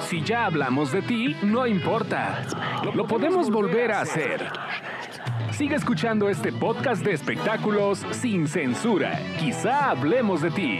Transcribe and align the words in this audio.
Si 0.00 0.22
ya 0.22 0.46
hablamos 0.46 0.92
de 0.92 1.02
ti, 1.02 1.36
no 1.42 1.66
importa. 1.66 2.42
Lo 2.94 3.06
podemos 3.06 3.50
volver 3.50 3.92
a 3.92 4.00
hacer. 4.00 4.46
Sigue 5.52 5.76
escuchando 5.76 6.28
este 6.28 6.52
podcast 6.52 7.04
de 7.04 7.12
espectáculos 7.12 7.98
sin 8.10 8.48
censura. 8.48 9.18
Quizá 9.38 9.90
hablemos 9.90 10.42
de 10.42 10.50
ti. 10.50 10.78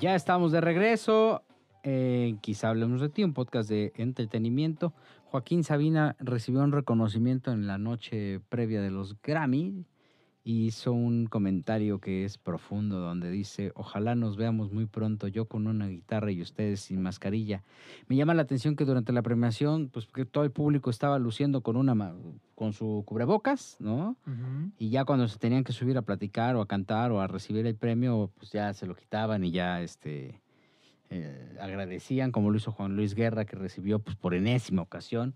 Ya 0.00 0.14
estamos 0.14 0.52
de 0.52 0.60
regreso. 0.60 1.42
quizá 2.40 2.68
hablemos 2.70 3.00
de 3.00 3.08
ti, 3.08 3.24
un 3.24 3.32
podcast 3.32 3.68
de 3.68 3.92
entretenimiento. 3.96 4.92
Joaquín 5.26 5.64
Sabina 5.64 6.16
recibió 6.18 6.62
un 6.62 6.72
reconocimiento 6.72 7.52
en 7.52 7.66
la 7.66 7.78
noche 7.78 8.40
previa 8.48 8.80
de 8.80 8.90
los 8.90 9.20
Grammy 9.22 9.86
y 10.46 10.66
hizo 10.66 10.92
un 10.92 11.26
comentario 11.26 11.98
que 11.98 12.24
es 12.24 12.38
profundo 12.38 13.00
donde 13.00 13.32
dice, 13.32 13.72
ojalá 13.74 14.14
nos 14.14 14.36
veamos 14.36 14.70
muy 14.70 14.86
pronto, 14.86 15.26
yo 15.26 15.46
con 15.46 15.66
una 15.66 15.88
guitarra 15.88 16.30
y 16.30 16.40
ustedes 16.40 16.78
sin 16.78 17.02
mascarilla. 17.02 17.64
Me 18.06 18.14
llama 18.14 18.32
la 18.32 18.42
atención 18.42 18.76
que 18.76 18.84
durante 18.84 19.12
la 19.12 19.22
premiación, 19.22 19.88
pues 19.88 20.06
que 20.06 20.24
todo 20.24 20.44
el 20.44 20.52
público 20.52 20.88
estaba 20.88 21.18
luciendo 21.18 21.62
con 21.62 21.76
una 21.76 22.14
con 22.54 22.72
su 22.72 23.02
cubrebocas, 23.04 23.76
¿no? 23.80 24.16
Y 24.78 24.90
ya 24.90 25.04
cuando 25.04 25.26
se 25.26 25.36
tenían 25.40 25.64
que 25.64 25.72
subir 25.72 25.98
a 25.98 26.02
platicar 26.02 26.54
o 26.54 26.60
a 26.60 26.68
cantar 26.68 27.10
o 27.10 27.20
a 27.20 27.26
recibir 27.26 27.66
el 27.66 27.74
premio, 27.74 28.30
pues 28.38 28.52
ya 28.52 28.72
se 28.72 28.86
lo 28.86 28.94
quitaban 28.94 29.42
y 29.42 29.50
ya 29.50 29.82
este 29.82 30.40
eh, 31.10 31.56
agradecían, 31.60 32.30
como 32.30 32.52
lo 32.52 32.56
hizo 32.56 32.70
Juan 32.70 32.94
Luis 32.94 33.16
Guerra, 33.16 33.46
que 33.46 33.56
recibió 33.56 33.98
pues, 33.98 34.14
por 34.14 34.32
enésima 34.32 34.82
ocasión 34.82 35.34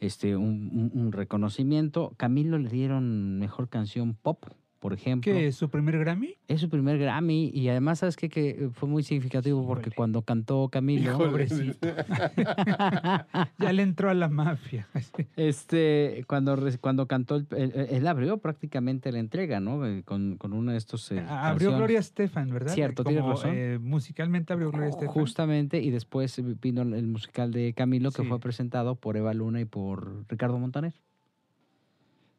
este, 0.00 0.36
un, 0.36 0.90
un- 0.94 1.12
reconocimiento. 1.12 2.14
Camilo 2.16 2.58
le 2.58 2.68
dieron 2.68 3.38
mejor 3.38 3.68
canción 3.68 4.14
pop, 4.14 4.44
por 4.80 4.92
ejemplo. 4.94 5.32
¿Qué 5.32 5.46
es 5.46 5.54
su 5.56 5.68
primer 5.70 5.98
Grammy? 5.98 6.34
Es 6.48 6.60
su 6.62 6.68
primer 6.68 6.98
Grammy 6.98 7.50
y 7.54 7.68
además, 7.68 8.00
¿sabes 8.00 8.16
qué? 8.16 8.28
Que 8.28 8.70
fue 8.72 8.88
muy 8.88 9.02
significativo 9.04 9.64
porque 9.66 9.90
cuando 9.90 10.22
cantó 10.22 10.68
Camilo, 10.68 11.16
Pobrecito. 11.16 11.86
ya 13.58 13.72
le 13.72 13.82
entró 13.82 14.10
a 14.10 14.14
la 14.14 14.28
mafia. 14.28 14.88
este, 15.36 16.24
cuando, 16.26 16.58
cuando 16.80 17.06
cantó, 17.06 17.42
él 17.56 18.06
abrió 18.06 18.38
prácticamente 18.38 19.12
la 19.12 19.18
entrega, 19.18 19.60
¿no? 19.60 19.86
Eh, 19.86 20.02
Con, 20.04 20.36
con 20.36 20.52
uno 20.52 20.72
de 20.72 20.78
estos... 20.78 21.10
eh, 21.12 21.20
Ah, 21.28 21.50
Abrió 21.50 21.68
canciones. 21.70 21.78
Gloria 21.78 21.98
Estefan, 22.00 22.50
¿verdad? 22.50 22.74
Cierto, 22.74 23.04
Como, 23.04 23.16
tienes 23.16 23.30
razón. 23.30 23.50
eh, 23.54 23.78
musicalmente 23.80 24.52
abrió 24.52 24.70
Gloria 24.70 24.88
Estefan. 24.88 25.08
Justamente, 25.14 25.80
y 25.80 25.90
después 25.90 26.40
vino 26.60 26.82
el 26.82 27.06
musical 27.06 27.52
de 27.52 27.74
Camilo 27.74 28.10
que 28.10 28.22
Sí. 28.22 28.28
fue 28.28 28.40
presentado 28.40 28.94
por 28.96 29.16
Eva 29.16 29.34
Luna 29.34 29.60
y 29.60 29.64
por 29.66 30.24
Ricardo 30.28 30.58
Montaner. 30.58 30.94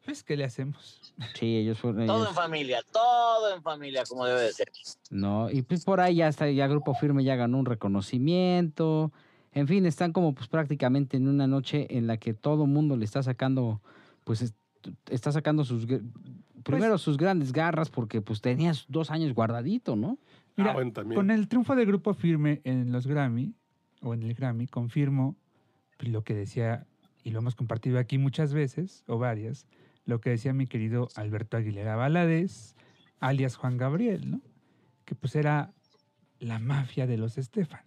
Pues, 0.04 0.24
¿qué 0.24 0.36
le 0.36 0.44
hacemos? 0.44 1.14
Sí, 1.34 1.56
ellos 1.58 1.78
fueron... 1.78 2.06
Todo 2.06 2.16
ellos- 2.18 2.28
en 2.30 2.34
familia, 2.34 2.80
todo 2.92 3.54
en 3.54 3.62
familia, 3.62 4.02
como 4.08 4.24
debe 4.26 4.40
de 4.42 4.52
ser. 4.52 4.70
No, 5.10 5.48
y 5.50 5.62
pues 5.62 5.84
por 5.84 6.00
ahí 6.00 6.16
ya 6.16 6.28
está, 6.28 6.50
ya 6.50 6.66
Grupo 6.66 6.94
Firme 6.94 7.22
ya 7.22 7.36
ganó 7.36 7.58
un 7.58 7.66
reconocimiento. 7.66 9.12
En 9.52 9.68
fin, 9.68 9.86
están 9.86 10.12
como 10.12 10.34
pues 10.34 10.48
prácticamente 10.48 11.16
en 11.16 11.28
una 11.28 11.46
noche 11.46 11.86
en 11.96 12.06
la 12.06 12.16
que 12.16 12.34
todo 12.34 12.66
mundo 12.66 12.96
le 12.96 13.04
está 13.04 13.22
sacando, 13.22 13.80
pues 14.24 14.42
est- 14.42 14.56
está 15.10 15.30
sacando 15.30 15.64
sus, 15.64 15.86
primero 16.64 16.98
sus 16.98 17.16
grandes 17.16 17.52
garras 17.52 17.90
porque 17.90 18.20
pues 18.22 18.40
tenías 18.40 18.86
dos 18.88 19.10
años 19.10 19.34
guardadito, 19.34 19.94
¿no? 19.94 20.18
Mira, 20.56 20.70
Ah, 20.70 20.74
bueno, 20.74 20.92
con 21.14 21.30
el 21.30 21.48
triunfo 21.48 21.76
de 21.76 21.84
Grupo 21.84 22.12
Firme 22.14 22.60
en 22.64 22.92
los 22.92 23.06
Grammy, 23.06 23.54
o 24.02 24.14
en 24.14 24.22
el 24.22 24.34
Grammy, 24.34 24.66
confirmo 24.66 25.36
lo 26.00 26.24
que 26.24 26.34
decía, 26.34 26.86
y 27.22 27.30
lo 27.30 27.38
hemos 27.38 27.54
compartido 27.54 27.98
aquí 27.98 28.18
muchas 28.18 28.52
veces, 28.52 29.04
o 29.06 29.18
varias, 29.18 29.66
lo 30.04 30.20
que 30.20 30.30
decía 30.30 30.52
mi 30.52 30.66
querido 30.66 31.08
Alberto 31.16 31.56
Aguilera 31.56 31.96
Valadez, 31.96 32.74
alias 33.20 33.56
Juan 33.56 33.76
Gabriel, 33.76 34.30
¿no? 34.30 34.40
Que 35.04 35.14
pues 35.14 35.34
era 35.36 35.72
la 36.40 36.58
mafia 36.58 37.06
de 37.06 37.16
los 37.18 37.38
Estefan. 37.38 37.82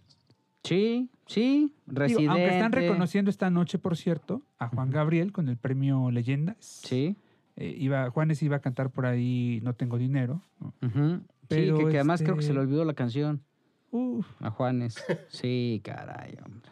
Sí, 0.63 1.09
sí, 1.27 1.73
Digo, 1.86 1.99
residente. 1.99 2.27
aunque 2.30 2.47
están 2.47 2.71
reconociendo 2.71 3.30
esta 3.30 3.49
noche, 3.49 3.77
por 3.77 3.97
cierto, 3.97 4.41
a 4.58 4.67
Juan 4.67 4.89
Gabriel 4.89 5.31
con 5.31 5.48
el 5.49 5.58
premio 5.58 6.09
Leyendas. 6.09 6.58
Sí. 6.59 7.15
Eh, 7.55 7.75
iba, 7.77 8.09
Juanes 8.09 8.42
iba 8.43 8.58
a 8.58 8.59
cantar 8.59 8.89
por 8.89 9.05
ahí 9.05 9.59
No 9.64 9.75
tengo 9.75 9.98
dinero. 9.98 10.42
¿no? 10.59 10.73
ujú. 10.81 11.21
Pero, 11.48 11.77
sí, 11.77 11.83
que, 11.86 11.89
que 11.92 11.98
además 11.98 12.21
creo 12.21 12.33
que 12.36 12.39
este- 12.42 12.48
se 12.48 12.54
le 12.55 12.59
olvidó 12.61 12.83
la 12.86 12.95
canción 12.95 13.43
Uf, 13.92 14.25
a 14.42 14.49
Juanes. 14.49 14.95
Sí, 15.30 15.81
caray, 15.83 16.36
hombre. 16.43 16.71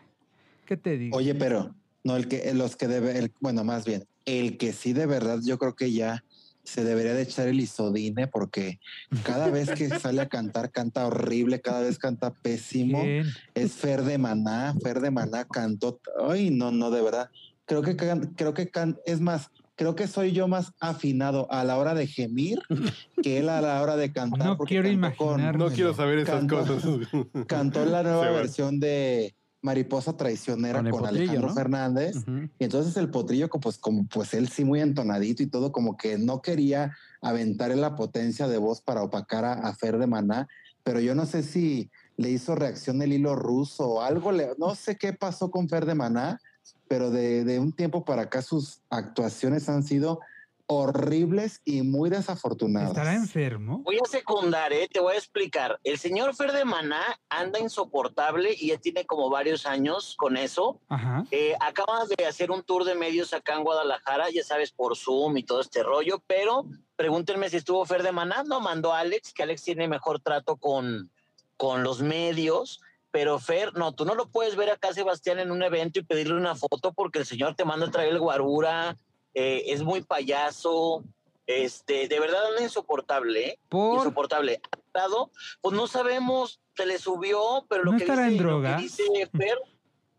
¿qué 0.65 0.75
te 0.77 0.97
digo? 0.97 1.15
Oye, 1.17 1.35
pero 1.35 1.75
no 2.03 2.15
el 2.15 2.27
que 2.27 2.51
los 2.53 2.75
que 2.75 2.87
debe, 2.87 3.17
el, 3.19 3.31
bueno, 3.39 3.63
más 3.63 3.85
bien, 3.85 4.05
el 4.25 4.57
que 4.57 4.73
sí 4.73 4.93
de 4.93 5.05
verdad 5.05 5.39
yo 5.43 5.57
creo 5.57 5.75
que 5.75 5.91
ya 5.91 6.23
se 6.63 6.85
debería 6.85 7.13
de 7.13 7.23
echar 7.23 7.47
el 7.49 7.59
isodine 7.59 8.27
porque 8.27 8.79
cada 9.23 9.49
vez 9.49 9.69
que 9.71 9.89
sale 9.99 10.21
a 10.21 10.29
cantar 10.29 10.71
canta 10.71 11.05
horrible, 11.05 11.59
cada 11.59 11.81
vez 11.81 11.99
canta 11.99 12.33
pésimo. 12.33 13.01
¿Quién? 13.01 13.25
Es 13.53 13.73
Fer 13.73 14.03
de 14.03 14.17
Maná, 14.17 14.73
Fer 14.81 15.01
de 15.01 15.11
Maná 15.11 15.45
cantó, 15.45 15.99
ay, 16.29 16.51
no, 16.51 16.71
no, 16.71 16.89
de 16.89 17.01
verdad. 17.01 17.29
Creo 17.65 17.81
que 17.81 17.95
can- 17.97 18.33
creo 18.37 18.53
que 18.53 18.69
can- 18.69 18.97
es 19.05 19.19
más, 19.19 19.49
creo 19.75 19.95
que 19.95 20.07
soy 20.07 20.31
yo 20.31 20.47
más 20.47 20.71
afinado 20.79 21.51
a 21.51 21.65
la 21.65 21.77
hora 21.77 21.93
de 21.95 22.07
gemir 22.07 22.59
que 23.21 23.39
él 23.39 23.49
a 23.49 23.59
la 23.59 23.81
hora 23.81 23.97
de 23.97 24.13
cantar. 24.13 24.47
No 24.47 24.57
quiero 24.59 24.87
imaginar. 24.89 25.57
No 25.57 25.67
quiero 25.69 25.93
saber 25.93 26.19
esas 26.19 26.45
Cantó- 26.45 26.65
cosas. 26.65 26.83
cantó 27.47 27.85
la 27.85 28.03
nueva 28.03 28.31
versión 28.31 28.79
de 28.79 29.35
Mariposa 29.63 30.15
Traicionera 30.15 30.81
Con 30.83 30.91
con, 30.91 30.99
el 30.99 31.05
potrillo, 31.05 31.23
Alejandro 31.23 31.47
¿no? 31.47 31.53
Fernández. 31.55 32.15
Y 32.59 32.63
entonces 32.65 32.95
el 32.97 33.09
potrillo, 33.09 33.49
pues, 33.49 33.77
como 33.79 34.05
pues 34.07 34.33
él 34.33 34.49
sí 34.49 34.65
muy 34.65 34.81
entonadito 34.81 35.41
y 35.41 35.47
todo, 35.47 35.71
como 35.71 35.97
que 35.97 36.17
no 36.17 36.41
quería 36.41 36.95
aventar 37.21 37.71
en 37.71 37.81
la 37.81 37.95
potencia 37.95 38.47
de 38.47 38.57
voz 38.57 38.81
para 38.81 39.01
opacar 39.01 39.45
a, 39.45 39.53
a 39.53 39.73
Fer 39.73 39.97
de 39.97 40.05
Maná, 40.05 40.47
pero 40.83 40.99
yo 40.99 41.15
no 41.15 41.25
sé 41.25 41.43
si 41.43 41.89
le 42.17 42.29
hizo 42.29 42.55
reacción 42.55 43.01
el 43.01 43.13
hilo 43.13 43.35
ruso 43.35 43.87
o 43.89 44.01
algo, 44.01 44.33
le- 44.33 44.51
no 44.59 44.75
sé 44.75 44.97
qué 44.97 45.13
pasó 45.13 45.49
con 45.49 45.69
Fer 45.69 45.85
de 45.85 45.95
Maná, 45.95 46.39
pero 46.89 47.09
de, 47.09 47.45
de 47.45 47.59
un 47.59 47.71
tiempo 47.71 48.03
para 48.03 48.23
acá 48.23 48.41
sus 48.41 48.81
actuaciones 48.89 49.69
han 49.69 49.83
sido 49.83 50.19
horribles 50.67 51.61
y 51.65 51.81
muy 51.81 52.09
desafortunadas. 52.09 52.89
¿Estará 52.89 53.13
enfermo? 53.13 53.79
Voy 53.83 53.99
a 54.03 54.07
secundar, 54.07 54.71
¿eh? 54.71 54.87
te 54.91 54.99
voy 54.99 55.15
a 55.15 55.17
explicar. 55.17 55.79
El 55.83 55.97
señor 55.97 56.35
Fer 56.35 56.51
de 56.51 56.65
Maná 56.65 57.19
anda 57.29 57.59
insoportable 57.59 58.55
y 58.57 58.67
ya 58.67 58.77
tiene 58.77 59.05
como 59.05 59.29
varios 59.29 59.65
años 59.65 60.15
con 60.17 60.37
eso. 60.37 60.79
Ajá. 60.87 61.25
Eh, 61.31 61.53
acabas 61.59 62.09
de 62.09 62.25
hacer 62.25 62.51
un 62.51 62.63
tour 62.63 62.85
de 62.85 62.95
medios 62.95 63.33
acá 63.33 63.55
en 63.55 63.63
Guadalajara, 63.63 64.29
ya 64.29 64.43
sabes, 64.43 64.71
por 64.71 64.95
Zoom 64.95 65.37
y 65.37 65.43
todo 65.43 65.61
este 65.61 65.83
rollo, 65.83 66.23
pero 66.27 66.65
pregúntenme 66.95 67.49
si 67.49 67.57
estuvo 67.57 67.85
Fer 67.85 68.03
de 68.03 68.11
Maná. 68.11 68.43
No, 68.43 68.61
mandó 68.61 68.93
a 68.93 68.99
Alex, 68.99 69.33
que 69.33 69.43
Alex 69.43 69.63
tiene 69.63 69.87
mejor 69.87 70.21
trato 70.21 70.55
con, 70.55 71.11
con 71.57 71.83
los 71.83 72.01
medios. 72.01 72.79
Pero 73.11 73.37
Fer, 73.37 73.75
no, 73.75 73.91
tú 73.91 74.05
no 74.05 74.15
lo 74.15 74.27
puedes 74.29 74.55
ver 74.55 74.71
acá, 74.71 74.91
Sebastián, 74.91 75.37
en 75.37 75.51
un 75.51 75.61
evento 75.61 75.99
y 75.99 76.03
pedirle 76.03 76.35
una 76.35 76.55
foto 76.55 76.93
porque 76.93 77.19
el 77.19 77.27
señor 77.27 77.53
te 77.53 77.63
manda 77.63 77.85
a 77.85 77.91
traer 77.91 78.09
el 78.09 78.19
guarura, 78.19 78.97
eh, 79.33 79.63
es 79.67 79.83
muy 79.83 80.01
payaso, 80.01 81.03
este, 81.47 82.07
de 82.07 82.19
verdad 82.19 82.47
anda 82.47 82.61
insoportable, 82.61 83.47
¿eh? 83.47 83.59
Por 83.69 83.97
insoportable. 83.97 84.61
Pues 85.61 85.75
no 85.75 85.87
sabemos, 85.87 86.61
se 86.75 86.85
le 86.85 86.99
subió, 86.99 87.65
pero 87.67 87.83
lo 87.83 87.93
¿No 87.93 87.97
que 87.97 88.05
dice, 88.05 88.13
en 88.13 88.31
lo 88.31 88.37
que 88.37 88.43
drogas? 88.43 88.81
dice 88.81 89.03
Fer, 89.35 89.59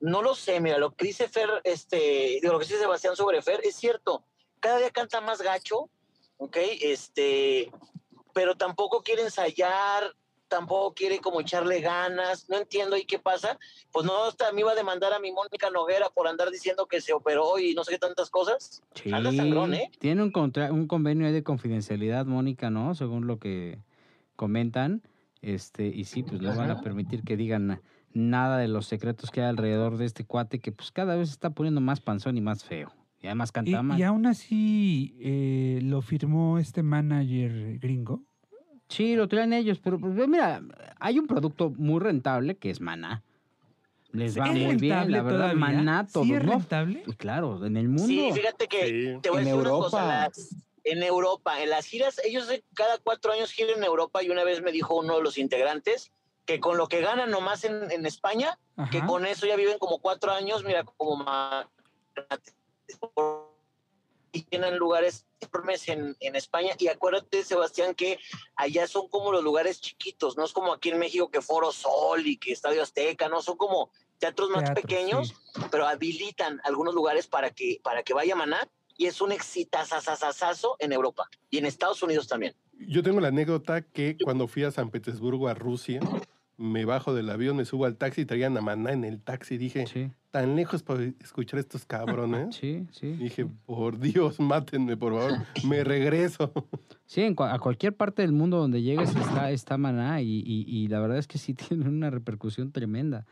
no 0.01 0.21
lo 0.21 0.35
sé, 0.35 0.61
mira, 0.61 0.79
lo 0.79 0.95
que 0.95 1.07
dice 1.07 1.29
Fer, 1.29 1.49
este, 1.65 2.41
lo 2.43 2.59
que 2.59 2.65
dice 2.67 2.79
Sebastián 2.79 3.17
sobre 3.17 3.41
Fer 3.41 3.61
es 3.65 3.77
cierto, 3.77 4.25
cada 4.61 4.79
día 4.79 4.91
canta 4.91 5.21
más 5.21 5.41
gacho, 5.41 5.89
¿ok? 6.39 6.57
Este, 6.81 7.71
pero 8.33 8.57
tampoco 8.57 9.03
quiere 9.03 9.23
ensayar, 9.23 10.15
tampoco 10.55 10.95
quiere 10.95 11.19
como 11.19 11.41
echarle 11.41 11.81
ganas, 11.81 12.49
no 12.49 12.59
entiendo 12.59 12.95
ahí 12.95 13.05
qué 13.05 13.19
pasa, 13.19 13.59
pues 13.93 14.07
no, 14.07 14.25
hasta 14.25 14.53
me 14.53 14.61
iba 14.61 14.71
a 14.71 14.75
demandar 14.77 15.13
a 15.13 15.19
mi 15.19 15.33
Mónica 15.33 15.69
Noguera 15.71 16.09
por 16.11 16.29
andar 16.29 16.51
diciendo 16.51 16.87
que 16.87 17.01
se 17.01 17.13
operó 17.13 17.59
y 17.59 17.75
no 17.75 17.83
sé 17.83 17.93
qué 17.95 17.99
tantas 17.99 18.31
cosas. 18.31 18.83
Sí, 18.95 19.13
Anda 19.13 19.33
sangrón, 19.33 19.75
¿eh? 19.75 19.91
Tiene 19.99 20.23
un, 20.23 20.31
contra- 20.31 20.73
un 20.73 20.87
convenio 20.87 21.27
ahí 21.27 21.33
de 21.33 21.43
confidencialidad, 21.43 22.25
Mónica, 22.27 22.71
¿no? 22.71 22.95
Según 22.95 23.27
lo 23.27 23.39
que 23.41 23.79
comentan. 24.37 25.03
Este, 25.43 25.89
y 25.89 26.05
sí, 26.05 26.23
pues 26.23 26.41
no 26.41 26.55
van 26.55 26.71
a 26.71 26.81
permitir 26.81 27.23
que 27.25 27.37
digan 27.37 27.67
na- 27.67 27.83
nada 28.13 28.59
de 28.59 28.69
los 28.69 28.87
secretos 28.87 29.31
que 29.31 29.41
hay 29.43 29.49
alrededor 29.49 29.97
de 29.99 30.05
este 30.07 30.25
cuate 30.25 30.61
que 30.61 30.71
pues 30.73 30.93
cada 30.93 31.17
vez 31.17 31.29
se 31.31 31.35
está 31.35 31.51
poniendo 31.51 31.81
más 31.81 32.01
panzón 32.01 32.37
y 32.37 32.41
más 32.41 32.63
feo. 32.65 32.93
Y 33.21 33.27
además 33.27 33.51
Y, 33.51 33.53
canta 33.53 33.83
mal. 33.83 33.99
y 33.99 34.03
aún 34.05 34.27
así 34.27 35.17
eh, 35.21 35.81
lo 35.83 36.01
firmó 36.01 36.59
este 36.59 36.83
manager 36.83 37.79
gringo. 37.81 38.23
Sí, 38.89 39.17
lo 39.17 39.29
traen 39.29 39.53
ellos, 39.53 39.79
pero 39.83 39.99
pues, 39.99 40.13
mira, 40.29 40.63
hay 41.01 41.19
un 41.19 41.27
producto 41.27 41.71
muy 41.71 42.01
rentable 42.01 42.57
que 42.57 42.71
es 42.71 42.81
Maná. 42.81 43.23
Les 44.13 44.39
va 44.39 44.47
¿Es 44.47 44.53
muy 44.53 44.77
bien, 44.77 45.11
la 45.11 45.23
verdad, 45.23 45.39
todavía? 45.53 45.61
Maná 45.61 46.07
todo, 46.07 46.25
¿Sí 46.25 46.35
es 46.35 46.45
¿no? 46.45 46.53
rentable? 46.53 47.03
Pues 47.05 47.17
claro, 47.17 47.65
en 47.67 47.77
el 47.77 47.89
mundo. 47.89 48.07
Sí, 48.07 48.31
fíjate 48.33 48.69
que 48.69 48.87
Sí. 48.87 49.19
te 49.23 49.31
voy 49.31 49.39
a 49.41 49.45
decir 49.45 49.55
una 49.59 49.71
cosa, 49.71 50.07
las- 50.29 50.55
en 50.85 51.03
Europa, 51.03 51.63
en 51.63 51.71
las 51.71 51.87
giras, 51.87 52.21
ellos 52.25 52.47
de 52.47 52.63
cada 52.75 52.99
cuatro 52.99 53.33
años 53.33 53.51
giran 53.51 53.79
en 53.79 53.85
Europa 53.85 54.23
y 54.23 54.29
una 54.31 54.45
vez 54.45 54.63
me 54.63 54.71
dijo 54.71 54.95
uno 54.97 55.17
de 55.17 55.23
los 55.23 55.39
integrantes 55.39 56.13
que 56.45 56.61
con 56.61 56.77
lo 56.77 56.89
que 56.89 57.01
ganan 57.01 57.31
nomás 57.31 57.65
en, 57.65 57.91
en 57.91 58.05
España, 58.05 58.59
que 58.91 59.01
con 59.07 59.25
eso 59.25 59.47
ya 59.47 59.57
viven 59.57 59.79
como 59.79 59.99
cuatro 59.99 60.31
años, 60.31 60.63
mira, 60.63 60.85
como 60.85 61.25
más... 61.25 61.67
y 64.35 64.43
tienen 64.43 64.77
lugares 64.77 65.25
enormes 65.41 65.89
en, 65.89 66.17
en 66.21 66.37
España. 66.37 66.75
Y 66.79 66.89
acuérdate, 66.89 67.45
Sebastián, 67.45 67.95
que 67.95 68.19
allá 68.57 68.87
son 68.87 69.09
como 69.09 69.33
los 69.33 69.43
lugares 69.43 69.81
chiquitos, 69.81 70.37
no 70.37 70.45
es 70.45 70.53
como 70.53 70.73
aquí 70.73 70.91
en 70.91 70.99
México 70.99 71.31
que 71.31 71.41
Foro 71.41 71.73
Sol 71.73 72.27
y 72.27 72.37
que 72.37 72.53
Estadio 72.53 72.83
Azteca, 72.83 73.29
no 73.29 73.41
son 73.41 73.57
como 73.57 73.91
teatros 74.19 74.51
más 74.51 74.65
Teatros, 74.65 74.83
pequeños, 74.83 75.29
sí. 75.29 75.63
pero 75.71 75.87
habilitan 75.87 76.61
algunos 76.65 76.95
lugares 76.95 77.27
para 77.29 77.51
que, 77.51 77.81
para 77.83 78.03
que 78.03 78.13
vaya 78.13 78.35
Maná. 78.35 78.69
Y 78.97 79.07
es 79.07 79.21
un 79.21 79.33
exitazazazazo 79.33 80.77
en 80.79 80.93
Europa 80.93 81.29
y 81.51 81.59
en 81.59 81.67
Estados 81.67 82.03
Unidos 82.03 82.29
también. 82.29 82.55
Yo 82.79 83.03
tengo 83.03 83.21
la 83.21 83.29
anécdota 83.29 83.83
que 83.83 84.17
cuando 84.23 84.47
fui 84.47 84.63
a 84.63 84.71
San 84.71 84.91
Petersburgo, 84.91 85.49
a 85.49 85.55
Rusia, 85.55 86.01
me 86.57 86.85
bajo 86.85 87.15
del 87.15 87.31
avión, 87.31 87.57
me 87.57 87.65
subo 87.65 87.85
al 87.85 87.97
taxi 87.97 88.23
y 88.23 88.25
traían 88.25 88.57
a 88.57 88.61
Maná 88.61 88.93
en 88.93 89.05
el 89.05 89.21
taxi. 89.21 89.59
Dije, 89.59 89.87
Sí, 89.87 90.11
tan 90.31 90.55
lejos 90.57 90.83
para 90.83 91.03
escuchar 91.05 91.59
a 91.59 91.61
estos 91.61 91.85
cabrones. 91.85 92.55
sí, 92.61 92.87
sí. 92.93 93.13
Dije, 93.13 93.47
por 93.67 93.99
Dios, 93.99 94.39
mátenme, 94.41 94.97
por 94.97 95.13
favor. 95.15 95.39
Me 95.69 95.83
regreso. 95.85 96.53
Sí, 97.07 97.23
en 97.23 97.35
a 97.39 97.59
cualquier 97.59 97.97
parte 97.97 98.23
del 98.23 98.33
mundo 98.33 98.59
donde 98.59 98.83
llegues 98.83 99.15
está, 99.15 99.51
está 99.51 99.79
Maná 99.79 100.21
y, 100.23 100.43
y- 100.47 100.65
y 100.69 100.87
la 100.89 101.01
verdad 101.01 101.19
es 101.19 101.27
que 101.27 101.39
sí 101.39 101.55
tiene 101.55 101.89
una 101.89 102.11
repercusión 102.11 102.71
tremenda. 102.73 103.27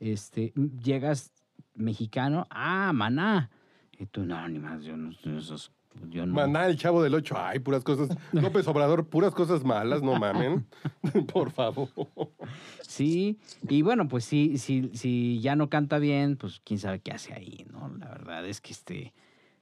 Este, 0.00 0.52
llegas 0.82 1.32
mexicano, 1.74 2.46
ah, 2.50 2.92
Maná. 2.94 3.50
Y 3.98 4.06
tú, 4.06 4.24
no, 4.24 4.48
ni 4.48 4.58
más, 4.60 4.84
yo 4.84 4.96
no, 4.96 5.10
esos- 5.36 5.72
yo 6.10 6.26
no. 6.26 6.34
Maná, 6.34 6.66
el 6.66 6.76
chavo 6.76 7.02
del 7.02 7.14
8. 7.14 7.34
Ay, 7.38 7.58
puras 7.58 7.84
cosas. 7.84 8.08
López 8.32 8.66
Obrador, 8.68 9.06
puras 9.08 9.34
cosas 9.34 9.64
malas, 9.64 10.02
no 10.02 10.18
mamen. 10.18 10.66
por 11.32 11.50
favor. 11.50 11.88
Sí, 12.82 13.38
y 13.68 13.82
bueno, 13.82 14.08
pues 14.08 14.24
sí, 14.24 14.58
sí, 14.58 14.90
si 14.94 15.40
ya 15.40 15.56
no 15.56 15.68
canta 15.68 15.98
bien, 15.98 16.36
pues 16.36 16.60
quién 16.64 16.78
sabe 16.78 17.00
qué 17.00 17.12
hace 17.12 17.34
ahí, 17.34 17.66
¿no? 17.70 17.88
La 17.98 18.08
verdad 18.08 18.46
es 18.46 18.60
que 18.60 18.72
este, 18.72 19.12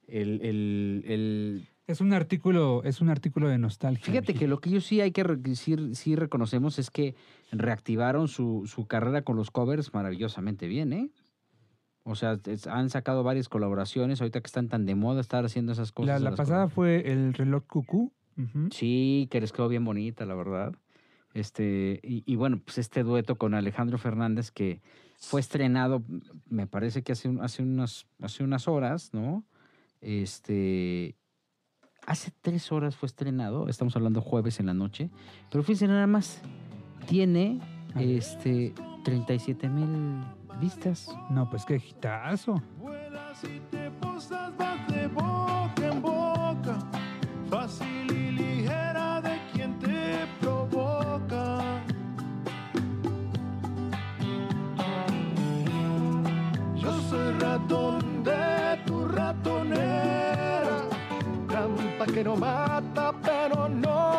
el, 0.06 0.40
el, 0.42 1.04
el- 1.06 1.68
Es 1.86 2.00
un 2.00 2.12
artículo, 2.12 2.82
es 2.84 3.00
un 3.00 3.08
artículo 3.08 3.48
de 3.48 3.58
nostalgia. 3.58 4.04
Fíjate 4.04 4.34
que 4.34 4.46
lo 4.46 4.60
que 4.60 4.70
yo 4.70 4.80
sí 4.80 5.00
hay 5.00 5.10
que 5.12 5.24
re- 5.24 5.54
sí, 5.56 5.76
sí 5.94 6.16
reconocemos 6.16 6.78
es 6.78 6.90
que 6.90 7.14
reactivaron 7.52 8.28
su, 8.28 8.64
su 8.66 8.86
carrera 8.86 9.22
con 9.22 9.36
los 9.36 9.50
covers 9.50 9.92
maravillosamente 9.94 10.66
bien, 10.68 10.92
¿eh? 10.92 11.10
O 12.08 12.14
sea, 12.14 12.38
es- 12.46 12.66
han 12.68 12.88
sacado 12.88 13.22
varias 13.24 13.48
colaboraciones, 13.48 14.20
ahorita 14.20 14.40
que 14.40 14.46
están 14.46 14.68
tan 14.68 14.86
de 14.86 14.94
moda 14.94 15.20
estar 15.20 15.44
haciendo 15.44 15.72
esas 15.72 15.90
cosas. 15.90 16.22
La, 16.22 16.30
la 16.30 16.36
pasada 16.36 16.68
fue 16.68 17.10
el 17.10 17.34
reloj 17.34 17.64
cucú. 17.66 18.12
Sí, 18.70 19.28
que 19.30 19.40
les 19.40 19.50
quedó 19.50 19.66
bien 19.68 19.84
bonita, 19.84 20.24
la 20.24 20.34
verdad. 20.34 20.72
Este, 21.34 22.00
y, 22.02 22.22
y 22.30 22.36
bueno, 22.36 22.60
pues 22.64 22.78
este 22.78 23.02
dueto 23.02 23.36
con 23.36 23.54
Alejandro 23.54 23.98
Fernández 23.98 24.50
que 24.50 24.80
fue 25.18 25.40
estrenado, 25.40 26.02
me 26.48 26.66
parece 26.66 27.02
que 27.02 27.12
hace, 27.12 27.34
hace, 27.40 27.62
unas, 27.62 28.06
hace 28.22 28.44
unas 28.44 28.68
horas, 28.68 29.10
¿no? 29.12 29.44
Este, 30.00 31.16
hace 32.06 32.30
tres 32.40 32.70
horas 32.72 32.94
fue 32.96 33.06
estrenado, 33.06 33.68
estamos 33.68 33.96
hablando 33.96 34.20
jueves 34.20 34.60
en 34.60 34.66
la 34.66 34.74
noche, 34.74 35.10
pero 35.50 35.62
fíjense 35.64 35.88
nada 35.88 36.06
más, 36.06 36.40
tiene 37.08 37.60
A 37.94 37.98
ver. 37.98 38.08
este 38.10 38.74
37 39.06 39.68
mil 39.68 40.24
vistas. 40.60 41.16
No, 41.30 41.48
pues 41.48 41.64
qué 41.64 41.76
hitazo. 41.76 42.60
Vuelas 42.80 43.44
y 43.44 43.60
te 43.70 43.88
posas, 44.00 44.50
vas 44.56 44.84
de 44.88 45.06
boca 45.06 45.86
en 45.92 46.02
boca, 46.02 46.76
fácil 47.48 48.10
y 48.10 48.32
ligera 48.32 49.20
de 49.20 49.38
quien 49.52 49.78
te 49.78 50.26
provoca. 50.40 51.60
Yo 56.74 57.00
soy 57.02 57.32
ratón 57.38 58.24
de 58.24 58.80
tu 58.86 59.06
ratonera, 59.06 60.82
trampa 61.46 62.06
que 62.06 62.24
no 62.24 62.34
mata 62.34 63.14
pero 63.22 63.68
no 63.68 64.15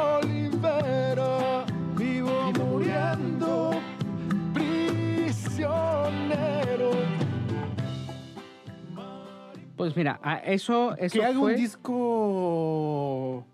Pues 9.88 9.96
mira, 9.96 10.20
eso, 10.46 10.98
eso 10.98 11.18
que 11.18 11.24
haga 11.26 11.40
fue... 11.40 11.54
un 11.54 11.58
disco 11.58 13.46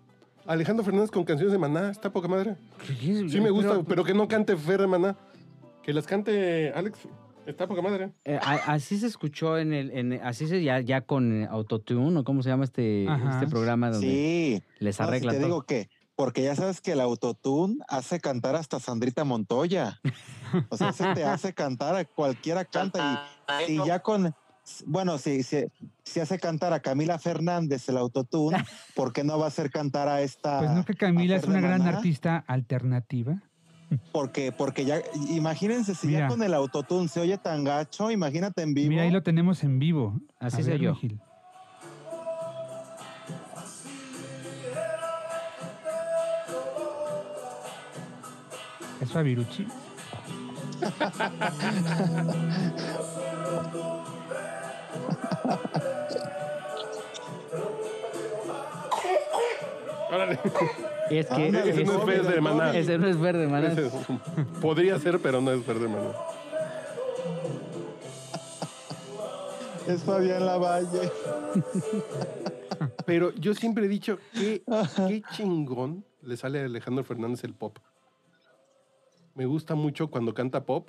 Alejandro 0.46 0.84
Fernández 0.84 1.10
con 1.12 1.22
canciones 1.24 1.52
de 1.52 1.58
Maná. 1.58 1.90
Está 1.92 2.10
poca 2.12 2.26
madre. 2.26 2.56
Sí 2.98 3.40
me 3.40 3.50
gusta, 3.50 3.82
pero, 3.86 4.02
que 4.02 4.14
no 4.14 4.26
cante 4.26 4.56
Fer 4.56 4.80
de 4.80 4.86
Maná. 4.88 5.16
Que 5.84 5.92
las 5.92 6.06
cante 6.06 6.72
Alex. 6.74 6.98
Está 7.46 7.68
poca 7.68 7.82
madre. 7.82 8.10
Eh, 8.24 8.36
a- 8.42 8.72
así 8.72 8.98
se 8.98 9.06
escuchó 9.06 9.58
en 9.58 9.72
el, 9.72 9.90
en, 9.92 10.12
así 10.24 10.48
se 10.48 10.62
ya, 10.64 10.80
ya 10.80 11.02
con 11.02 11.44
Autotune, 11.46 12.18
o 12.18 12.24
cómo 12.24 12.42
se 12.42 12.48
llama 12.48 12.64
este, 12.64 13.06
Ajá. 13.08 13.34
este 13.34 13.46
programa 13.46 13.90
donde 13.90 14.06
Sí. 14.08 14.62
les 14.80 14.98
No, 14.98 15.04
si 15.04 15.08
arregla 15.08 15.30
te 15.32 15.38
todo. 15.38 15.46
digo 15.46 15.62
que, 15.62 15.88
porque 16.16 16.42
ya 16.42 16.56
sabes 16.56 16.80
que 16.80 16.92
el 16.92 17.00
autotune 17.00 17.76
hace 17.86 18.18
cantar 18.18 18.56
hasta 18.56 18.80
Sandrita 18.80 19.22
Montoya. 19.24 20.00
O 20.70 20.76
sea, 20.76 20.92
se 20.92 21.04
te 21.14 21.22
hace 21.24 21.52
cantar, 21.52 21.94
a 21.96 22.04
cualquiera 22.06 22.64
canta. 22.64 23.24
Y, 23.68 23.72
y 23.74 23.84
ya 23.86 23.98
con, 24.00 24.34
bueno, 24.86 25.18
si, 25.18 25.42
si, 25.42 25.64
si 26.04 26.20
hace 26.20 26.38
cantar 26.38 26.72
a 26.72 26.80
Camila 26.80 27.18
Fernández 27.18 27.88
el 27.88 27.96
autotune, 27.96 28.56
¿por 28.94 29.12
qué 29.12 29.24
no 29.24 29.38
va 29.38 29.46
a 29.46 29.48
hacer 29.48 29.70
cantar 29.70 30.08
a 30.08 30.22
esta? 30.22 30.60
Pues 30.60 30.70
no 30.70 30.84
que 30.84 30.94
Camila 30.94 31.36
es 31.36 31.44
una 31.44 31.60
gran 31.60 31.80
Maná? 31.80 31.96
artista 31.98 32.44
alternativa. 32.46 33.42
Porque, 34.12 34.50
porque 34.50 34.84
ya, 34.84 35.00
imagínense, 35.28 35.94
si 35.94 36.08
Mira. 36.08 36.20
ya 36.20 36.28
con 36.28 36.42
el 36.42 36.54
autotune 36.54 37.08
se 37.08 37.20
oye 37.20 37.38
tan 37.38 37.64
gacho, 37.64 38.10
imagínate 38.10 38.62
en 38.62 38.74
vivo. 38.74 38.88
Mira, 38.88 39.02
ahí 39.02 39.10
lo 39.10 39.22
tenemos 39.22 39.62
en 39.62 39.78
vivo. 39.78 40.18
Así 40.40 40.62
se 40.62 40.72
oyó. 40.72 40.94
Gil. 40.94 41.20
¿Es 49.00 49.12
Fabirucci? 49.12 49.66
Órale. 60.12 60.38
Es 61.10 61.26
que 61.26 61.48
Ese 61.48 61.84
no 61.84 61.92
es 61.92 61.98
COVID, 61.98 62.12
Fer 62.12 62.22
de 62.22 62.34
el 62.34 62.42
Maná. 62.42 62.66
COVID. 62.68 62.78
ese 62.78 62.98
no 62.98 63.06
es 63.08 63.20
verde. 63.20 63.66
Ese 63.72 63.86
es- 63.86 63.92
Podría 64.60 64.98
ser, 64.98 65.20
pero 65.20 65.40
no 65.40 65.50
es 65.50 65.62
Fer 65.64 65.78
de 65.78 65.88
Maná. 65.88 66.12
Es 69.86 70.02
Fabián 70.02 70.46
Lavalle. 70.46 71.10
Pero 73.04 73.32
yo 73.34 73.54
siempre 73.54 73.84
he 73.84 73.88
dicho 73.88 74.18
que 74.32 74.62
qué 75.08 75.22
chingón 75.32 76.04
le 76.22 76.36
sale 76.36 76.62
a 76.62 76.64
Alejandro 76.64 77.04
Fernández 77.04 77.44
el 77.44 77.54
pop. 77.54 77.78
Me 79.34 79.44
gusta 79.46 79.74
mucho 79.74 80.08
cuando 80.10 80.32
canta 80.32 80.64
pop. 80.64 80.88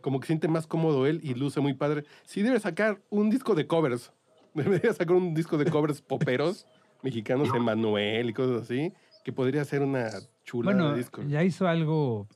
Como 0.00 0.20
que 0.20 0.26
siente 0.26 0.48
más 0.48 0.66
cómodo 0.66 1.06
él 1.06 1.20
y 1.22 1.34
luce 1.34 1.60
muy 1.60 1.74
padre. 1.74 2.04
Sí 2.24 2.42
debe 2.42 2.58
sacar 2.60 3.00
un 3.10 3.30
disco 3.30 3.54
de 3.54 3.66
covers. 3.66 4.12
Debería 4.54 4.92
sacar 4.92 5.16
un 5.16 5.34
disco 5.34 5.58
de 5.58 5.70
covers 5.70 6.00
poperos 6.02 6.66
mexicanos, 7.02 7.48
Emanuel 7.54 8.28
y 8.30 8.34
cosas 8.34 8.62
así, 8.64 8.92
que 9.24 9.32
podría 9.32 9.64
ser 9.64 9.80
una 9.82 10.10
chula 10.44 10.66
Bueno, 10.72 10.90
de 10.92 10.98
disco. 10.98 11.22
ya 11.22 11.42
hizo 11.44 11.66
algo 11.66 12.26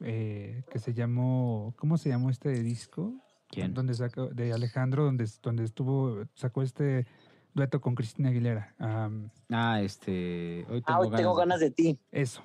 eh, 0.00 0.62
que 0.70 0.78
se 0.78 0.94
llamó, 0.94 1.74
¿cómo 1.76 1.98
se 1.98 2.08
llamó 2.08 2.30
este 2.30 2.50
disco? 2.62 3.12
¿Quién? 3.48 3.74
Donde 3.74 3.92
sacó, 3.94 4.26
de 4.28 4.52
Alejandro, 4.52 5.04
donde, 5.04 5.28
donde 5.42 5.64
estuvo, 5.64 6.24
sacó 6.34 6.62
este 6.62 7.06
dueto 7.52 7.80
con 7.80 7.94
Cristina 7.94 8.30
Aguilera. 8.30 8.74
Ah, 9.50 9.80
este. 9.82 10.64
Hoy 10.70 10.82
Ah, 10.86 10.98
tengo, 10.98 11.00
hoy 11.00 11.10
tengo 11.16 11.34
ganas 11.34 11.60
de 11.60 11.70
ti. 11.70 11.98
eso. 12.10 12.42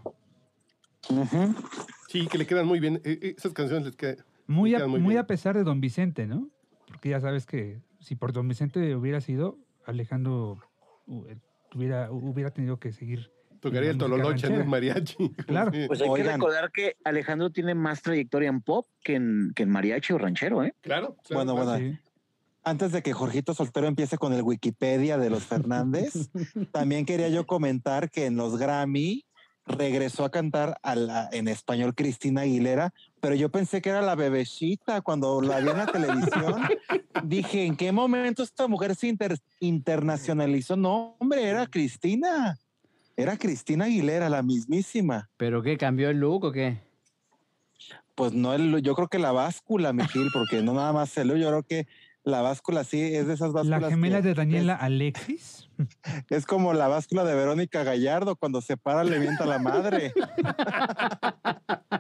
Sí, 2.10 2.28
que 2.28 2.38
le 2.38 2.46
quedan 2.46 2.68
muy 2.68 2.80
bien. 2.80 2.96
Eh, 3.06 3.20
eh, 3.22 3.36
Esas 3.38 3.54
canciones 3.54 3.86
les 3.86 3.96
quedan. 3.96 4.18
Muy, 4.50 4.74
a, 4.74 4.80
queda 4.80 4.88
muy 4.88 5.00
muy 5.00 5.10
bien. 5.12 5.24
a 5.24 5.28
pesar 5.28 5.56
de 5.56 5.64
Don 5.64 5.80
Vicente, 5.80 6.26
¿no? 6.28 6.50
Porque 6.88 7.10
ya 7.10 7.20
sabes 7.22 7.46
que 7.46 7.80
si 8.00 8.16
por 8.16 8.34
Don 8.34 8.48
Vicente 8.48 8.96
hubiera 8.96 9.22
sido, 9.22 9.58
Alejandro 9.86 10.58
hu- 11.08 11.26
eh, 11.30 11.38
hubiera, 11.76 12.12
hubiera 12.12 12.52
tenido 12.52 12.80
que 12.80 12.92
seguir. 12.92 13.32
Tocaría 13.60 13.92
el 13.92 13.98
tololoche, 13.98 14.48
ranchera. 14.48 14.56
el 14.64 14.68
mariachi. 14.70 15.30
Claro. 15.48 15.72
Sí, 15.74 15.84
Pues 15.88 16.02
hay 16.02 16.08
que 16.08 16.12
Oigan. 16.14 16.34
recordar 16.40 16.72
que 16.72 16.96
Alejandro 17.04 17.52
tiene 17.52 17.76
más 17.76 18.02
trayectoria 18.02 18.50
en 18.50 18.62
pop 18.62 18.88
que 19.04 19.16
en, 19.16 19.52
que 19.56 19.64
en 19.64 19.70
mariachi 19.70 20.14
o 20.14 20.18
ranchero, 20.18 20.64
¿eh? 20.64 20.74
claro. 20.82 21.16
claro, 21.24 21.44
Bueno, 21.46 21.54
claro. 21.56 21.80
bueno. 21.80 21.96
Sí. 21.96 22.00
Antes 22.64 22.92
de 22.92 23.02
que 23.04 23.14
Jorgito 23.14 23.54
Soltero 23.54 23.88
empiece 23.88 24.18
con 24.18 24.34
el 24.34 24.42
Wikipedia 24.42 25.18
de 25.18 25.30
los 25.30 25.44
Fernández, 25.44 26.30
también 26.72 27.06
quería 27.06 27.30
yo 27.30 27.46
comentar 27.46 28.10
que 28.10 28.26
en 28.26 28.36
los 28.36 28.58
Grammy 28.58 29.26
regresó 29.66 30.26
a 30.26 30.32
cantar 30.32 30.80
a 30.82 30.96
la- 30.96 31.30
en 31.32 31.48
español 31.48 31.94
Cristina 31.96 32.42
Aguilera, 32.42 32.94
pero 33.22 33.36
yo 33.36 33.50
pensé 33.50 33.82
que 33.82 33.90
era 33.90 34.02
la 34.02 34.16
bebecita 34.16 35.02
cuando 35.02 35.42
la 35.42 35.60
vi 35.60 35.70
en 35.70 35.78
la 35.78 35.86
televisión. 35.88 36.62
Dije, 37.24 37.66
¿en 37.66 37.76
qué 37.76 37.92
momento 37.92 38.44
esta 38.44 38.68
mujer 38.68 38.96
se 38.96 39.08
inter- 39.08 39.40
internacionalizó? 39.60 40.76
No, 40.76 41.16
hombre, 41.20 41.44
era 41.48 41.68
Cristina. 41.68 42.58
Era 43.18 43.38
Cristina 43.38 43.86
Aguilera, 43.86 44.30
la 44.30 44.42
mismísima. 44.42 45.30
¿Pero 45.38 45.62
qué? 45.62 45.78
¿Cambió 45.78 46.10
el 46.10 46.20
look 46.20 46.46
o 46.46 46.52
qué? 46.52 46.78
Pues 48.16 48.34
no, 48.34 48.54
el- 48.54 48.82
yo 48.82 48.96
creo 48.96 49.08
que 49.08 49.20
la 49.20 49.32
báscula, 49.32 49.92
mi 49.94 50.06
Gil, 50.08 50.30
porque 50.34 50.62
no 50.62 50.74
nada 50.74 50.94
más 50.94 51.16
el 51.18 51.28
look, 51.30 51.38
yo 51.38 51.48
creo 51.50 51.64
que 51.64 51.88
La 52.26 52.42
báscula 52.42 52.84
sí, 52.84 53.02
es 53.02 53.28
de 53.28 53.34
esas 53.34 53.54
La 53.54 53.62
básculas. 53.64 53.90
gemela 53.90 54.18
que 54.22 54.28
de 54.28 54.34
Daniela 54.34 54.76
Alexis. 54.76 55.70
Es, 55.78 55.88
es 56.30 56.46
como 56.46 56.74
la 56.74 56.88
báscula 56.90 57.24
de 57.24 57.34
Verónica 57.34 57.84
Gallardo, 57.84 58.36
cuando 58.36 58.62
se 58.62 58.76
para 58.76 59.04
le 59.06 59.20
mienta 59.20 59.46
a 59.46 59.48
la 59.48 59.58
madre. 59.60 60.14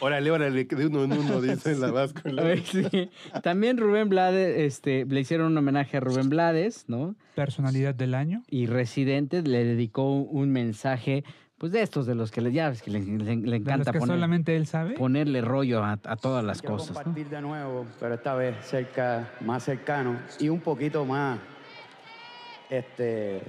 Órale, 0.00 0.30
órale, 0.30 0.64
de 0.64 0.86
uno 0.86 1.04
en 1.04 1.12
uno, 1.12 1.40
dice 1.40 1.74
la 1.76 1.90
báscula. 1.90 2.42
Ay, 2.42 2.62
sí. 2.64 3.10
También 3.42 3.76
Rubén 3.78 4.08
Blades, 4.08 4.56
este, 4.58 5.04
le 5.04 5.20
hicieron 5.20 5.48
un 5.52 5.58
homenaje 5.58 5.96
a 5.96 6.00
Rubén 6.00 6.28
Blades, 6.28 6.84
¿no? 6.88 7.14
Personalidad 7.34 7.94
del 7.94 8.14
año. 8.14 8.42
Y 8.48 8.66
Residente 8.66 9.42
le 9.42 9.64
dedicó 9.64 10.12
un 10.20 10.50
mensaje, 10.50 11.24
pues 11.58 11.72
de 11.72 11.82
estos 11.82 12.06
de 12.06 12.14
los 12.14 12.30
que 12.30 12.40
le, 12.40 12.52
ya 12.52 12.70
ves 12.70 12.82
que 12.82 12.90
le, 12.90 13.00
le- 13.00 13.16
le 13.18 13.34
De 13.34 13.46
los 13.46 13.54
encanta 13.60 13.92
que 13.92 13.98
poner- 13.98 14.14
solamente 14.16 14.56
él 14.56 14.66
sabe. 14.66 14.94
ponerle 14.94 15.40
rollo 15.42 15.82
a, 15.84 15.92
a 16.04 16.16
todas 16.16 16.42
las 16.44 16.60
Quiero 16.60 16.76
cosas. 16.76 16.90
¿no? 16.90 16.94
compartir 17.02 17.28
de 17.28 17.40
nuevo, 17.42 17.86
pero 17.98 18.14
esta 18.14 18.34
vez 18.34 18.56
cerca, 18.64 19.30
más 19.40 19.62
cercano 19.64 20.18
y 20.38 20.48
un 20.48 20.60
poquito 20.60 21.04
más. 21.04 21.38
Este. 22.70 23.42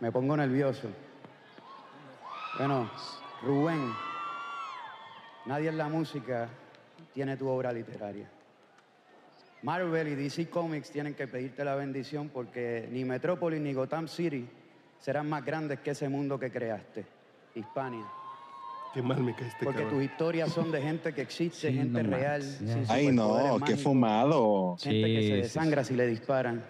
Me 0.00 0.12
pongo 0.12 0.36
nervioso. 0.36 0.88
Bueno, 2.58 2.90
Rubén, 3.42 3.80
nadie 5.48 5.70
en 5.70 5.78
la 5.78 5.88
música 5.88 6.48
tiene 7.14 7.36
tu 7.36 7.48
obra 7.48 7.72
literaria. 7.72 8.30
Marvel 9.62 10.08
y 10.08 10.14
DC 10.14 10.48
Comics 10.50 10.90
tienen 10.90 11.14
que 11.14 11.26
pedirte 11.26 11.64
la 11.64 11.74
bendición 11.74 12.28
porque 12.28 12.86
ni 12.92 13.04
Metrópolis 13.04 13.60
ni 13.60 13.72
Gotham 13.72 14.06
City 14.06 14.46
serán 15.00 15.28
más 15.28 15.44
grandes 15.44 15.80
que 15.80 15.90
ese 15.92 16.08
mundo 16.08 16.38
que 16.38 16.52
creaste, 16.52 17.04
Hispania. 17.54 18.04
Qué 18.92 19.02
mal 19.02 19.22
me 19.22 19.34
cae 19.34 19.48
este 19.48 19.64
Porque 19.64 19.80
tus 19.80 19.90
cabrón. 19.90 20.04
historias 20.04 20.52
son 20.52 20.70
de 20.70 20.80
gente 20.82 21.12
que 21.12 21.22
existe, 21.22 21.70
Sí, 21.70 21.76
gente 21.76 22.02
no 22.02 22.16
real. 22.16 22.42
Ay, 22.88 23.08
no, 23.10 23.36
qué 23.36 23.58
mágicos, 23.60 23.82
fumado. 23.82 24.76
Gente 24.78 25.06
que 25.08 25.22
se 25.22 25.28
sí, 25.28 25.32
desangra 25.42 25.84
si 25.84 25.94
le 25.94 26.06
disparan. 26.06 26.64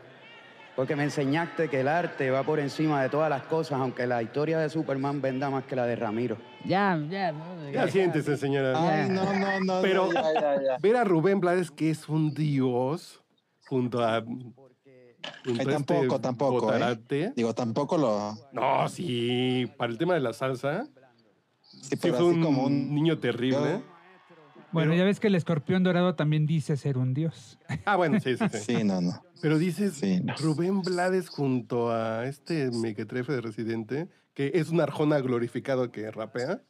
Porque 0.79 0.95
me 0.95 1.03
enseñaste 1.03 1.69
que 1.69 1.81
el 1.81 1.89
arte 1.89 2.31
va 2.31 2.45
por 2.45 2.61
encima 2.61 3.03
de 3.03 3.09
todas 3.09 3.29
las 3.29 3.43
cosas, 3.43 3.81
aunque 3.81 4.07
la 4.07 4.23
historia 4.23 4.61
de 4.61 4.71
Superman 4.71 5.21
venda 5.21 5.51
más 5.51 5.65
que 5.65 5.75
la 5.75 5.85
de 5.87 5.97
Ramiro. 5.97 6.37
Ya, 6.65 6.97
ya. 7.11 7.33
¿no? 7.33 7.69
Ya 7.73 7.89
siéntese, 7.89 8.37
señora. 8.37 8.75
Ay, 8.77 9.09
no, 9.11 9.25
no, 9.25 9.59
no. 9.59 9.83
Pero- 9.83 10.13
ya, 10.13 10.23
ya, 10.35 10.63
ya. 10.63 10.77
Ver 10.81 10.95
a 10.95 11.03
Rubén 11.03 11.41
Blades, 11.41 11.73
que 11.73 11.91
es 11.91 12.09
un 12.09 12.33
dios, 12.33 13.21
junto 13.67 14.05
a. 14.05 14.23
junto 14.23 14.71
Ay, 15.47 15.59
a 15.59 15.65
tampoco, 15.65 16.03
este 16.15 16.19
tampoco, 16.21 16.73
¿eh? 16.73 17.33
Digo, 17.35 17.53
tampoco 17.57 17.99
lo. 17.99 18.39
No, 18.53 18.89
sí, 18.89 19.69
para 19.77 19.91
el 19.91 19.99
tema 19.99 20.15
de 20.15 20.21
la 20.21 20.33
salsa, 20.33 20.87
Sí, 21.61 21.97
sí 22.01 22.11
fue 22.13 22.23
un, 22.23 22.41
como 22.41 22.67
un. 22.67 22.95
niño 22.95 23.19
terrible. 23.19 23.83
Bueno, 24.73 24.91
Pero- 24.91 24.99
ya 25.01 25.05
ves 25.05 25.19
que 25.21 25.29
el 25.29 25.35
escorpión 25.35 25.83
dorado 25.83 26.15
también 26.15 26.47
dice 26.47 26.77
ser 26.77 26.99
un 26.99 27.15
dios. 27.15 27.59
Ah, 27.85 27.97
bueno, 27.97 28.21
sí, 28.21 28.37
sí, 28.37 28.45
sí. 28.53 28.59
Sí, 28.77 28.85
no, 28.85 29.01
no. 29.01 29.23
Pero 29.41 29.59
dices, 29.59 29.95
Sí, 29.95 30.21
no. 30.23 30.35
Rubén 30.37 30.83
Blades 30.83 31.29
junto 31.29 31.91
a 31.91 32.27
este 32.27 32.71
mequetrefe 32.71 33.33
de 33.33 33.41
Residente, 33.41 34.09
que 34.35 34.53
es 34.55 34.69
un 34.71 34.81
arjona 34.81 35.19
glorificado 35.21 35.91
que 35.91 36.11
rapea. 36.11 36.61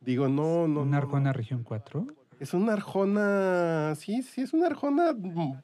Digo, 0.00 0.28
no, 0.28 0.68
no. 0.68 0.82
un 0.82 0.94
Arjona 0.94 1.30
no. 1.30 1.32
Región 1.32 1.64
4. 1.64 2.06
Es 2.38 2.54
una 2.54 2.74
arjona, 2.74 3.94
sí, 3.96 4.22
sí, 4.22 4.42
es 4.42 4.52
una 4.52 4.66
arjona 4.66 5.12
mm, 5.14 5.54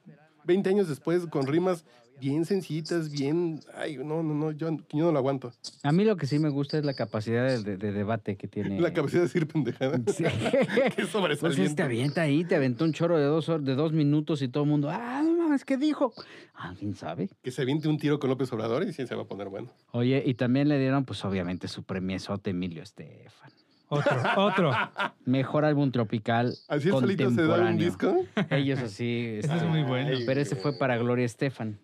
20 0.45 0.71
años 0.71 0.89
después 0.89 1.27
con 1.27 1.47
rimas 1.47 1.85
bien 2.23 2.45
sencillitas, 2.45 3.11
bien... 3.11 3.59
Ay, 3.77 3.97
no, 3.99 4.23
no, 4.23 4.33
no, 4.33 4.53
yo, 4.53 4.71
yo 4.71 5.05
no 5.07 5.11
lo 5.11 5.19
aguanto. 5.19 5.53
A 5.83 5.91
mí 5.91 6.05
lo 6.05 6.17
que 6.17 6.29
sí 6.29 6.39
me 6.39 6.51
gusta 6.51 6.79
es 6.79 6.85
la 6.85 6.95
capacidad 6.95 7.49
de, 7.49 7.63
de- 7.65 7.77
de 7.77 7.91
debate 7.91 8.37
que 8.37 8.47
tiene. 8.47 8.81
La 8.81 8.93
capacidad 8.93 9.23
de 9.23 9.27
decir 9.27 9.49
pendejada. 9.49 10.01
Sí. 10.07 10.23
Qué 10.55 10.93
Pues 10.95 11.09
sobresaliente. 11.09 11.65
este 11.65 11.83
avienta 11.83 12.23
ahí, 12.23 12.45
te 12.45 12.55
aventó 12.55 12.85
un 12.85 12.93
choro 12.93 13.19
de 13.19 13.25
dos, 13.25 13.49
de 13.65 13.75
dos 13.75 13.93
minutos 13.93 14.41
y 14.41 14.47
todo 14.49 14.63
el 14.63 14.71
mundo, 14.71 14.89
ah, 14.89 15.21
no 15.25 15.33
mames, 15.37 15.65
¿qué 15.65 15.77
dijo? 15.77 16.13
Ah, 16.55 16.75
¿quién 16.79 16.95
sabe? 16.95 17.29
Que 17.43 17.51
se 17.51 17.63
aviente 17.63 17.89
un 17.89 17.99
tiro 17.99 18.21
con 18.21 18.31
López 18.31 18.53
Obrador 18.53 18.85
y 18.85 18.93
sí 18.93 19.05
se 19.05 19.17
va 19.17 19.23
a 19.23 19.27
poner 19.27 19.49
bueno. 19.49 19.69
Oye, 19.91 20.23
y 20.25 20.35
también 20.35 20.69
le 20.69 20.79
dieron, 20.79 21.05
pues 21.05 21.25
obviamente, 21.25 21.67
su 21.67 21.83
premiesote 21.83 22.51
Emilio 22.51 22.83
Estefan. 22.85 23.51
Otro, 23.89 24.17
otro. 24.39 24.71
Mejor 25.27 25.65
álbum 25.67 25.91
tropical 25.91 26.55
Así 26.69 26.89
el 26.89 26.95
solito 26.95 27.31
se 27.31 27.43
da 27.43 27.61
un 27.69 27.77
disco. 27.77 28.15
Ellos 28.49 28.79
así. 28.79 29.35
Ese 29.39 29.49
es 29.49 29.53
este, 29.55 29.67
muy 29.69 29.83
bueno. 29.83 30.17
Pero 30.25 30.41
ese 30.41 30.57
fue 30.57 30.79
para 30.79 30.97
Gloria 30.97 31.27
Estefan. 31.27 31.79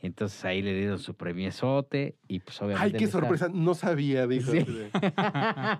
Entonces 0.00 0.44
ahí 0.44 0.62
le 0.62 0.74
dieron 0.74 0.98
su 0.98 1.14
premiesote 1.14 2.16
y 2.28 2.38
pues 2.40 2.60
obviamente. 2.62 2.84
Ay, 2.84 2.92
qué 2.92 3.06
sorpresa. 3.08 3.48
No 3.52 3.74
sabía, 3.74 4.26
dijo. 4.26 4.52
Sí. 4.52 4.64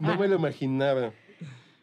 No 0.01 0.17
me 0.19 0.27
lo 0.29 0.37
imaginaba. 0.37 1.13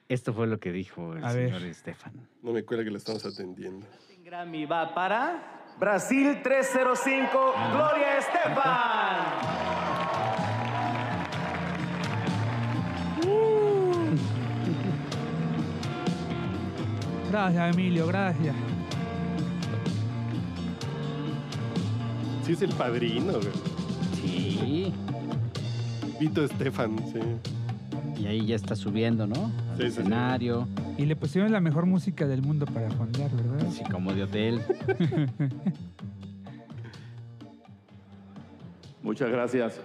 Esto 0.10 0.34
fue 0.34 0.46
lo 0.46 0.60
que 0.60 0.72
dijo 0.72 1.13
el 1.15 1.24
A 1.24 1.34
ver. 1.34 1.48
señor 1.50 1.63
Estefan. 1.63 2.13
No 2.44 2.51
me 2.51 2.63
cuela 2.63 2.84
que 2.84 2.92
lo 2.92 2.98
estamos 2.98 3.25
atendiendo. 3.25 3.88
Grammy 4.24 4.65
va 4.65 4.94
para 4.94 5.63
Brasil 5.80 6.39
305, 6.44 7.54
Gloria 7.72 8.18
Estefan. 8.18 9.96
Gracias, 17.32 17.75
Emilio, 17.75 18.08
gracias. 18.08 18.56
Sí, 22.46 22.54
es 22.54 22.62
el 22.62 22.70
padrino, 22.74 23.34
güey. 23.34 23.54
Sí. 24.22 24.94
Vito 26.20 26.44
Estefan, 26.44 26.98
sí. 27.12 27.20
Y 28.22 28.28
ahí 28.28 28.46
ya 28.46 28.56
está 28.56 28.75
subiendo, 28.75 29.28
¿no? 29.28 29.36
Al 29.72 29.78
Sí, 29.78 29.84
sí, 29.84 29.92
sí. 29.92 30.00
escenario, 30.00 30.68
Y 30.98 31.06
le 31.06 31.16
pusieron 31.16 31.52
la 31.52 31.60
mejor 31.60 31.86
música 31.86 32.25
del 32.28 32.42
mundo 32.42 32.66
para 32.66 32.90
fondear, 32.92 33.30
¿verdad? 33.36 33.68
así 33.68 33.84
como 33.86 34.14
de 34.14 34.24
hotel. 34.24 34.62
Muchas 39.04 39.30
gracias. 39.30 39.80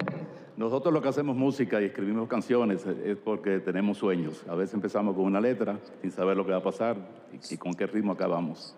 Nosotros 0.56 0.92
lo 0.92 1.00
que 1.02 1.08
hacemos 1.08 1.36
música 1.36 1.80
y 1.80 1.86
escribimos 1.86 2.28
canciones 2.28 2.84
es 2.86 3.16
porque 3.16 3.60
tenemos 3.60 3.98
sueños. 3.98 4.44
A 4.48 4.54
veces 4.54 4.74
empezamos 4.74 5.14
con 5.16 5.24
una 5.24 5.40
letra 5.40 5.78
sin 6.02 6.10
saber 6.10 6.36
lo 6.36 6.44
que 6.44 6.52
va 6.52 6.58
a 6.58 6.62
pasar 6.62 6.96
y, 7.32 7.54
y 7.54 7.56
con 7.56 7.72
qué 7.74 7.86
ritmo 7.86 8.12
acabamos. 8.12 8.74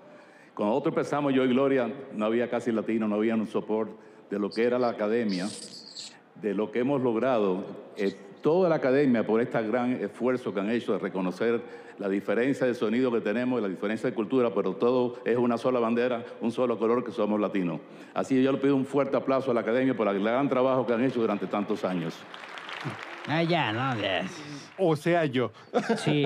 Cuando 0.54 0.74
nosotros 0.74 0.92
empezamos, 0.96 1.32
yo 1.32 1.44
y 1.44 1.48
Gloria, 1.48 1.90
no 2.14 2.26
había 2.26 2.50
casi 2.50 2.72
latino, 2.72 3.08
no 3.08 3.16
había 3.16 3.34
un 3.34 3.46
soporte 3.46 3.94
de 4.30 4.38
lo 4.38 4.50
que 4.50 4.64
era 4.64 4.78
la 4.78 4.90
academia, 4.90 5.46
de 6.40 6.54
lo 6.54 6.70
que 6.70 6.80
hemos 6.80 7.02
logrado. 7.02 7.64
eh, 7.96 8.14
toda 8.42 8.68
la 8.68 8.74
academia, 8.74 9.24
por 9.24 9.40
este 9.40 9.62
gran 9.62 9.92
esfuerzo 9.92 10.52
que 10.52 10.60
han 10.60 10.68
hecho 10.68 10.92
de 10.92 10.98
reconocer 10.98 11.62
la 11.98 12.08
diferencia 12.08 12.66
de 12.66 12.74
sonido 12.74 13.12
que 13.12 13.20
tenemos, 13.20 13.62
la 13.62 13.68
diferencia 13.68 14.10
de 14.10 14.14
cultura, 14.16 14.52
pero 14.52 14.74
todo 14.74 15.18
es 15.24 15.36
una 15.36 15.56
sola 15.56 15.78
bandera, 15.78 16.24
un 16.40 16.50
solo 16.50 16.78
color 16.78 17.04
que 17.04 17.12
somos 17.12 17.40
latinos. 17.40 17.80
Así 18.12 18.42
yo 18.42 18.50
le 18.50 18.58
pido 18.58 18.74
un 18.74 18.84
fuerte 18.84 19.16
aplauso 19.16 19.52
a 19.52 19.54
la 19.54 19.60
academia 19.60 19.96
por 19.96 20.08
el 20.08 20.22
gran 20.22 20.48
trabajo 20.48 20.84
que 20.84 20.92
han 20.92 21.04
hecho 21.04 21.20
durante 21.20 21.46
tantos 21.46 21.84
años. 21.84 22.14
Ah, 23.28 23.42
ya, 23.44 23.72
no, 23.72 24.00
ya. 24.00 24.24
O 24.78 24.96
sea, 24.96 25.24
yo. 25.26 25.52
Sí. 25.98 26.24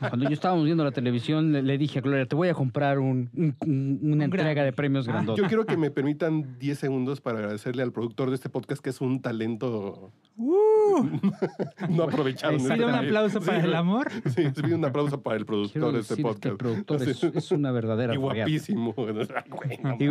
Cuando 0.00 0.24
yo 0.28 0.32
estábamos 0.34 0.64
viendo 0.64 0.82
la 0.82 0.90
televisión, 0.90 1.52
le, 1.52 1.62
le 1.62 1.78
dije 1.78 2.00
a 2.00 2.02
Gloria, 2.02 2.26
te 2.26 2.34
voy 2.34 2.48
a 2.48 2.54
comprar 2.54 2.98
un, 2.98 3.30
un- 3.34 3.54
un- 3.60 4.00
una 4.12 4.24
entrega 4.24 4.64
de 4.64 4.72
premios 4.72 5.06
Ah, 5.06 5.12
grandote. 5.12 5.40
Yo 5.40 5.46
quiero 5.46 5.64
que 5.66 5.76
me 5.76 5.90
permitan 5.92 6.58
10 6.58 6.78
segundos 6.78 7.20
para 7.20 7.38
agradecerle 7.38 7.82
al 7.84 7.92
productor 7.92 8.30
de 8.30 8.34
este 8.36 8.48
podcast, 8.48 8.82
que 8.82 8.90
es 8.90 9.00
un 9.00 9.20
talento 9.22 10.10
no 10.36 12.02
aprovechado. 12.02 12.54
en 12.54 12.58
¿Pide 12.58 12.72
este 12.72 12.84
un 12.86 12.94
aplauso 12.94 13.40
Sí, 13.40 13.46
para 13.46 13.62
el 13.62 13.74
amor? 13.74 14.10
Sí, 14.34 14.42
se 14.54 14.62
pide 14.62 14.74
un 14.74 14.84
aplauso 14.84 15.20
para 15.22 15.36
el 15.36 15.46
productor 15.46 15.72
Quiero 15.82 15.92
de 15.92 16.00
este 16.00 16.14
que 16.16 16.20
el 16.22 16.26
podcast. 16.26 16.56
productor 16.56 17.02
es, 17.36 17.52
una 17.52 17.70
verdadera 17.70 18.14
Y 18.14 18.16
guapísimo. 18.16 18.92
Güey, 18.96 19.14
no 19.82 19.92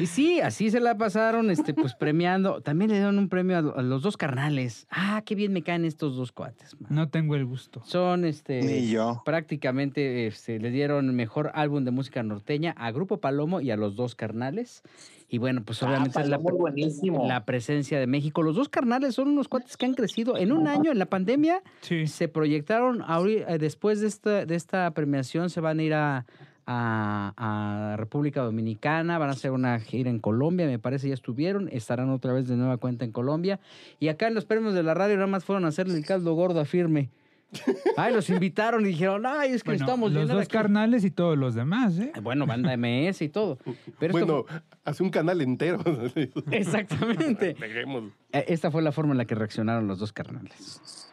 Y, 0.00 0.06
sí, 0.06 0.40
así 0.40 0.70
se 0.70 0.80
la 0.80 0.96
pasaron, 0.96 1.50
este, 1.50 1.74
pues 1.74 1.94
premiando. 1.98 2.60
También 2.60 2.90
le 2.90 2.96
dieron 2.96 3.18
un 3.18 3.28
premio 3.28 3.58
a, 3.58 3.82
los 3.82 4.02
dos 4.02 4.16
carnales. 4.16 4.86
Ah, 4.90 5.22
qué 5.24 5.34
bien 5.34 5.52
me 5.52 5.62
caen 5.62 5.84
estos 5.84 6.16
dos 6.16 6.32
cuates. 6.32 6.78
man. 6.80 6.88
No 6.94 7.08
tengo 7.08 7.34
el 7.34 7.44
gusto. 7.44 7.82
Son 7.84 8.24
este. 8.24 8.62
Ni 8.62 8.90
yo. 8.90 9.22
Prácticamente 9.24 10.26
este, 10.26 10.58
le 10.58 10.70
dieron 10.70 11.14
mejor 11.14 11.50
álbum 11.54 11.84
de 11.84 11.90
música 11.90 12.22
norteña 12.22 12.72
a 12.76 12.90
Grupo 12.90 13.18
Palomo 13.18 13.60
y 13.60 13.70
a 13.70 13.76
los 13.76 13.96
dos 13.96 14.14
carnales. 14.14 14.82
Y 15.28 15.38
bueno, 15.38 15.62
pues 15.64 15.82
obviamente 15.82 16.20
es 16.20 16.28
la, 16.28 16.38
Palomo, 16.38 16.58
buenísimo. 16.58 17.26
la 17.26 17.44
presencia 17.44 17.98
de 17.98 18.06
México. 18.06 18.42
Los 18.42 18.56
dos 18.56 18.68
carnales 18.68 19.14
son 19.14 19.28
unos 19.28 19.48
cuates 19.48 19.76
que 19.76 19.86
han 19.86 19.94
crecido 19.94 20.36
en 20.36 20.52
un 20.52 20.68
año 20.68 20.92
en 20.92 20.98
la 20.98 21.06
pandemia. 21.06 21.62
Sí. 21.80 22.06
Se 22.06 22.28
proyectaron, 22.28 23.04
eh, 23.26 23.58
después 23.58 24.00
de 24.00 24.06
esta, 24.06 24.46
de 24.46 24.54
esta 24.54 24.90
premiación, 24.92 25.50
se 25.50 25.60
van 25.60 25.78
a 25.78 25.82
ir 25.82 25.94
a, 25.94 26.26
a- 26.66 27.32
a 27.36 27.96
República 27.96 28.42
Dominicana, 28.42 29.18
van 29.18 29.28
a 29.28 29.32
hacer 29.32 29.50
una 29.50 29.78
gira 29.80 30.10
en 30.10 30.18
Colombia, 30.18 30.66
me 30.66 30.78
parece 30.78 31.08
ya 31.08 31.14
estuvieron, 31.14 31.68
estarán 31.72 32.10
otra 32.10 32.32
vez 32.32 32.48
de 32.48 32.56
nueva 32.56 32.76
cuenta 32.78 33.04
en 33.04 33.12
Colombia. 33.12 33.60
Y 34.00 34.08
acá 34.08 34.26
en 34.28 34.34
los 34.34 34.44
premios 34.44 34.74
de 34.74 34.82
la 34.82 34.94
radio 34.94 35.14
nada 35.16 35.26
más 35.26 35.44
fueron 35.44 35.64
a 35.64 35.68
hacerle 35.68 35.96
el 35.98 36.04
caldo 36.06 36.34
gordo 36.34 36.60
a 36.60 36.64
firme. 36.64 37.10
Ay, 37.96 38.12
los 38.12 38.28
invitaron 38.30 38.82
y 38.84 38.88
dijeron, 38.88 39.24
ay, 39.26 39.52
es 39.52 39.62
que 39.62 39.70
Bueno, 39.70 39.84
estamos 39.84 40.10
los 40.12 40.26
dos 40.28 40.40
aquí". 40.42 40.48
carnales 40.50 41.04
y 41.04 41.12
todos 41.12 41.38
los 41.38 41.54
demás, 41.54 41.96
¿eh? 42.00 42.10
Bueno, 42.20 42.46
banda 42.46 42.72
MS 42.76 43.22
y 43.22 43.28
todo. 43.28 43.58
Pero 44.00 44.18
esto- 44.18 44.44
Bueno, 44.44 44.62
hace 44.84 45.02
un 45.04 45.10
canal 45.10 45.40
entero. 45.40 45.78
exactamente. 46.50 47.54
Dejemos. 47.60 48.12
Eh, 48.32 48.46
Esta 48.48 48.72
fue 48.72 48.82
la 48.82 48.90
forma 48.90 49.12
en 49.12 49.18
la 49.18 49.24
que 49.26 49.36
reaccionaron 49.36 49.86
los 49.86 50.00
dos 50.00 50.12
carnales. 50.12 51.12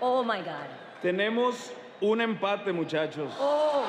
Oh 0.00 0.22
my 0.24 0.38
God. 0.38 1.02
Tenemos 1.02 1.72
un 2.00 2.20
empate, 2.20 2.72
muchachos. 2.72 3.32
Oh. 3.40 3.84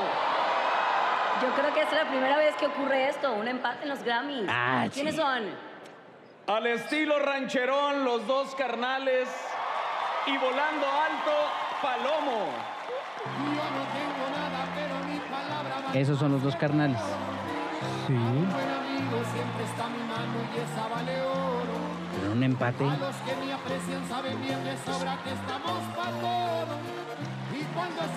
Yo 1.41 1.49
creo 1.53 1.73
que 1.73 1.81
es 1.81 1.91
la 1.91 2.09
primera 2.09 2.37
vez 2.37 2.55
que 2.55 2.65
ocurre 2.65 3.09
esto, 3.09 3.33
un 3.33 3.47
empate 3.47 3.83
en 3.83 3.89
los 3.89 4.03
Grammys. 4.03 4.47
Ah, 4.49 4.87
¿Quiénes 4.91 5.15
sí. 5.15 5.21
son? 5.21 5.43
Al 6.47 6.65
estilo 6.67 7.19
rancherón, 7.19 8.03
los 8.03 8.25
dos 8.25 8.55
carnales. 8.55 9.29
Y 10.25 10.37
volando 10.37 10.85
alto, 10.85 11.31
Palomo. 11.81 12.47
Esos 15.93 16.19
son 16.19 16.31
los 16.33 16.43
dos 16.43 16.55
carnales. 16.55 16.99
Sí. 18.07 18.15
Pero 22.19 22.31
un 22.31 22.43
empate. 22.43 22.85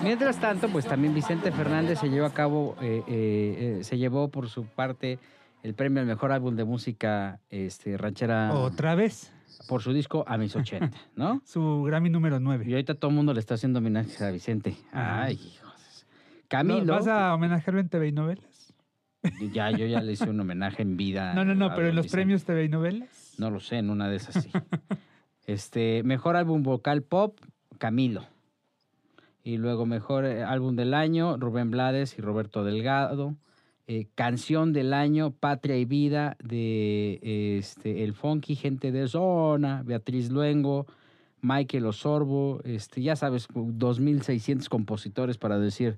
Mientras 0.03 0.39
tanto, 0.39 0.67
pues 0.69 0.85
también 0.85 1.13
Vicente 1.13 1.51
Fernández 1.51 1.99
se 1.99 2.09
llevó 2.09 2.25
a 2.25 2.33
cabo, 2.33 2.75
eh, 2.81 3.03
eh, 3.07 3.77
eh, 3.79 3.83
se 3.83 3.97
llevó 3.97 4.29
por 4.29 4.49
su 4.49 4.65
parte 4.65 5.19
el 5.63 5.75
premio 5.75 6.01
al 6.01 6.07
mejor 6.07 6.31
álbum 6.31 6.55
de 6.55 6.63
música 6.63 7.39
este, 7.49 7.97
ranchera 7.97 8.53
Otra 8.53 8.95
vez. 8.95 9.31
por 9.67 9.83
su 9.83 9.93
disco 9.93 10.23
A 10.27 10.37
mis 10.37 10.55
80, 10.55 10.97
¿no? 11.15 11.41
Su 11.45 11.83
Grammy 11.83 12.09
número 12.09 12.39
9. 12.39 12.65
Y 12.67 12.71
ahorita 12.73 12.95
todo 12.95 13.09
el 13.09 13.15
mundo 13.15 13.33
le 13.33 13.39
está 13.39 13.53
haciendo 13.53 13.79
homenaje 13.79 14.23
a 14.23 14.31
Vicente. 14.31 14.75
Ay, 14.91 15.35
hijos. 15.35 16.07
Camilo. 16.47 16.93
¿Vas 16.93 17.07
a 17.07 17.33
homenajearlo 17.33 17.79
en 17.79 17.89
TV 17.89 18.07
y 18.07 18.11
novelas? 18.11 18.73
Ya, 19.53 19.69
yo 19.69 19.85
ya 19.85 20.01
le 20.01 20.13
hice 20.13 20.27
un 20.27 20.39
homenaje 20.39 20.81
en 20.81 20.97
vida. 20.97 21.35
No, 21.35 21.45
no, 21.45 21.53
no, 21.53 21.75
pero 21.75 21.89
en 21.89 21.95
los 21.95 22.05
Vicente. 22.05 22.17
premios 22.23 22.43
TV 22.43 22.63
y 22.63 22.69
novelas. 22.69 23.35
No 23.37 23.51
lo 23.51 23.59
sé, 23.59 23.77
en 23.77 23.91
una 23.91 24.09
de 24.09 24.15
esas 24.15 24.43
sí. 24.43 24.51
este, 25.45 26.01
mejor 26.01 26.35
álbum 26.35 26.63
vocal 26.63 27.03
pop, 27.03 27.37
Camilo. 27.77 28.25
Y 29.43 29.57
luego 29.57 29.85
mejor 29.85 30.25
eh, 30.25 30.43
álbum 30.43 30.75
del 30.75 30.93
año, 30.93 31.37
Rubén 31.37 31.71
Blades 31.71 32.17
y 32.17 32.21
Roberto 32.21 32.63
Delgado. 32.63 33.35
Eh, 33.87 34.07
canción 34.15 34.71
del 34.71 34.93
año, 34.93 35.31
Patria 35.31 35.75
y 35.77 35.85
Vida, 35.85 36.37
de 36.43 37.19
este, 37.57 38.03
El 38.03 38.13
Funky, 38.13 38.55
Gente 38.55 38.91
de 38.91 39.07
Zona, 39.07 39.81
Beatriz 39.83 40.29
Luengo, 40.29 40.85
Michael 41.41 41.87
Osorbo, 41.87 42.61
este, 42.63 43.01
ya 43.01 43.15
sabes, 43.15 43.49
2.600 43.49 44.69
compositores 44.69 45.37
para 45.39 45.57
decir, 45.59 45.97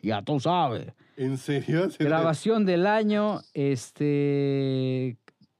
ya 0.00 0.22
tú 0.22 0.38
sabes. 0.38 0.92
¿En 1.16 1.36
serio? 1.36 1.90
¿Se- 1.90 2.02
Grabación 2.04 2.64
del 2.64 2.86
año, 2.86 3.40
este, 3.54 5.16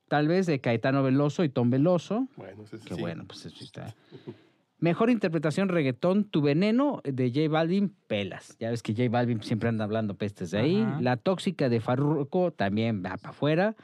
tal 0.09 0.29
vez 0.29 0.47
de 0.47 0.61
Caetano 0.61 1.03
Veloso 1.03 1.43
y 1.45 1.49
Tom 1.49 1.69
Veloso. 1.71 2.29
Bueno, 2.37 2.65
Que 2.65 2.95
sí. 2.95 3.01
bueno, 3.01 3.25
pues 3.27 3.45
eso 3.47 3.63
está. 3.65 3.95
Mejor 4.85 5.09
interpretación 5.09 5.71
reggaetón, 5.71 6.25
Tu 6.25 6.43
Veneno 6.43 7.01
de 7.05 7.31
J 7.35 7.49
Balvin, 7.49 7.95
pelas. 8.07 8.55
Ya 8.61 8.69
ves 8.69 8.83
que 8.83 8.93
J 8.93 9.09
Balvin 9.09 9.41
siempre 9.43 9.71
anda 9.71 9.83
hablando 9.85 10.15
pestes 10.15 10.51
de 10.51 10.59
ahí. 10.59 10.83
Ajá. 10.83 11.01
La 11.01 11.17
Tóxica 11.17 11.71
de 11.71 11.81
Farruko 11.81 12.51
también 12.51 13.03
va 13.03 13.17
para 13.17 13.31
afuera. 13.31 13.77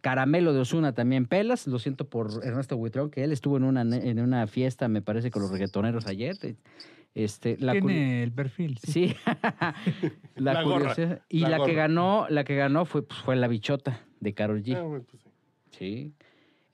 Caramelo 0.00 0.54
de 0.54 0.60
Osuna 0.60 0.94
también 0.94 1.26
pelas. 1.26 1.66
Lo 1.66 1.78
siento 1.78 2.08
por 2.08 2.30
Ernesto 2.42 2.78
Buitrón, 2.78 3.10
que 3.10 3.22
él 3.22 3.32
estuvo 3.32 3.58
en 3.58 3.64
una, 3.64 3.82
en 3.82 4.18
una 4.18 4.46
fiesta, 4.46 4.88
me 4.88 5.02
parece, 5.02 5.30
con 5.30 5.42
los 5.42 5.50
reggaetoneros 5.50 6.06
ayer. 6.06 6.36
Este, 7.14 7.58
la 7.60 7.72
Tiene 7.72 8.22
el 8.22 8.32
perfil. 8.32 8.78
Sí. 8.82 9.08
Sí. 9.08 9.16
la, 10.36 10.54
La 10.54 10.62
gorra, 10.62 10.78
curiosidad- 10.94 11.20
Y 11.28 11.40
la 11.40 11.50
la, 11.50 11.66
que 11.66 11.74
ganó, 11.74 12.26
la 12.30 12.44
que 12.44 12.56
ganó 12.56 12.86
fue, 12.86 13.02
pues, 13.02 13.20
fue 13.20 13.36
la 13.36 13.46
bichota 13.46 14.00
de 14.20 14.32
Karol 14.32 14.62
G. 14.62 14.74
Ah, 14.74 14.82
bueno, 14.84 15.04
pues 15.06 15.22
sí. 15.22 15.28
Sí. 15.72 16.12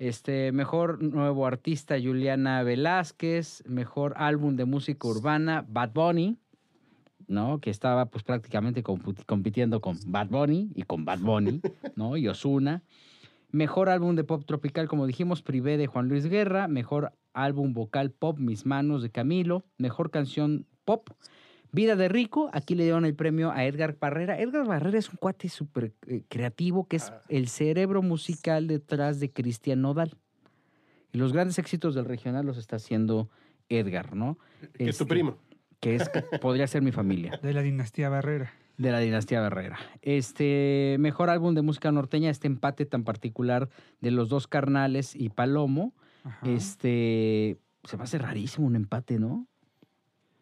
Este, 0.03 0.51
mejor 0.51 1.01
nuevo 1.01 1.47
artista, 1.47 1.95
Juliana 1.95 2.65
Velázquez. 2.65 3.63
Mejor 3.69 4.15
álbum 4.17 4.57
de 4.57 4.65
música 4.65 5.07
urbana, 5.07 5.65
Bad 5.69 5.93
Bunny. 5.93 6.39
¿No? 7.29 7.61
Que 7.61 7.71
estaba 7.71 8.07
pues 8.07 8.25
prácticamente 8.25 8.83
compitiendo 8.83 9.81
con 9.81 9.97
Bad 10.07 10.27
Bunny 10.27 10.73
y 10.75 10.83
con 10.83 11.05
Bad 11.05 11.21
Bunny, 11.21 11.61
¿no? 11.95 12.17
Y 12.17 12.27
Osuna. 12.27 12.83
Mejor 13.53 13.89
álbum 13.89 14.17
de 14.17 14.25
pop 14.25 14.43
tropical, 14.45 14.89
como 14.89 15.07
dijimos, 15.07 15.41
Privé 15.41 15.77
de 15.77 15.87
Juan 15.87 16.09
Luis 16.09 16.27
Guerra. 16.27 16.67
Mejor 16.67 17.13
álbum 17.33 17.73
vocal 17.73 18.11
pop, 18.11 18.41
Mis 18.41 18.67
Manos 18.67 19.05
de 19.05 19.11
Camilo. 19.11 19.63
Mejor 19.79 20.11
canción 20.11 20.67
pop, 20.85 21.11
Vida 21.73 21.97
de 21.97 22.09
Rico. 22.09 22.51
Aquí 22.53 22.75
le 22.75 22.85
dieron 22.85 23.05
el 23.07 23.15
premio 23.15 23.51
a 23.51 23.65
Edgar 23.65 23.97
Barrera. 23.99 24.39
Edgar 24.39 24.67
Barrera 24.67 24.99
es 24.99 25.09
un 25.09 25.17
cuate 25.17 25.49
súper 25.49 25.93
eh, 26.07 26.23
creativo 26.29 26.87
que 26.87 26.97
es 26.97 27.11
Ah. 27.11 27.21
el 27.29 27.49
cerebro 27.49 28.03
musical 28.03 28.67
detrás 28.67 29.21
de 29.21 29.31
Cristian 29.33 29.81
Nodal. 29.81 30.17
Y 31.13 31.19
los 31.19 31.33
grandes 31.33 31.59
éxitos 31.59 31.95
del 31.95 32.05
regional 32.05 32.47
los 32.47 32.59
está 32.59 32.77
haciendo 32.77 33.29
Edgar, 33.69 34.15
¿no? 34.15 34.39
Que 34.75 34.85
es 34.85 34.91
Este, 34.91 35.05
tu 35.05 35.09
primo. 35.09 35.37
Que 35.81 35.97
es, 35.97 36.11
podría 36.41 36.67
ser 36.69 36.81
mi 36.83 36.93
familia 36.93 37.41
De 37.43 37.53
la 37.53 37.61
dinastía 37.63 38.09
Barrera. 38.09 38.53
de 38.79 38.91
la 38.93 38.99
dinastía 39.01 39.41
Barrera. 39.41 39.79
Este 40.03 40.97
mejor 41.01 41.29
álbum 41.31 41.55
de 41.55 41.63
música 41.63 41.91
norteña, 41.91 42.31
este 42.31 42.47
empate 42.47 42.85
tan 42.87 43.03
particular 43.05 43.69
de 44.01 44.11
los 44.11 44.29
dos 44.29 44.47
carnales 44.47 45.17
y 45.17 45.31
Palomo. 45.31 45.95
Ajá. 46.25 46.49
Este 46.51 47.57
se 47.85 47.97
me 47.97 48.05
hace 48.05 48.19
rarísimo 48.19 48.67
un 48.67 48.77
empate, 48.77 49.19
¿no? 49.19 49.47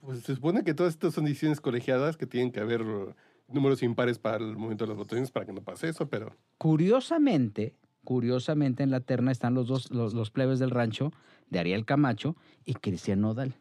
Pues 0.01 0.21
se 0.21 0.35
supone 0.35 0.65
que 0.65 0.75
todas 0.75 0.95
estas 0.95 1.15
son 1.15 1.25
decisiones 1.25 1.61
colegiadas 1.61 2.17
que 2.17 2.27
tienen 2.27 2.53
que 2.53 2.61
haber 2.61 2.83
uh, 2.83 3.15
números 3.49 3.83
impares 3.83 4.19
para 4.19 4.39
el 4.39 4.57
momento 4.57 4.85
de 4.85 4.89
las 4.89 4.97
votaciones 4.97 5.31
para 5.31 5.47
que 5.47 5.53
no 5.53 5.63
pase 5.63 5.89
eso, 5.89 6.09
pero 6.09 6.37
Curiosamente, 6.59 7.75
curiosamente 8.05 8.83
en 8.83 8.91
la 8.91 9.01
terna 9.01 9.33
están 9.33 9.55
los 9.55 9.69
dos 9.69 9.91
los, 9.91 10.15
los 10.15 10.31
plebes 10.31 10.59
del 10.59 10.71
rancho 10.71 11.13
de 11.51 11.59
Ariel 11.59 11.85
Camacho 11.85 12.37
y 12.65 12.75
Cristian 12.75 13.21
Nodal. 13.21 13.55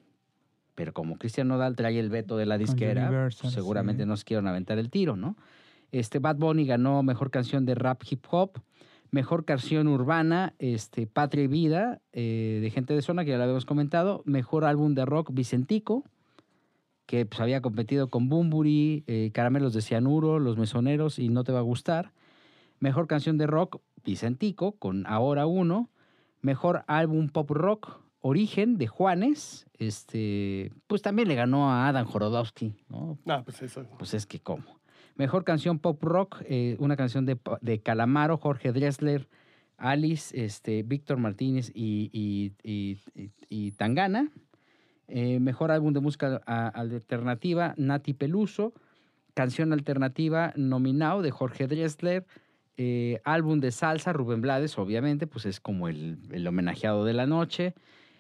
Pero 0.76 0.94
como 0.94 1.18
Cristian 1.18 1.50
Nodal 1.50 1.76
trae 1.76 2.00
el 2.00 2.10
veto 2.10 2.38
de 2.38 2.46
la 2.46 2.58
disquera, 2.58 3.10
pues 3.10 3.54
seguramente 3.54 4.04
sí. 4.04 4.10
no 4.10 4.16
se 4.16 4.24
quieren 4.24 4.48
aventar 4.48 4.78
el 4.78 4.90
tiro, 4.90 5.18
¿no? 5.18 5.36
Este 5.92 6.20
Bad 6.20 6.38
Bunny 6.38 6.66
ganó 6.66 7.04
mejor 7.04 7.32
canción 7.32 7.66
de 7.66 7.76
rap 7.76 8.04
hip 8.10 8.24
hop, 8.30 8.62
mejor 9.12 9.44
canción 9.44 9.88
urbana, 9.88 10.54
este 10.60 11.06
Patria 11.08 11.44
y 11.44 11.48
Vida 11.48 12.00
eh, 12.14 12.60
de 12.62 12.70
Gente 12.70 12.94
de 12.94 13.02
Zona 13.02 13.26
que 13.26 13.32
ya 13.32 13.38
lo 13.38 13.44
habíamos 13.44 13.66
comentado, 13.66 14.22
mejor 14.26 14.64
álbum 14.64 14.94
de 14.94 15.04
rock 15.04 15.34
Vicentico 15.34 16.06
que 17.10 17.26
pues, 17.26 17.42
había 17.42 17.60
competido 17.60 18.12
con 18.12 18.30
Bumburi, 18.30 19.04
eh, 19.08 19.32
Caramelos 19.34 19.74
de 19.74 19.82
Cianuro, 19.82 20.38
Los 20.38 20.60
Mesoneros 20.60 21.18
y 21.18 21.30
No 21.30 21.44
Te 21.44 21.52
Va 21.52 21.58
a 21.58 21.64
Gustar. 21.64 22.12
Mejor 22.80 23.08
canción 23.08 23.40
de 23.40 23.48
rock, 23.48 23.82
Vicentico, 24.06 24.74
con 24.74 25.08
Ahora 25.08 25.48
Uno. 25.48 25.90
Mejor 26.44 26.84
álbum 26.86 27.30
pop 27.30 27.50
rock, 27.50 28.00
Origen, 28.22 28.78
de 28.78 28.86
Juanes. 28.86 29.66
Este, 29.80 30.72
pues 30.86 31.02
también 31.02 31.28
le 31.28 31.34
ganó 31.34 31.72
a 31.72 31.88
Adam 31.88 32.06
Jorodowski, 32.06 32.76
¿no? 32.90 33.18
no, 33.26 33.44
pues 33.44 33.60
eso. 33.64 33.88
Pues 33.98 34.14
es 34.14 34.28
que 34.28 34.40
cómo. 34.40 34.80
Mejor 35.16 35.44
canción 35.44 35.80
pop 35.80 36.04
rock, 36.04 36.44
eh, 36.46 36.76
una 36.78 36.96
canción 36.96 37.26
de, 37.26 37.40
de 37.62 37.82
Calamaro, 37.82 38.38
Jorge 38.38 38.72
Dressler, 38.72 39.28
Alice, 39.78 40.40
este, 40.46 40.84
Víctor 40.84 41.18
Martínez 41.18 41.72
y- 41.74 42.12
y- 42.64 43.00
y 43.50 43.72
Tangana. 43.72 44.30
Eh, 45.10 45.40
mejor 45.40 45.72
álbum 45.72 45.92
de 45.94 46.00
música 46.00 46.38
alternativa, 46.46 47.74
Nati 47.78 48.14
Peluso. 48.14 48.74
Canción 49.34 49.74
alternativa, 49.74 50.54
Nominao, 50.56 51.22
de 51.22 51.32
Jorge 51.32 51.68
Dressler. 51.68 52.26
Eh, 52.78 53.20
álbum 53.26 53.60
de 53.60 53.72
salsa, 53.72 54.14
Rubén 54.14 54.42
Blades, 54.42 54.78
obviamente, 54.78 55.28
pues 55.28 55.46
es 55.46 55.60
como 55.60 55.88
el, 55.90 56.18
el 56.32 56.48
homenajeado 56.48 57.04
de 57.06 57.14
la 57.14 57.26
noche. 57.26 57.74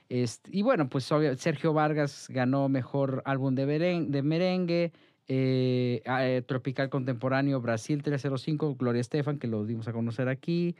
Este, 0.10 0.49
y 0.52 0.63
bueno, 0.63 0.89
pues 0.89 1.10
obvia- 1.12 1.36
Sergio 1.38 1.71
Vargas 1.73 2.28
ganó 2.30 2.67
mejor 2.67 3.21
álbum 3.25 3.56
de, 3.56 3.65
beren- 3.67 4.08
de 4.10 4.21
merengue. 4.23 4.91
eh, 5.28 6.02
ah, 6.08 6.25
eh, 6.25 6.41
Tropical 6.41 6.89
Contemporáneo 6.89 7.62
Brasil 7.62 8.02
305, 8.02 8.75
Gloria 8.75 8.99
Estefan, 9.02 9.38
que 9.38 9.47
lo 9.47 9.63
dimos 9.65 9.88
a 9.88 9.93
conocer 9.93 10.28
aquí. 10.28 10.75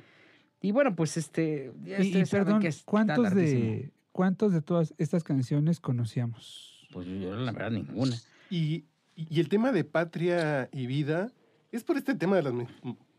Y 0.62 0.72
bueno, 0.72 0.96
pues 0.96 1.16
este. 1.18 1.72
Y, 1.86 1.92
y 2.02 2.26
saben 2.26 2.46
perdón, 2.46 2.62
que 2.62 2.74
¿cuántos 2.84 3.34
de, 3.36 3.92
¿cuántos 4.12 4.54
de 4.54 4.62
todas 4.62 4.94
estas 4.98 5.24
canciones 5.24 5.80
conocíamos? 5.80 6.88
Pues 6.92 7.08
yo, 7.08 7.36
la 7.36 7.52
verdad, 7.52 7.72
ninguna. 7.72 8.16
Y, 8.50 8.86
y 9.16 9.40
el 9.40 9.50
tema 9.50 9.72
de 9.72 9.84
patria 9.84 10.70
y 10.72 10.88
vida 10.88 11.32
es 11.72 11.84
por 11.84 11.98
este 11.98 12.16
tema 12.16 12.36
de 12.38 12.44
las 12.44 12.54
ma- 12.54 12.66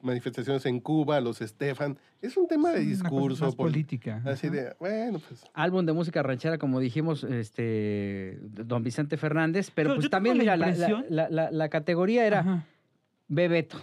manifestaciones 0.03 0.67
en 0.67 0.81
Cuba, 0.81 1.21
los 1.21 1.41
Estefan. 1.41 1.99
Es 2.23 2.37
un 2.37 2.49
tema 2.49 2.71
de 2.73 2.81
Es 2.81 3.01
una 3.01 3.11
cosa 3.11 3.21
discurso. 3.21 3.45
más 3.45 3.55
pol- 3.55 3.71
política. 3.71 4.23
Así 4.25 4.49
ajá. 4.49 4.57
de, 4.57 4.77
bueno, 4.81 5.21
pues. 5.27 5.45
Álbum 5.55 5.87
de 5.87 5.93
música 5.93 6.23
ranchera, 6.23 6.59
como 6.59 6.81
dijimos, 6.81 7.23
este, 7.25 8.39
don 8.43 8.83
Vicente 8.83 9.17
Fernández. 9.17 9.71
Pero 9.75 9.95
pues 9.95 10.11
también, 10.11 10.37
la 10.39 10.43
mira, 10.43 10.57
la, 10.57 10.73
la- 10.73 11.05
la- 11.09 11.29
la- 11.31 11.51
la 11.51 11.69
categoría 11.69 12.27
era 12.27 12.41
Ajá. 12.41 12.65
Bebeto, 13.29 13.81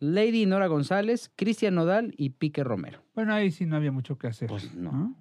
Lady 0.00 0.46
Nora 0.46 0.66
González, 0.66 1.30
Cristian 1.36 1.74
Nodal 1.74 2.14
y 2.16 2.30
Pique 2.30 2.64
Romero. 2.64 3.00
Bueno, 3.14 3.34
ahí 3.34 3.50
sí 3.50 3.66
no 3.66 3.76
había 3.76 3.92
mucho 3.92 4.16
que 4.18 4.26
hacer. 4.28 4.48
Pues 4.48 4.74
no. 4.74 4.90
¿no? 4.92 5.16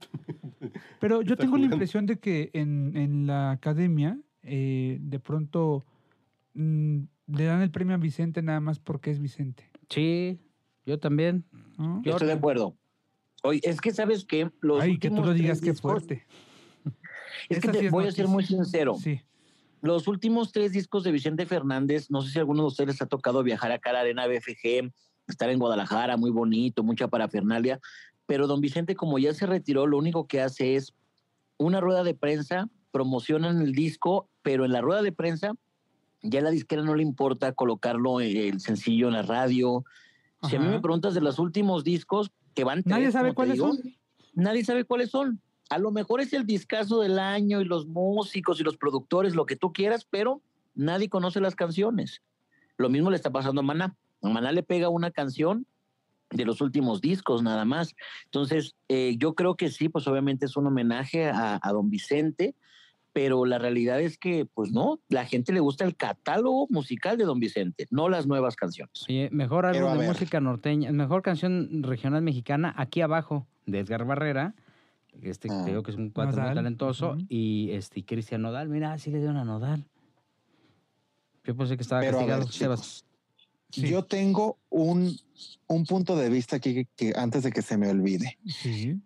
Pero 1.00 1.22
yo 1.22 1.36
tengo 1.38 1.58
la 1.58 1.66
impresión 1.66 2.06
de 2.06 2.18
que 2.18 2.50
en, 2.54 2.96
en 2.96 3.28
la 3.28 3.52
academia 3.52 4.18
eh, 4.44 4.98
de 5.02 5.20
pronto 5.20 5.86
mm, 6.54 7.00
le 7.28 7.44
dan 7.44 7.62
el 7.62 7.72
premio 7.72 7.96
a 7.96 7.98
Vicente 7.98 8.42
nada 8.42 8.62
más 8.62 8.80
porque 8.80 9.12
es 9.12 9.20
Vicente. 9.20 9.70
Sí, 9.90 10.40
yo 10.86 10.98
también. 10.98 11.44
¿no? 11.78 12.02
Yo 12.04 12.14
estoy 12.14 12.28
de 12.28 12.34
acuerdo. 12.34 12.76
Oye, 13.44 13.60
es 13.64 13.82
que 13.82 13.92
sabes 13.92 14.24
que 14.26 14.50
los 14.62 14.82
Ay, 14.82 14.98
que 14.98 15.10
tú 15.10 15.24
lo 15.24 15.34
digas 15.34 15.60
que 15.62 15.72
discos- 15.74 15.82
fuerte. 15.82 16.26
Es 17.50 17.60
que 17.60 17.70
te 17.70 17.80
sí 17.80 17.86
es 17.88 17.92
voy 17.92 18.06
a 18.08 18.12
ser 18.12 18.28
muy 18.28 18.44
sincero. 18.46 18.96
Sí. 18.96 19.22
Los 19.82 20.08
últimos 20.08 20.52
tres 20.52 20.72
discos 20.72 21.04
de 21.04 21.12
Vicente 21.12 21.46
Fernández, 21.46 22.10
no 22.10 22.22
sé 22.22 22.32
si 22.32 22.40
a 22.40 22.42
alguno 22.42 22.64
de 22.64 22.68
ustedes 22.68 22.90
les 22.90 23.02
ha 23.02 23.06
tocado 23.06 23.44
viajar 23.44 23.72
acá 23.72 23.92
a 23.92 23.94
la 23.94 24.00
Arena 24.02 24.28
BFG, 24.28 24.92
estar 25.28 25.50
en 25.50 25.60
Guadalajara, 25.60 26.18
muy 26.18 26.32
bonito, 26.32 26.84
mucha 26.84 27.08
parafernalia, 27.08 27.80
pero 28.26 28.48
don 28.48 28.62
Vicente 28.62 28.96
como 28.96 29.20
ya 29.20 29.34
se 29.34 29.46
retiró, 29.46 29.88
lo 29.88 29.98
único 29.98 30.28
que 30.28 30.42
hace 30.42 30.76
es 30.76 30.94
una 31.58 31.82
rueda 31.82 32.04
de 32.04 32.14
prensa, 32.14 32.70
promocionan 32.92 33.62
el 33.62 33.74
disco, 33.74 34.30
pero 34.42 34.66
en 34.66 34.72
la 34.72 34.82
rueda 34.82 35.02
de 35.02 35.12
prensa 35.12 35.54
ya 36.22 36.40
a 36.40 36.44
la 36.44 36.50
disquera 36.50 36.82
no 36.82 36.96
le 36.96 37.04
importa 37.04 37.54
colocarlo 37.54 38.20
eh, 38.20 38.50
el 38.50 38.60
sencillo 38.60 39.08
en 39.08 39.14
la 39.14 39.22
radio. 39.22 39.84
Si 40.44 40.56
a 40.56 40.60
mí 40.60 40.68
me 40.68 40.80
preguntas 40.80 41.14
de 41.14 41.22
los 41.22 41.40
últimos 41.40 41.84
discos 41.84 42.32
que 42.54 42.64
van 42.64 42.82
Nadie 42.86 43.06
tres, 43.06 43.14
sabe 43.14 43.34
como 43.34 43.34
te 43.34 43.36
cuáles 43.36 43.54
digo, 43.54 43.74
son. 43.74 43.94
Nadie 44.34 44.66
sabe 44.66 44.86
cuáles 44.86 45.10
son. 45.10 45.42
A 45.70 45.78
lo 45.78 45.92
mejor 45.92 46.20
es 46.20 46.34
el 46.34 46.46
discazo 46.46 47.02
del 47.02 47.20
año 47.20 47.62
y 47.62 47.66
los 47.66 47.88
músicos 47.88 48.60
y 48.60 48.64
los 48.64 48.78
productores, 48.78 49.36
lo 49.36 49.46
que 49.46 49.56
tú 49.56 49.72
quieras, 49.72 50.06
pero 50.10 50.42
nadie 50.76 51.10
conoce 51.10 51.40
las 51.40 51.56
canciones. 51.56 52.22
Lo 52.78 52.90
mismo 52.90 53.10
le 53.10 53.16
está 53.16 53.30
pasando 53.32 53.62
a 53.62 53.64
Maná. 53.64 53.96
A 54.22 54.30
Maná 54.30 54.52
le 54.52 54.64
pega 54.64 54.90
una 54.90 55.12
canción 55.12 55.66
de 56.32 56.46
los 56.46 56.62
últimos 56.62 57.02
discos 57.02 57.44
nada 57.44 57.66
más. 57.66 57.96
Entonces, 58.26 58.76
eh, 58.88 59.16
yo 59.18 59.34
creo 59.36 59.56
que 59.56 59.70
sí, 59.70 59.90
pues 59.90 60.08
obviamente 60.08 60.46
es 60.46 60.58
un 60.58 60.68
homenaje 60.68 61.30
a, 61.30 61.60
a 61.62 61.72
don 61.72 61.90
Vicente, 61.90 62.56
pero 63.14 63.46
la 63.46 63.58
realidad 63.58 64.00
es 64.00 64.18
que, 64.18 64.46
pues 64.46 64.72
no, 64.72 65.00
la 65.10 65.26
gente 65.26 65.52
le 65.52 65.60
gusta 65.60 65.84
el 65.86 65.96
catálogo 65.96 66.68
musical 66.70 67.18
de 67.18 67.26
don 67.26 67.40
Vicente, 67.40 67.88
no 67.90 68.10
las 68.10 68.28
nuevas 68.28 68.56
canciones. 68.56 69.06
Oye, 69.08 69.30
mejor 69.32 69.66
álbum 69.66 69.92
de 69.94 70.00
ver. 70.00 70.08
música 70.08 70.40
norteña, 70.40 70.92
mejor 70.92 71.22
canción 71.22 71.84
regional 71.84 72.22
mexicana, 72.22 72.74
aquí 72.78 73.02
abajo, 73.02 73.48
de 73.66 73.80
Edgar 73.80 74.06
Barrera, 74.06 74.56
este 75.24 75.50
Ah. 75.52 75.64
te 75.66 75.72
digo 75.72 75.84
que 75.84 75.92
es 75.92 75.98
un 75.98 76.10
cuatro 76.12 76.42
muy 76.42 76.54
talentoso, 76.54 77.12
ujú. 77.12 77.26
y 77.30 77.72
este 77.72 78.00
y 78.00 78.04
Cristian 78.04 78.42
Nodal, 78.42 78.70
mira, 78.70 78.98
sí 78.98 79.12
le 79.12 79.18
dieron 79.20 79.38
a 79.38 79.44
Nodal. 79.46 79.86
Yo 81.44 81.56
pensé 81.56 81.78
que 81.78 81.84
estaba 81.84 82.02
Pero 82.02 82.18
castigado, 82.18 82.42
ver, 82.46 82.52
Sebas. 82.54 83.06
chicos, 83.72 83.90
yo 83.90 84.04
tengo 84.04 84.58
un, 84.70 85.16
un 85.68 85.86
punto 85.86 86.16
de 86.16 86.30
vista 86.30 86.58
aquí 86.58 86.74
que, 86.74 86.86
que 86.96 87.14
antes 87.18 87.44
de 87.44 87.52
que 87.52 87.62
se 87.62 87.78
me 87.78 87.90
olvide. 87.90 88.38
Sí. 88.46 89.00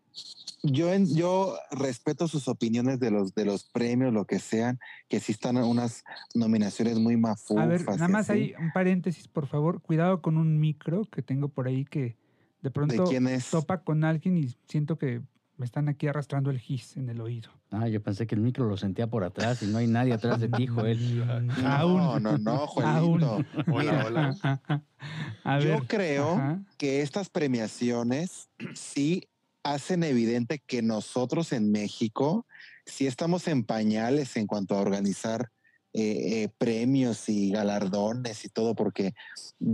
Yo, 0.64 0.94
en- 0.94 1.14
yo 1.14 1.56
respeto 1.72 2.28
sus 2.28 2.48
opiniones 2.48 3.00
de 3.00 3.12
los, 3.12 3.34
de 3.36 3.46
los 3.46 3.64
premios, 3.66 4.14
lo 4.14 4.26
que 4.26 4.40
sean, 4.40 4.80
que 5.10 5.20
sí 5.20 5.32
están 5.34 5.58
unas 5.58 6.04
nominaciones 6.36 6.98
muy 7.00 7.18
mafufas. 7.18 7.64
A 7.64 7.68
ver, 7.68 7.86
nada 7.86 8.08
más 8.08 8.30
hay 8.30 8.54
un 8.60 8.72
paréntesis, 8.72 9.28
por 9.28 9.48
favor. 9.48 9.82
Cuidado 9.82 10.22
con 10.22 10.38
un 10.38 10.60
micro 10.60 11.04
que 11.06 11.22
tengo 11.22 11.50
por 11.50 11.68
ahí 11.68 11.84
que 11.86 12.16
de 12.62 12.72
pronto 12.72 13.04
quién 13.06 13.28
es? 13.28 13.50
topa 13.50 13.82
con 13.84 14.04
alguien 14.06 14.38
y 14.38 14.56
siento 14.70 14.98
que 14.98 15.22
me 15.58 15.66
están 15.66 15.88
aquí 15.88 16.08
arrastrando 16.08 16.50
el 16.50 16.60
gis 16.60 16.98
en 16.98 17.10
el 17.10 17.22
oído. 17.22 17.50
Ah, 17.72 17.88
yo 17.88 18.02
pensé 18.02 18.26
que 18.28 18.36
el 18.36 18.42
micro 18.42 18.66
lo 18.68 18.78
sentía 18.78 19.08
por 19.08 19.24
atrás 19.24 19.62
y 19.62 19.68
no 19.68 19.78
hay 19.78 19.88
nadie 19.88 20.14
atrás 20.14 20.40
de 20.40 20.50
ti, 20.50 20.68
Joel. 20.68 21.48
No, 21.48 21.54
Aún. 21.68 22.24
no, 22.24 22.38
no, 22.38 22.52
Aún. 22.52 23.20
Juelito. 23.22 23.46
Hola, 23.72 24.06
hola. 24.06 24.84
A 25.44 25.60
Yo 25.60 25.80
creo 25.88 26.34
ajá. 26.34 26.62
que 26.78 27.02
estas 27.02 27.30
premiaciones 27.30 28.50
sí 28.74 29.28
hacen 29.64 30.04
evidente 30.04 30.60
que 30.60 30.82
nosotros 30.82 31.54
en 31.54 31.72
México 31.72 32.46
sí 32.86 33.08
estamos 33.08 33.48
en 33.48 33.64
pañales 33.64 34.36
en 34.38 34.48
cuanto 34.48 34.76
a 34.76 34.82
organizar 34.82 35.52
eh, 35.94 36.44
eh, 36.44 36.50
premios 36.58 37.30
y 37.30 37.52
galardones 37.52 38.46
y 38.46 38.50
todo, 38.50 38.74
porque 38.76 39.14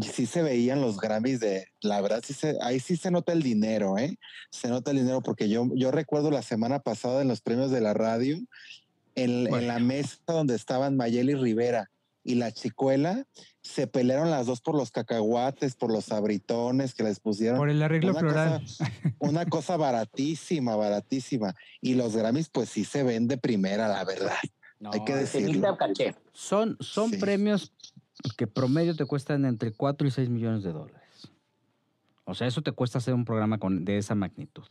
sí 0.01 0.25
se 0.25 0.43
veían 0.43 0.81
los 0.81 0.97
Grammys 0.97 1.39
de, 1.39 1.67
la 1.81 2.01
verdad, 2.01 2.21
sí 2.25 2.33
se, 2.33 2.57
ahí 2.61 2.79
sí 2.79 2.97
se 2.97 3.09
nota 3.09 3.31
el 3.31 3.41
dinero, 3.41 3.97
¿eh? 3.97 4.17
Se 4.51 4.67
nota 4.67 4.91
el 4.91 4.97
dinero, 4.97 5.21
porque 5.21 5.47
yo, 5.47 5.67
yo 5.75 5.91
recuerdo 5.91 6.29
la 6.29 6.41
semana 6.41 6.79
pasada 6.79 7.21
en 7.21 7.27
los 7.29 7.41
premios 7.41 7.71
de 7.71 7.81
la 7.81 7.93
radio, 7.93 8.37
en, 9.15 9.47
en 9.53 9.67
la 9.67 9.79
mesa 9.79 10.17
donde 10.27 10.55
estaban 10.55 10.95
Mayeli 10.97 11.35
Rivera 11.35 11.89
y 12.23 12.35
la 12.35 12.51
chicuela, 12.51 13.25
se 13.61 13.87
pelearon 13.87 14.29
las 14.29 14.45
dos 14.45 14.61
por 14.61 14.75
los 14.75 14.91
cacahuates, 14.91 15.75
por 15.75 15.91
los 15.91 16.11
abritones 16.11 16.93
que 16.93 17.03
les 17.03 17.19
pusieron. 17.19 17.57
Por 17.57 17.69
el 17.69 17.81
arreglo 17.81 18.11
Una 18.11 18.19
floral. 18.19 18.61
cosa- 18.61 18.91
una 19.19 19.45
cosa 19.45 19.77
baratísima, 19.77 20.75
baratísima. 20.75 21.55
Y 21.81 21.95
los 21.95 22.15
Grammys, 22.15 22.49
pues 22.49 22.69
sí 22.69 22.83
se 22.83 23.03
ven 23.03 23.27
de 23.27 23.37
primera, 23.37 23.87
la 23.87 24.03
verdad. 24.03 24.35
Hay 24.91 25.03
que 25.03 25.15
decirlo. 25.15 25.77
caché. 25.77 26.15
Son, 26.31 26.77
son 26.79 27.09
Sí. 27.11 27.17
premios 27.17 27.73
que 28.37 28.47
promedio 28.47 28.95
te 28.95 29.05
cuestan 29.05 29.45
entre 29.45 29.71
4 29.71 30.07
y 30.07 30.11
6 30.11 30.29
millones 30.29 30.63
de 30.63 30.71
dólares. 30.71 31.31
O 32.25 32.33
sea, 32.35 32.47
eso 32.47 32.61
te 32.61 32.71
cuesta 32.71 32.99
hacer 32.99 33.13
un 33.13 33.25
programa 33.25 33.57
con, 33.57 33.85
de 33.85 33.97
esa 33.97 34.15
magnitud. 34.15 34.63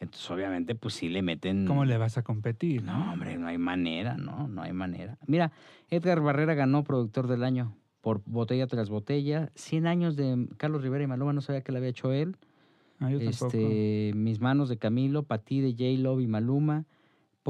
Entonces, 0.00 0.30
obviamente, 0.30 0.74
pues 0.76 0.94
sí 0.94 1.08
le 1.08 1.22
meten... 1.22 1.66
¿Cómo 1.66 1.84
le 1.84 1.98
vas 1.98 2.18
a 2.18 2.22
competir? 2.22 2.84
No, 2.84 3.12
hombre, 3.12 3.36
no 3.36 3.48
hay 3.48 3.58
manera, 3.58 4.16
¿no? 4.16 4.46
No 4.46 4.62
hay 4.62 4.72
manera. 4.72 5.18
Mira, 5.26 5.50
Edgar 5.90 6.20
Barrera 6.20 6.54
ganó 6.54 6.84
productor 6.84 7.26
del 7.26 7.42
año 7.42 7.74
por 8.00 8.22
botella 8.24 8.68
tras 8.68 8.90
botella. 8.90 9.50
100 9.56 9.86
años 9.88 10.14
de 10.14 10.46
Carlos 10.56 10.82
Rivera 10.82 11.02
y 11.02 11.08
Maluma, 11.08 11.32
no 11.32 11.40
sabía 11.40 11.62
que 11.62 11.72
lo 11.72 11.78
había 11.78 11.90
hecho 11.90 12.12
él. 12.12 12.36
Ah, 13.00 13.10
yo 13.10 13.18
tampoco. 13.18 13.46
Este, 13.46 14.12
Mis 14.14 14.40
manos 14.40 14.68
de 14.68 14.76
Camilo, 14.78 15.24
Patí 15.24 15.60
de 15.60 15.72
J. 15.72 16.00
Love 16.00 16.20
y 16.20 16.26
Maluma, 16.28 16.84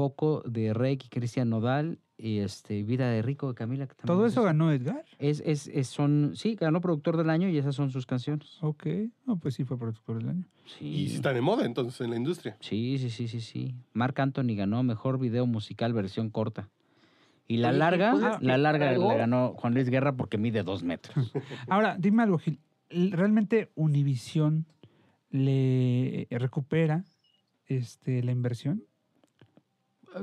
Poco 0.03 0.41
de 0.45 0.73
Rek 0.73 1.03
y 1.07 1.09
Cristian 1.09 1.49
Nodal, 1.49 1.99
y 2.17 2.37
este, 2.39 2.83
Vida 2.83 3.09
de 3.09 3.21
Rico 3.21 3.49
de 3.49 3.53
Camila. 3.53 3.85
que 3.85 3.95
¿Todo 3.95 4.25
es 4.25 4.31
eso 4.31 4.43
ganó 4.43 4.71
Edgar? 4.71 5.03
Es, 5.17 5.43
es, 5.45 5.67
es- 5.67 5.89
son, 5.89 6.31
sí, 6.37 6.55
ganó 6.55 6.79
productor 6.79 7.17
del 7.17 7.29
año 7.29 7.49
y 7.49 7.57
esas 7.57 7.75
son 7.75 7.91
sus 7.91 8.05
canciones. 8.05 8.47
Ok. 8.61 8.87
No, 9.25 9.35
pues 9.37 9.55
sí 9.55 9.65
fue 9.65 9.77
productor 9.77 10.19
del 10.19 10.29
año. 10.29 10.45
Sí. 10.65 10.85
Y 10.87 11.09
sí 11.09 11.15
está 11.15 11.33
de 11.33 11.41
moda 11.41 11.65
entonces 11.65 11.99
en 11.99 12.11
la 12.11 12.15
industria. 12.15 12.55
Sí, 12.61 12.97
sí, 12.97 13.09
sí, 13.09 13.27
sí, 13.27 13.41
sí. 13.41 13.75
Marc 13.91 14.17
Anthony 14.21 14.55
ganó 14.55 14.83
mejor 14.83 15.19
video 15.19 15.45
musical 15.45 15.91
versión 15.91 16.29
corta. 16.29 16.69
Y 17.45 17.57
la 17.57 17.67
Oye, 17.67 17.75
¿y 17.75 17.79
larga, 17.79 18.39
la 18.41 18.57
larga 18.57 18.97
la 18.97 19.15
ganó 19.15 19.53
Juan 19.57 19.73
Luis 19.73 19.89
Guerra 19.89 20.15
porque 20.15 20.37
mide 20.37 20.63
dos 20.63 20.81
metros. 20.81 21.33
Ahora, 21.67 21.97
dime 21.99 22.23
algo, 22.23 22.37
Gil. 22.37 22.57
¿L- 22.89 23.13
¿Realmente 23.13 23.69
Univisión 23.75 24.65
le 25.29 26.25
recupera 26.31 27.03
este, 27.67 28.23
la 28.23 28.31
inversión? 28.31 28.83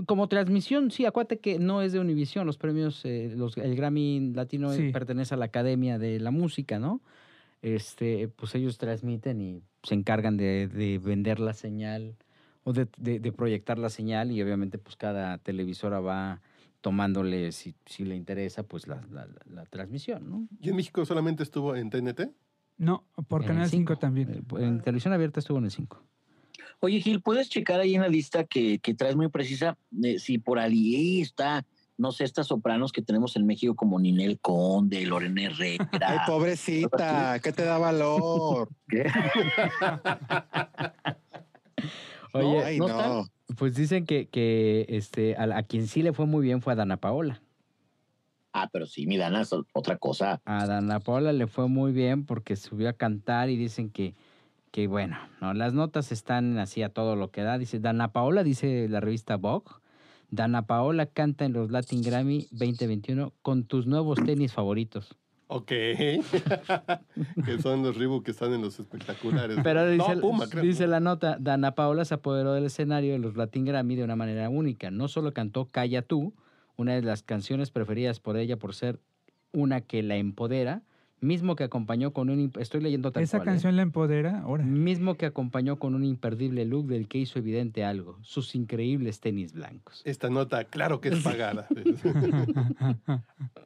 Como 0.06 0.28
transmisión, 0.28 0.90
sí, 0.90 1.04
acuérdate 1.06 1.38
que 1.38 1.58
no 1.58 1.80
es 1.82 1.92
de 1.92 2.00
Univision, 2.00 2.46
los 2.46 2.58
premios, 2.58 3.04
eh, 3.04 3.32
los, 3.36 3.56
el 3.56 3.76
Grammy 3.76 4.32
Latino 4.34 4.72
eh, 4.72 4.76
Sí. 4.76 4.90
pertenece 4.92 5.34
a 5.34 5.36
la 5.36 5.44
Academia 5.46 5.98
de 5.98 6.18
la 6.20 6.30
Música, 6.30 6.78
¿no? 6.78 7.00
Este, 7.62 8.28
pues 8.28 8.54
ellos 8.54 8.78
transmiten 8.78 9.40
y 9.40 9.62
se 9.82 9.94
encargan 9.94 10.36
de, 10.36 10.68
de 10.68 10.98
vender 10.98 11.40
la 11.40 11.52
señal 11.54 12.16
o 12.64 12.72
de, 12.72 12.86
de- 12.98 13.20
de 13.20 13.32
proyectar 13.32 13.78
la 13.78 13.88
señal 13.88 14.30
y 14.32 14.42
obviamente 14.42 14.76
pues 14.78 14.96
cada 14.96 15.38
televisora 15.38 16.00
va 16.00 16.40
tomándole, 16.80 17.52
si, 17.52 17.74
si 17.86 18.04
le 18.04 18.14
interesa, 18.16 18.62
pues 18.62 18.86
la, 18.86 18.96
la- 19.10 19.26
la- 19.26 19.42
la 19.52 19.64
transmisión, 19.66 20.28
¿no? 20.28 20.48
¿Y 20.60 20.68
en 20.70 20.76
México 20.76 21.04
solamente 21.04 21.42
estuvo 21.42 21.74
en 21.74 21.90
TNT? 21.90 22.30
No, 22.78 23.04
por 23.28 23.42
En 23.42 23.48
Canal 23.48 23.68
5 23.70 23.94
cinco. 23.94 23.98
también. 24.00 24.30
Eh, 24.30 24.42
En 24.58 24.80
televisión 24.82 25.14
abierta 25.14 25.40
estuvo 25.40 25.58
en 25.58 25.64
el 25.64 25.70
5. 25.70 26.02
Oye, 26.80 27.00
Gil, 27.00 27.22
¿puedes 27.22 27.48
checar 27.48 27.80
ahí 27.80 27.94
en 27.94 28.02
la 28.02 28.08
lista 28.08 28.44
que, 28.44 28.78
que 28.78 28.94
traes 28.94 29.16
muy 29.16 29.28
precisa 29.28 29.76
eh, 30.02 30.18
si 30.18 30.38
por 30.38 30.58
ahí 30.58 31.20
está, 31.22 31.64
no 31.96 32.12
sé, 32.12 32.24
estas 32.24 32.48
sopranos 32.48 32.92
que 32.92 33.02
tenemos 33.02 33.34
en 33.36 33.46
México 33.46 33.74
como 33.74 33.98
Ninel 33.98 34.38
Conde, 34.40 35.04
Lorena 35.06 35.40
Ay, 35.46 35.46
Herrera? 35.46 36.24
pobrecita, 36.26 37.38
¿qué 37.42 37.52
te 37.52 37.64
da 37.64 37.78
valor? 37.78 38.68
¿Qué? 38.88 39.06
Oye, 42.32 42.62
Ay, 42.64 42.78
¿no 42.78 42.88
no. 42.88 43.26
pues 43.56 43.74
dicen 43.74 44.04
que, 44.04 44.28
que 44.28 44.84
este, 44.88 45.36
a, 45.36 45.44
a 45.56 45.62
quien 45.62 45.86
sí 45.88 46.02
le 46.02 46.12
fue 46.12 46.26
muy 46.26 46.44
bien 46.44 46.60
fue 46.60 46.74
a 46.74 46.76
Dana 46.76 46.98
Paola. 46.98 47.40
Ah, 48.52 48.68
pero 48.72 48.86
sí, 48.86 49.06
mi 49.06 49.16
Dana 49.18 49.42
es 49.42 49.50
otra 49.72 49.96
cosa. 49.98 50.40
A 50.46 50.66
Dana 50.66 51.00
Paola 51.00 51.32
le 51.32 51.46
fue 51.46 51.68
muy 51.68 51.92
bien 51.92 52.24
porque 52.24 52.56
subió 52.56 52.88
a 52.88 52.94
cantar 52.94 53.50
y 53.50 53.56
dicen 53.56 53.90
que, 53.90 54.14
que 54.70 54.86
bueno, 54.86 55.16
no, 55.40 55.54
las 55.54 55.72
notas 55.72 56.12
están 56.12 56.58
así 56.58 56.82
a 56.82 56.88
todo 56.88 57.16
lo 57.16 57.30
que 57.30 57.42
da. 57.42 57.58
Dice, 57.58 57.80
Dana 57.80 58.12
Paola, 58.12 58.44
dice 58.44 58.88
la 58.88 59.00
revista 59.00 59.36
Vogue, 59.36 59.70
Dana 60.30 60.66
Paola 60.66 61.06
canta 61.06 61.44
en 61.44 61.52
los 61.52 61.70
Latin 61.70 62.02
Grammy 62.02 62.46
2021 62.50 63.32
con 63.42 63.64
tus 63.64 63.86
nuevos 63.86 64.18
tenis 64.24 64.52
favoritos. 64.52 65.16
Ok. 65.48 65.68
que 67.44 67.62
son 67.62 67.82
los 67.84 67.96
Reebok 67.96 68.24
que 68.24 68.32
están 68.32 68.52
en 68.52 68.62
los 68.62 68.80
espectaculares. 68.80 69.58
Pero 69.62 69.88
dice, 69.88 70.16
no, 70.16 70.20
Puma, 70.20 70.48
creo. 70.48 70.64
dice 70.64 70.86
la 70.88 70.98
nota, 70.98 71.36
Dana 71.38 71.74
Paola 71.74 72.04
se 72.04 72.14
apoderó 72.14 72.52
del 72.52 72.64
escenario 72.64 73.12
de 73.12 73.20
los 73.20 73.36
Latin 73.36 73.64
Grammy 73.64 73.94
de 73.94 74.04
una 74.04 74.16
manera 74.16 74.48
única. 74.48 74.90
No 74.90 75.06
solo 75.06 75.32
cantó 75.32 75.66
Calla 75.66 76.02
tú, 76.02 76.34
una 76.76 76.94
de 76.94 77.02
las 77.02 77.22
canciones 77.22 77.70
preferidas 77.70 78.18
por 78.18 78.36
ella 78.36 78.56
por 78.56 78.74
ser 78.74 79.00
una 79.52 79.80
que 79.80 80.02
la 80.02 80.16
empodera, 80.16 80.82
mismo 81.20 81.56
que 81.56 81.64
acompañó 81.64 82.12
con 82.12 82.30
un... 82.30 82.52
Estoy 82.58 82.80
leyendo 82.82 83.10
tal 83.10 83.22
Esa 83.22 83.38
cual, 83.38 83.48
¿eh? 83.48 83.50
canción 83.52 83.76
la 83.76 83.82
empodera. 83.82 84.40
Ahora. 84.40 84.64
Mismo 84.64 85.14
que 85.14 85.26
acompañó 85.26 85.78
con 85.78 85.94
un 85.94 86.04
imperdible 86.04 86.64
look 86.64 86.86
del 86.86 87.08
que 87.08 87.18
hizo 87.18 87.38
evidente 87.38 87.84
algo, 87.84 88.18
sus 88.22 88.54
increíbles 88.54 89.20
tenis 89.20 89.52
blancos. 89.52 90.02
Esta 90.04 90.30
nota, 90.30 90.64
claro 90.64 91.00
que 91.00 91.08
es 91.08 91.22
pagada. 91.22 91.66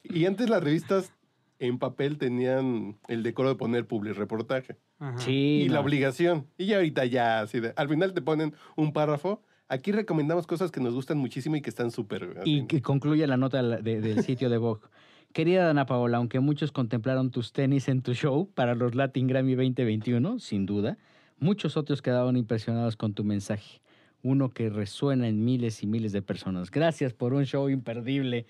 y 0.04 0.26
antes 0.26 0.48
las 0.48 0.62
revistas 0.62 1.12
en 1.58 1.78
papel 1.78 2.18
tenían 2.18 2.96
el 3.08 3.22
decoro 3.22 3.50
de 3.50 3.54
poner 3.56 3.86
public 3.86 4.16
reportaje 4.16 4.76
Ajá. 4.98 5.18
Sí, 5.18 5.62
y 5.64 5.68
la 5.68 5.80
obligación. 5.80 6.46
Y 6.58 6.66
ya 6.66 6.76
ahorita 6.76 7.04
ya, 7.06 7.40
así 7.40 7.60
de, 7.60 7.72
al 7.76 7.88
final 7.88 8.14
te 8.14 8.22
ponen 8.22 8.54
un 8.76 8.92
párrafo. 8.92 9.42
Aquí 9.68 9.92
recomendamos 9.92 10.46
cosas 10.46 10.70
que 10.70 10.80
nos 10.80 10.94
gustan 10.94 11.18
muchísimo 11.18 11.56
y 11.56 11.62
que 11.62 11.70
están 11.70 11.90
súper. 11.90 12.40
Y 12.44 12.66
que 12.66 12.82
concluye 12.82 13.26
la 13.26 13.36
nota 13.36 13.62
de- 13.62 14.00
del 14.00 14.22
sitio 14.24 14.50
de 14.50 14.58
Vogue. 14.58 14.82
Querida 15.32 15.64
Dana 15.64 15.86
Paola, 15.86 16.16
aunque 16.16 16.40
muchos 16.40 16.72
contemplaron 16.72 17.30
tus 17.30 17.52
tenis 17.52 17.88
en 17.88 18.02
tu 18.02 18.14
show 18.14 18.50
para 18.54 18.74
los 18.74 18.94
Latin 18.94 19.26
Grammy 19.28 19.54
2021, 19.54 20.40
sin 20.40 20.66
duda, 20.66 20.98
muchos 21.38 21.76
otros 21.76 22.02
quedaron 22.02 22.36
impresionados 22.36 22.96
con 22.96 23.14
tu 23.14 23.22
mensaje. 23.22 23.80
Uno 24.22 24.50
que 24.50 24.68
resuena 24.70 25.28
en 25.28 25.44
miles 25.44 25.82
y 25.82 25.86
miles 25.86 26.12
de 26.12 26.20
personas. 26.20 26.70
Gracias 26.70 27.12
por 27.14 27.32
un 27.32 27.44
show 27.46 27.68
imperdible. 27.68 28.46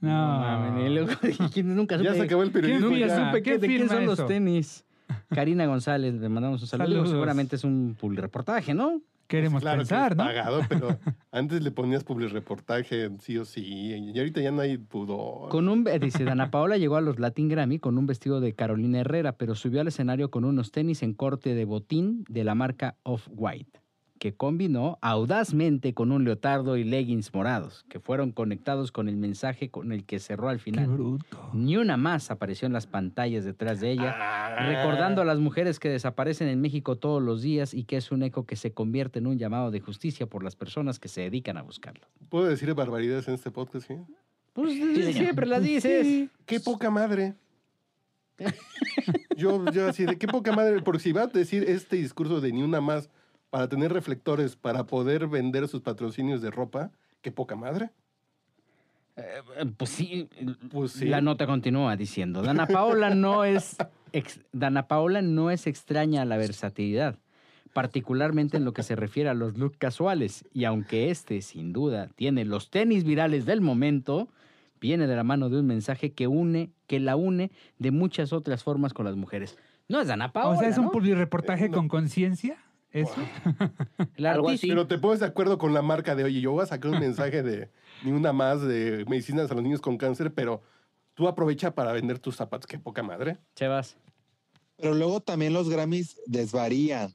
No. 0.00 0.10
mames, 0.10 0.86
y 0.90 0.94
luego 0.94 1.10
dije, 1.22 1.62
nunca 1.62 1.96
Ya 1.96 2.10
supe- 2.12 2.16
se 2.18 2.22
acabó 2.22 2.42
el 2.42 2.50
periodismo. 2.52 2.90
Nunca 2.90 3.06
ya. 3.06 3.26
supe 3.28 3.42
qué, 3.42 3.50
¿Quién 3.58 3.60
de 3.62 3.66
quién 3.66 3.88
son 3.88 4.06
los 4.06 4.26
tenis. 4.26 4.84
Karina 5.30 5.66
González, 5.66 6.14
le 6.14 6.28
mandamos 6.28 6.60
un 6.60 6.68
saludo. 6.68 6.86
Saludos. 6.88 7.10
Seguramente 7.10 7.56
es 7.56 7.64
un 7.64 7.96
reportaje, 8.14 8.74
¿no? 8.74 9.00
Queremos 9.26 9.62
Claro 9.62 9.78
pensar, 9.78 10.08
que 10.08 10.12
es 10.14 10.18
¿no? 10.18 10.24
pagado, 10.24 10.60
pero 10.68 10.88
antes 11.32 11.62
le 11.62 11.70
ponías 11.70 12.04
public 12.04 12.30
reportaje 12.30 13.10
sí 13.20 13.38
o 13.38 13.44
sí, 13.44 13.62
y 13.64 14.18
ahorita 14.18 14.40
ya 14.40 14.50
no 14.52 14.62
hay 14.62 14.78
pudor. 14.78 15.48
Con 15.48 15.68
un, 15.68 15.86
eh, 15.88 15.98
dice, 15.98 16.24
Dana 16.24 16.50
Paola 16.50 16.76
llegó 16.76 16.96
a 16.96 17.00
los 17.00 17.18
Latin 17.18 17.48
Grammy 17.48 17.78
con 17.78 17.98
un 17.98 18.06
vestido 18.06 18.40
de 18.40 18.54
Carolina 18.54 19.00
Herrera, 19.00 19.32
pero 19.32 19.54
subió 19.54 19.80
al 19.80 19.88
escenario 19.88 20.30
con 20.30 20.44
unos 20.44 20.70
tenis 20.72 21.02
en 21.02 21.14
corte 21.14 21.54
de 21.54 21.64
botín 21.64 22.24
de 22.28 22.44
la 22.44 22.54
marca 22.54 22.96
Off-White, 23.02 23.80
que 24.26 24.34
combinó 24.34 24.98
audazmente 25.02 25.94
con 25.94 26.10
un 26.10 26.24
leotardo 26.24 26.76
y 26.76 26.82
leggings 26.82 27.32
morados, 27.32 27.84
que 27.88 28.00
fueron 28.00 28.32
conectados 28.32 28.90
con 28.90 29.08
el 29.08 29.16
mensaje 29.16 29.70
con 29.70 29.92
el 29.92 30.04
que 30.04 30.18
cerró 30.18 30.48
al 30.48 30.56
Qué 30.56 30.64
final. 30.64 30.88
bruto. 30.88 31.50
Ni 31.52 31.76
una 31.76 31.96
más 31.96 32.32
apareció 32.32 32.66
en 32.66 32.72
las 32.72 32.88
pantallas 32.88 33.44
detrás 33.44 33.78
de 33.80 33.92
ella, 33.92 34.16
Ah. 34.18 34.66
recordando 34.66 35.22
a 35.22 35.24
las 35.24 35.38
mujeres 35.38 35.78
que 35.78 35.88
desaparecen 35.88 36.48
en 36.48 36.60
México 36.60 36.96
todos 36.96 37.22
los 37.22 37.40
días 37.40 37.72
y 37.72 37.84
que 37.84 37.98
es 37.98 38.10
un 38.10 38.24
eco 38.24 38.46
que 38.46 38.56
se 38.56 38.72
convierte 38.72 39.20
en 39.20 39.28
un 39.28 39.38
llamado 39.38 39.70
de 39.70 39.78
justicia 39.78 40.26
por 40.26 40.42
las 40.42 40.56
personas 40.56 40.98
que 40.98 41.06
se 41.06 41.20
dedican 41.20 41.56
a 41.56 41.62
buscarlo. 41.62 42.04
¿Puedo 42.28 42.46
decir 42.46 42.74
barbaridades 42.74 43.28
en 43.28 43.34
este 43.34 43.52
podcast? 43.52 43.86
sí? 43.86 43.94
Pues 44.54 44.74
siempre 45.14 45.46
las 45.46 45.62
dices. 45.62 46.30
¡Qué 46.46 46.58
poca 46.58 46.90
madre! 46.90 47.34
Yo, 49.36 49.64
yo 49.70 49.86
así 49.88 50.04
de 50.04 50.18
qué 50.18 50.26
poca 50.26 50.52
madre, 50.52 50.82
porque 50.82 51.00
si 51.00 51.12
va 51.12 51.22
a 51.22 51.26
decir 51.26 51.64
este 51.68 51.96
discurso 51.96 52.40
de 52.40 52.52
ni 52.52 52.62
una 52.62 52.80
más 52.80 53.08
para 53.50 53.68
tener 53.68 53.92
reflectores, 53.92 54.56
para 54.56 54.84
poder 54.86 55.26
vender 55.28 55.68
sus 55.68 55.80
patrocinios 55.80 56.42
de 56.42 56.50
ropa, 56.50 56.90
qué 57.22 57.30
poca 57.32 57.56
madre. 57.56 57.90
Eh, 59.16 59.22
Pues 59.76 59.90
sí, 59.90 60.28
Pues 60.70 60.92
sí. 60.92 61.06
la 61.06 61.20
nota 61.20 61.46
continúa 61.46 61.96
diciendo, 61.96 62.42
Dana 62.42 62.66
Paola 62.66 63.14
no 63.14 63.44
es 63.44 63.76
ex- 64.12 64.40
Dana 64.52 64.88
Paola 64.88 65.22
no 65.22 65.50
es 65.50 65.66
extraña 65.66 66.22
a 66.22 66.24
la 66.26 66.36
versatilidad, 66.36 67.18
particularmente 67.72 68.56
en 68.56 68.64
lo 68.64 68.72
que 68.72 68.82
se 68.82 68.96
refiere 68.96 69.28
a 69.30 69.34
los 69.34 69.56
looks 69.56 69.78
casuales, 69.78 70.44
y 70.52 70.64
aunque 70.64 71.10
este 71.10 71.40
sin 71.40 71.72
duda 71.72 72.08
tiene 72.16 72.44
los 72.44 72.70
tenis 72.70 73.04
virales 73.04 73.46
del 73.46 73.60
momento, 73.60 74.28
viene 74.80 75.06
de 75.06 75.16
la 75.16 75.24
mano 75.24 75.48
de 75.48 75.60
un 75.60 75.66
mensaje 75.66 76.12
que 76.12 76.26
une, 76.26 76.70
que 76.86 77.00
la 77.00 77.16
une 77.16 77.50
de 77.78 77.90
muchas 77.90 78.32
otras 78.34 78.62
formas 78.62 78.92
con 78.92 79.06
las 79.06 79.16
mujeres. 79.16 79.56
No 79.88 80.00
es 80.00 80.08
Dana 80.08 80.32
Paola, 80.32 80.56
o 80.56 80.60
sea, 80.60 80.68
es 80.68 80.76
un 80.78 80.86
¿no? 80.86 80.90
publireportaje 80.90 81.66
Eh, 81.66 81.68
no. 81.68 81.76
con 81.78 81.88
conciencia. 81.88 82.58
¿Eso? 82.90 83.14
Algo 84.18 84.48
así. 84.48 84.68
Pero 84.68 84.86
te 84.86 84.98
pones 84.98 85.20
de 85.20 85.26
acuerdo 85.26 85.58
con 85.58 85.74
la 85.74 85.82
marca 85.82 86.14
de, 86.14 86.24
oye, 86.24 86.40
yo 86.40 86.52
voy 86.52 86.62
a 86.62 86.66
sacar 86.66 86.90
un 86.90 87.00
mensaje 87.00 87.42
de 87.42 87.70
ni 88.02 88.12
una 88.12 88.32
más 88.32 88.62
de 88.62 89.04
medicinas 89.08 89.50
a 89.50 89.54
los 89.54 89.62
niños 89.62 89.80
con 89.80 89.98
cáncer, 89.98 90.32
pero 90.32 90.62
tú 91.14 91.28
aprovecha 91.28 91.74
para 91.74 91.92
vender 91.92 92.18
tus 92.18 92.36
zapatos, 92.36 92.66
qué 92.66 92.78
poca 92.78 93.02
madre. 93.02 93.38
Chevas. 93.54 93.96
Pero 94.76 94.94
luego 94.94 95.20
también 95.20 95.52
los 95.52 95.68
Grammys 95.68 96.20
desvarían. 96.26 97.14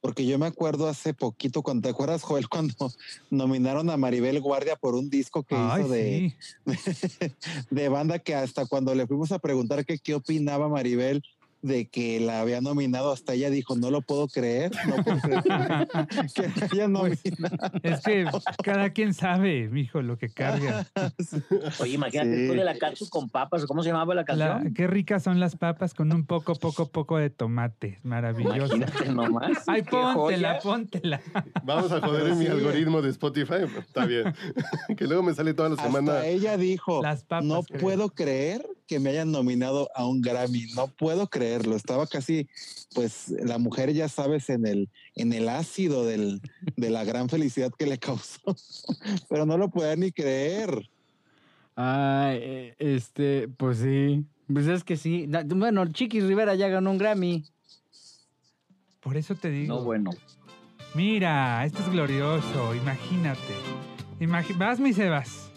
Porque 0.00 0.24
yo 0.24 0.38
me 0.38 0.46
acuerdo 0.46 0.86
hace 0.86 1.12
poquito, 1.12 1.62
cuando 1.62 1.82
te 1.82 1.88
acuerdas, 1.88 2.22
Joel, 2.22 2.48
cuando 2.48 2.92
nominaron 3.30 3.90
a 3.90 3.96
Maribel 3.96 4.40
Guardia 4.40 4.76
por 4.76 4.94
un 4.94 5.10
disco 5.10 5.42
que 5.42 5.56
Ay, 5.56 5.82
hizo 5.82 5.92
de, 5.92 6.36
sí. 6.76 7.34
de 7.70 7.88
banda 7.88 8.18
que 8.20 8.34
hasta 8.34 8.66
cuando 8.66 8.94
le 8.94 9.06
fuimos 9.06 9.32
a 9.32 9.40
preguntar 9.40 9.84
que 9.84 9.98
qué 9.98 10.14
opinaba 10.14 10.68
Maribel 10.68 11.22
de 11.62 11.88
que 11.88 12.20
la 12.20 12.40
había 12.40 12.60
nominado, 12.60 13.12
hasta 13.12 13.34
ella 13.34 13.50
dijo, 13.50 13.74
no 13.76 13.90
lo 13.90 14.00
puedo 14.00 14.28
creer, 14.28 14.70
no 14.88 15.02
puedo 15.02 15.18
creer 15.20 15.42
que 16.34 16.42
me 16.48 16.54
haya 16.72 16.88
nominado. 16.88 17.70
Es 17.82 18.00
que 18.02 18.26
cada 18.62 18.90
quien 18.90 19.12
sabe, 19.14 19.68
mijo, 19.68 20.00
lo 20.02 20.16
que 20.18 20.28
carga. 20.28 20.86
Oye, 21.80 21.92
imagínate, 21.94 22.30
Sí. 22.30 22.36
después 22.36 22.58
de 22.58 22.64
la 22.64 22.78
cactus 22.78 23.10
con 23.10 23.28
papas, 23.28 23.64
¿cómo 23.66 23.82
se 23.82 23.88
llamaba 23.90 24.14
la 24.14 24.22
La- 24.22 24.24
canción? 24.26 24.74
qué 24.74 24.86
ricas 24.86 25.22
son 25.22 25.40
las 25.40 25.56
papas 25.56 25.94
con 25.94 26.12
un 26.12 26.24
poco, 26.24 26.54
poco, 26.54 26.86
poco 26.90 27.16
de 27.18 27.30
tomate. 27.30 27.98
Maravilloso. 28.02 28.76
Imagínate 28.76 29.08
nomás. 29.12 29.64
Ay, 29.66 29.82
póntela, 29.82 30.14
joya. 30.14 30.60
póntela. 30.62 31.20
Vamos 31.64 31.90
a 31.92 32.00
joder 32.00 32.28
en 32.28 32.38
mi 32.38 32.46
algoritmo 32.46 33.02
de 33.02 33.10
Spotify. 33.10 33.64
Está 33.78 34.06
bien. 34.06 34.32
que 34.96 35.06
luego 35.06 35.22
me 35.22 35.34
sale 35.34 35.54
toda 35.54 35.70
la 35.70 35.76
semana. 35.82 36.12
Hasta 36.12 36.26
ella 36.26 36.56
dijo, 36.56 37.02
Las 37.02 37.24
papas, 37.24 37.44
no 37.44 37.62
creo. 37.62 37.80
puedo 37.80 38.08
creer 38.10 38.64
que 38.86 39.00
me 39.00 39.10
hayan 39.10 39.30
nominado 39.30 39.90
a 39.94 40.06
un 40.06 40.22
Grammy, 40.22 40.64
no 40.74 40.86
puedo 40.88 41.28
creerlo. 41.48 41.76
Estaba 41.76 42.06
casi, 42.06 42.48
pues 42.94 43.28
la 43.42 43.58
mujer 43.58 43.92
ya 43.92 44.08
sabes, 44.08 44.50
en 44.50 44.66
el, 44.66 44.88
en 45.14 45.32
el 45.32 45.48
ácido 45.48 46.04
del, 46.04 46.40
de 46.76 46.90
la 46.90 47.04
gran 47.04 47.28
felicidad 47.28 47.72
que 47.76 47.86
le 47.86 47.98
causó, 47.98 48.40
pero 49.28 49.46
no 49.46 49.56
lo 49.56 49.68
podía 49.70 49.96
ni 49.96 50.12
creer. 50.12 50.88
Ay, 51.76 52.38
eh, 52.42 52.74
este, 52.78 53.48
pues 53.48 53.78
sí. 53.78 54.24
Pues 54.52 54.66
es 54.66 54.82
que 54.82 54.96
sí. 54.96 55.28
Bueno, 55.46 55.86
Chiquis 55.92 56.24
Rivera 56.24 56.54
ya 56.54 56.68
ganó 56.68 56.90
un 56.90 56.98
Grammy. 56.98 57.44
Por 59.00 59.16
eso 59.16 59.34
te 59.34 59.50
digo. 59.50 59.76
No, 59.76 59.84
bueno. 59.84 60.10
Mira, 60.94 61.64
esto 61.64 61.80
es 61.82 61.90
glorioso, 61.90 62.74
imagínate. 62.74 63.54
Imagi- 64.20 64.56
vas, 64.58 64.80
mi 64.80 64.92
Sebas. 64.92 65.52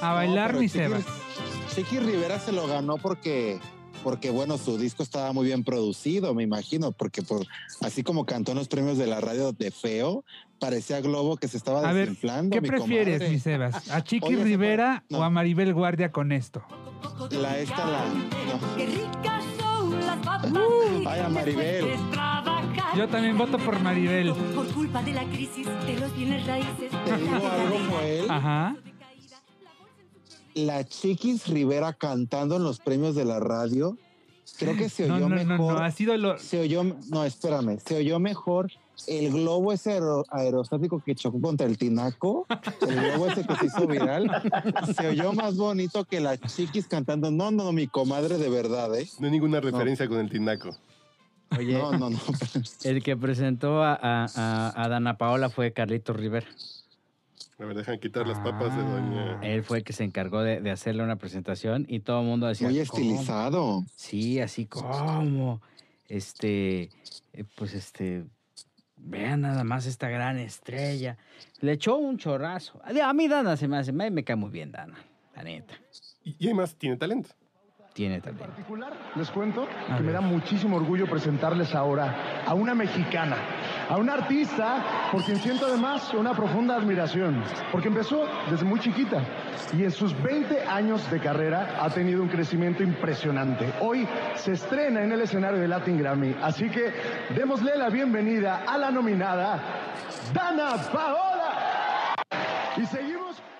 A 0.00 0.12
bailar, 0.14 0.54
mi 0.54 0.66
Chiquis- 0.66 0.70
Sebas. 0.70 1.04
Chiqui 1.74 1.98
Rivera 1.98 2.38
se 2.40 2.52
lo 2.52 2.66
ganó 2.66 2.96
porque, 2.96 3.58
porque 4.02 4.30
bueno, 4.30 4.58
su 4.58 4.78
disco 4.78 5.02
estaba 5.02 5.32
muy 5.32 5.46
bien 5.46 5.64
producido, 5.64 6.34
me 6.34 6.42
imagino, 6.42 6.92
porque 6.92 7.22
por, 7.22 7.46
así 7.82 8.02
como 8.02 8.24
cantó 8.24 8.52
en 8.52 8.58
los 8.58 8.68
premios 8.68 8.98
de 8.98 9.06
la 9.06 9.20
radio 9.20 9.52
de 9.52 9.70
Feo, 9.70 10.24
parecía 10.58 11.00
Globo 11.00 11.36
que 11.36 11.48
se 11.48 11.56
estaba 11.56 11.80
A 11.88 11.92
ver, 11.92 12.08
desinflando. 12.08 12.54
¿qué 12.54 12.60
mi 12.60 12.68
prefieres, 12.68 13.18
comadre. 13.18 13.30
mi 13.30 13.38
Sebas? 13.40 13.90
¿A 13.90 14.02
Chiqui 14.02 14.34
Oye, 14.34 14.44
Rivera 14.44 15.04
o 15.10 15.22
a 15.22 15.30
Maribel 15.30 15.74
Guardia 15.74 16.10
con 16.12 16.32
esto? 16.32 16.62
La 17.30 17.58
esta, 17.58 17.86
la. 17.86 18.04
no. 18.04 18.76
Qué 18.76 18.86
ricas 18.86 19.44
son 19.60 20.00
las 20.00 20.16
papas. 20.18 20.52
Ay, 21.06 21.20
a 21.20 21.28
Maribel. 21.28 21.86
Yo 22.96 23.08
también 23.08 23.36
voto 23.38 23.58
por 23.58 23.78
Maribel. 23.80 24.32
Por 24.54 24.66
culpa 24.72 25.02
de 25.02 25.12
la 25.12 25.24
crisis 25.24 25.66
de 25.86 25.96
los 26.00 26.16
bienes 26.16 26.46
raíces. 26.46 26.90
Te 27.04 27.16
digo 27.16 27.34
algo, 27.36 27.78
Joel. 27.90 28.30
Ajá. 28.30 28.76
La 30.66 30.84
Chiquis 30.84 31.46
Rivera 31.48 31.92
cantando 31.92 32.56
en 32.56 32.64
los 32.64 32.78
premios 32.80 33.14
de 33.14 33.24
la 33.24 33.38
radio, 33.40 33.96
creo 34.58 34.76
que 34.76 34.88
se 34.88 35.06
No, 35.06 35.16
oyó 35.16 35.28
no, 35.28 35.36
no, 35.36 35.44
mejor. 35.44 35.74
no, 35.74 35.78
ha 35.84 35.90
sido 35.90 36.16
lo... 36.16 36.38
Se 36.38 36.60
oyó, 36.60 36.84
no, 37.10 37.24
espérame, 37.24 37.78
se 37.84 37.96
oyó 37.98 38.18
mejor 38.18 38.70
el 39.06 39.30
globo 39.30 39.72
ese 39.72 39.92
aero- 39.92 40.24
aerostático 40.30 41.00
que 41.04 41.14
chocó 41.14 41.40
contra 41.40 41.66
el 41.66 41.78
tinaco, 41.78 42.46
el 42.88 43.00
globo 43.00 43.28
ese 43.28 43.46
que 43.46 43.54
se 43.56 43.66
hizo 43.66 43.86
viral, 43.86 44.28
se 44.96 45.06
oyó 45.08 45.32
más 45.32 45.56
bonito 45.56 46.04
que 46.04 46.18
la 46.20 46.36
chiquis 46.38 46.88
cantando. 46.88 47.30
No, 47.30 47.50
no, 47.52 47.70
mi 47.72 47.86
comadre 47.86 48.38
de 48.38 48.48
verdad, 48.50 48.94
¿eh? 48.98 49.08
No 49.20 49.26
hay 49.26 49.32
ninguna 49.32 49.60
referencia 49.60 50.08
con 50.08 50.18
el 50.18 50.28
tinaco. 50.28 50.76
Oye, 51.56 51.74
No, 51.78 51.92
no, 51.92 52.10
no. 52.10 52.18
el 52.84 53.02
que 53.02 53.16
presentó 53.16 53.82
a, 53.84 53.94
a- 53.94 54.26
a- 54.34 54.82
a 54.84 54.88
Dana 54.88 55.16
Paola 55.16 55.48
fue 55.48 55.72
Carlitos 55.72 56.16
Rivera. 56.16 56.46
A 57.60 57.64
ver, 57.64 57.76
dejan 57.76 57.98
quitar 57.98 58.26
las 58.26 58.38
papas 58.38 58.76
de 58.76 58.82
doña. 58.82 59.40
Él 59.42 59.64
fue 59.64 59.78
el 59.78 59.84
que 59.84 59.92
se 59.92 60.04
encargó 60.04 60.42
de, 60.42 60.60
de 60.60 60.70
hacerle 60.70 61.02
una 61.02 61.16
presentación 61.16 61.86
y 61.88 62.00
todo 62.00 62.20
el 62.20 62.26
mundo 62.26 62.46
decía. 62.46 62.68
Muy 62.68 62.84
"¿Cómo?". 62.86 63.02
estilizado. 63.02 63.84
Sí, 63.96 64.40
así 64.40 64.66
como. 64.66 65.60
Este, 66.06 66.90
eh, 67.32 67.44
pues 67.56 67.74
este, 67.74 68.24
vean 68.96 69.40
nada 69.40 69.64
más 69.64 69.86
esta 69.86 70.08
gran 70.08 70.38
estrella. 70.38 71.18
Le 71.60 71.72
echó 71.72 71.96
un 71.96 72.16
chorrazo. 72.16 72.80
A 72.84 73.12
mí 73.12 73.26
Dana 73.28 73.56
se 73.56 73.66
me 73.66 73.76
hace, 73.76 73.92
me, 73.92 74.10
me 74.10 74.22
cae 74.22 74.36
muy 74.36 74.50
bien 74.50 74.70
Dana, 74.70 74.96
la 75.34 75.42
neta. 75.42 75.74
Y, 76.22 76.36
y 76.38 76.46
además 76.46 76.76
tiene 76.76 76.96
talento. 76.96 77.30
Tiene 77.98 78.20
también. 78.20 78.48
particular, 78.50 78.92
les 79.16 79.28
cuento 79.28 79.66
A 79.90 79.96
que 79.96 80.02
me 80.04 80.12
ver. 80.12 80.14
da 80.14 80.20
muchísimo 80.20 80.76
orgullo 80.76 81.06
presentarles 81.06 81.74
ahora 81.74 82.44
a 82.46 82.54
una 82.54 82.72
mexicana, 82.72 83.34
a 83.90 83.96
una 83.96 84.12
artista 84.14 85.08
por 85.10 85.24
quien 85.24 85.38
siento 85.38 85.66
además 85.66 86.14
una 86.14 86.32
profunda 86.32 86.76
admiración, 86.76 87.42
porque 87.72 87.88
empezó 87.88 88.24
desde 88.48 88.64
muy 88.64 88.78
chiquita 88.78 89.20
y 89.76 89.82
en 89.82 89.90
sus 89.90 90.14
20 90.22 90.62
años 90.68 91.10
de 91.10 91.18
carrera 91.18 91.78
ha 91.80 91.90
tenido 91.90 92.22
un 92.22 92.28
crecimiento 92.28 92.84
impresionante. 92.84 93.68
Hoy 93.80 94.06
se 94.36 94.52
estrena 94.52 95.02
en 95.02 95.10
el 95.10 95.20
escenario 95.22 95.58
de 95.58 95.66
Latin 95.66 95.98
Grammy, 95.98 96.36
así 96.40 96.70
que 96.70 96.92
démosle 97.34 97.76
la 97.76 97.88
bienvenida 97.88 98.62
a 98.64 98.78
la 98.78 98.92
nominada 98.92 99.60
Dana 100.32 100.76
Paola. 100.92 102.14
Y 102.76 102.86
seguimos. 102.86 103.17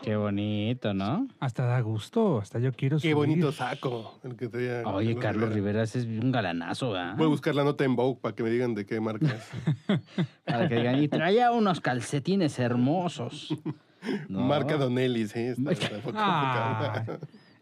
Qué 0.08 0.16
bonito, 0.16 0.94
¿no? 0.94 1.28
Hasta 1.38 1.66
da 1.66 1.78
gusto, 1.82 2.38
hasta 2.38 2.58
yo 2.58 2.72
quiero 2.72 2.96
Qué 2.96 3.12
subir. 3.12 3.14
bonito 3.14 3.52
saco. 3.52 4.18
El 4.24 4.36
que 4.36 4.48
traía 4.48 4.80
Oye, 4.86 5.14
Carlos 5.16 5.52
Rivera 5.52 5.82
ese 5.82 5.98
es 5.98 6.06
un 6.06 6.32
galanazo, 6.32 6.92
¿verdad? 6.92 7.14
Voy 7.18 7.26
a 7.26 7.28
buscar 7.28 7.54
la 7.54 7.62
nota 7.62 7.84
en 7.84 7.94
Vogue 7.94 8.18
para 8.18 8.34
que 8.34 8.42
me 8.42 8.48
digan 8.48 8.74
de 8.74 8.86
qué 8.86 9.02
marca 9.02 9.26
es. 9.26 10.00
Para 10.46 10.66
que 10.66 10.76
digan, 10.76 11.02
y 11.02 11.08
traía 11.08 11.52
unos 11.52 11.82
calcetines 11.82 12.58
hermosos. 12.58 13.54
No. 14.28 14.40
Marca 14.42 14.76
Donelli, 14.76 15.26
sí. 15.26 15.40
Está, 15.40 15.72
Ah, 16.14 17.04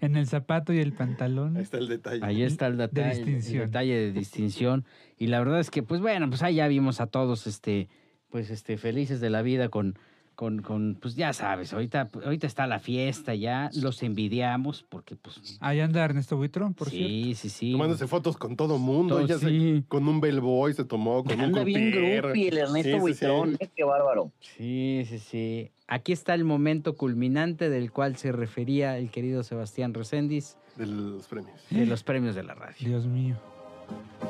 en 0.00 0.16
el 0.16 0.26
zapato 0.26 0.72
y 0.74 0.78
el 0.80 0.92
pantalón. 0.92 1.56
Ahí 1.56 1.62
está 1.62 1.78
el 1.78 1.88
detalle. 1.88 2.20
Ahí 2.22 2.42
está 2.42 2.66
el 2.66 2.76
De 2.76 2.86
detalle, 2.88 3.22
el 3.22 3.58
detalle 3.58 3.94
de 3.94 4.12
distinción. 4.12 4.84
Y 5.18 5.28
la 5.28 5.38
verdad 5.38 5.58
es 5.60 5.70
que, 5.70 5.82
pues 5.82 6.02
bueno, 6.02 6.28
pues 6.28 6.42
ahí 6.42 6.56
ya 6.56 6.68
vimos 6.68 7.00
a 7.00 7.06
todos, 7.06 7.46
este, 7.46 7.88
pues 8.28 8.50
este, 8.50 8.76
felices 8.76 9.20
de 9.22 9.30
la 9.30 9.40
vida 9.40 9.70
con, 9.70 9.98
con, 10.36 10.60
con 10.62 10.96
pues 11.00 11.16
ya 11.16 11.32
sabes, 11.32 11.72
ahorita, 11.72 12.10
ahorita 12.24 12.46
está 12.46 12.66
la 12.66 12.78
fiesta 12.78 13.34
ya, 13.34 13.70
los 13.74 14.02
envidiamos 14.02 14.84
porque, 14.88 15.16
pues, 15.16 15.56
Ahí 15.60 15.80
anda 15.80 16.04
Ernesto 16.04 16.36
Buitrón, 16.36 16.74
por 16.74 16.90
cierto. 16.90 17.08
sí, 17.08 17.34
sí, 17.34 17.48
sí. 17.48 17.72
Tomándose 17.72 18.06
fotos 18.06 18.36
con 18.36 18.54
todo 18.54 18.76
mundo. 18.78 19.16
Todo, 19.16 19.26
ya 19.26 19.38
se- 19.38 19.48
sí. 19.48 19.84
con 19.88 20.06
un 20.06 20.20
bellboy 20.20 20.74
se 20.74 20.84
tomó, 20.84 21.24
con 21.24 21.38
un 21.38 21.46
Anda 21.46 21.64
bien 21.64 21.90
croupier. 21.90 22.22
grupi 22.22 22.48
el 22.48 22.58
Ernesto 22.58 22.82
Sí, 22.82 22.90
sí, 22.90 22.94
sí. 22.94 23.00
Buitrón, 23.00 23.56
eh, 23.58 23.68
qué 23.74 23.82
bárbaro. 23.84 24.30
Sí, 24.40 25.04
sí, 25.08 25.18
sí. 25.18 25.70
Aquí 25.88 26.12
está 26.12 26.34
el 26.34 26.44
momento 26.44 26.96
culminante 26.96 27.70
del 27.70 27.90
cual 27.90 28.16
se 28.16 28.30
refería 28.30 28.98
el 28.98 29.10
querido 29.10 29.42
Sebastián 29.42 29.94
Reséndiz 29.94 30.58
De 30.76 30.84
los 30.86 31.26
premios. 31.28 31.60
de 31.70 31.86
los 31.86 32.02
premios 32.02 32.34
de 32.34 32.42
la 32.42 32.54
radio. 32.54 32.76
Dios 32.86 33.06
mío. 33.06 33.36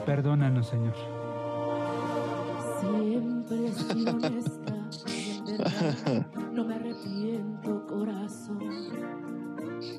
Perdónanos, 0.06 0.68
Señor. 0.68 0.94
Siempre 2.80 4.75
no 6.52 6.64
me 6.64 6.74
arrepiento, 6.74 7.86
corazón. 7.86 8.58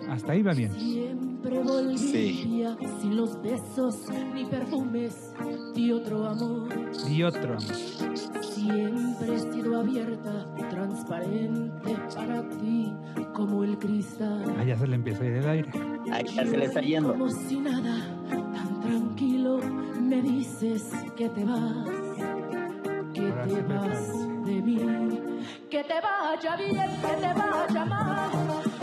Hasta 0.10 0.32
ahí 0.32 0.42
va 0.42 0.54
bien. 0.54 0.72
Siempre 0.74 1.60
volví 1.62 1.98
Sí. 1.98 2.64
sin 3.02 3.16
los 3.16 3.40
besos 3.42 3.98
ni 4.34 4.46
perfumes 4.46 5.34
de 5.76 5.94
otro 5.94 6.28
amor. 6.28 6.70
Y 7.10 7.24
otro. 7.24 7.60
Siempre 7.60 9.36
he 9.36 9.40
sido 9.40 9.80
abierta, 9.80 10.48
transparente 10.70 11.96
para 12.16 12.48
ti, 12.50 12.94
como 13.34 13.64
el 13.64 13.78
cristal. 13.78 14.44
Allá 14.58 14.78
se 14.78 14.88
le 14.88 14.96
empieza 14.96 15.24
a 15.24 15.28
ir 15.28 15.34
el 15.34 15.50
aire. 15.50 15.72
Ahí 16.12 16.24
ya 16.34 16.46
se 16.46 16.58
le 16.58 16.66
está 16.66 16.82
yendo. 16.82 17.12
Como 17.12 17.30
si 17.30 17.60
nada, 17.60 18.08
tan 18.30 18.82
tranquilo, 18.82 19.60
me 20.02 20.22
dices 20.22 20.90
que 21.16 21.30
te 21.30 21.46
vas, 21.46 21.88
que 23.14 23.22
Ahora 23.30 23.48
te 23.48 23.62
vas 23.62 24.46
de 24.46 24.62
mí, 24.62 24.80
que 25.70 25.84
te 25.84 25.96
vaya 26.00 26.56
bien, 26.56 27.02
que 27.02 27.08
te 27.08 27.34
vaya 27.34 27.86
mal, 27.86 28.30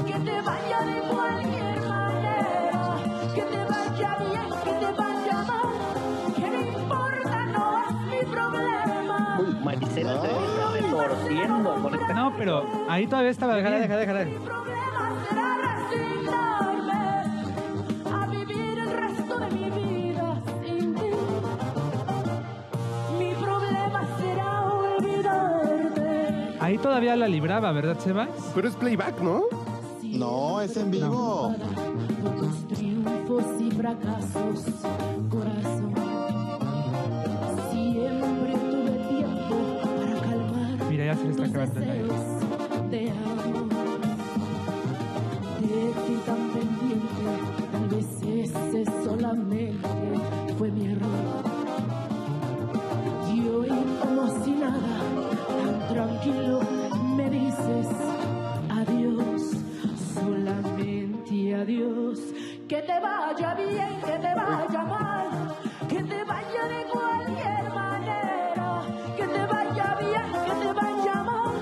que 0.07 0.13
te 0.13 0.41
vaya 0.43 0.81
de 0.83 1.01
cualquier 1.09 1.81
manera, 1.89 2.97
que 3.35 3.43
te 3.43 3.65
vaya 3.65 4.17
bien, 4.19 4.49
que 4.65 4.73
te 4.73 4.93
vaya 4.93 5.43
mal, 5.49 6.35
que 6.35 6.47
no 6.51 6.61
importa, 6.79 7.47
no 7.47 7.79
es 7.79 7.95
mi 8.11 8.31
problema. 8.31 9.39
Uy, 9.41 9.55
Maricela 9.65 10.21
se 10.21 10.27
está 10.27 10.73
retorciendo 10.73 11.75
con 11.83 11.95
esta 11.95 12.15
No, 12.15 12.37
pero 12.37 12.67
ahí 12.89 13.07
todavía 13.07 13.31
estaba 13.31 13.55
Déjala, 13.57 13.79
déjala, 13.79 14.01
déjala. 14.01 14.64
Todavía 26.85 27.17
la 27.17 27.27
libraba, 27.29 27.73
¿verdad, 27.73 27.99
Sebas? 27.99 28.29
Pero 28.55 28.69
es 28.69 28.75
playback, 28.77 29.19
¿no? 29.23 29.45
No, 30.03 30.61
es 30.61 30.77
en 30.77 30.91
vivo. 30.91 31.55
Por 32.23 32.37
tus 32.37 32.69
triunfos 32.69 33.45
y 33.59 33.71
fracasos, 33.71 34.65
corazón. 35.31 35.95
Siempre 37.73 38.53
tuve 38.53 38.93
tiempo 39.09 39.57
para 39.97 40.21
calmar 40.21 40.91
Mira, 40.91 41.07
ya 41.07 41.15
se 41.17 41.25
le 41.25 41.31
está 41.31 41.45
acabando 41.47 41.81
el 41.81 41.91
aire. 41.91 42.09
de 42.91 43.11
amor. 43.11 43.69
De 45.61 45.93
ti 46.05 46.15
tan 46.27 46.51
pendiente, 46.51 47.25
tal 47.73 47.89
vez 47.89 48.07
ese 48.45 48.85
solamente 49.05 49.73
fue 50.59 50.71
mi 50.71 50.93
error. 50.93 51.45
Y 53.35 53.49
hoy 53.49 53.71
como 54.03 54.45
si 54.45 54.51
nada, 54.51 54.81
tan 55.49 55.89
tranquilo, 55.89 56.61
Que 61.55 62.83
te 62.83 62.99
vaya 63.01 63.55
bien, 63.55 64.01
que 64.01 64.13
te 64.19 64.35
vaya 64.35 64.85
mal, 64.85 65.57
que 65.89 66.03
te 66.03 66.25
vaya 66.25 66.65
de 66.67 66.85
cualquier 66.91 67.71
manera, 67.73 68.83
que 69.17 69.23
te 69.29 69.47
vaya 69.47 69.97
bien, 70.01 70.33
que 70.33 70.51
te 70.67 70.73
vaya 70.73 71.15
mal, 71.23 71.55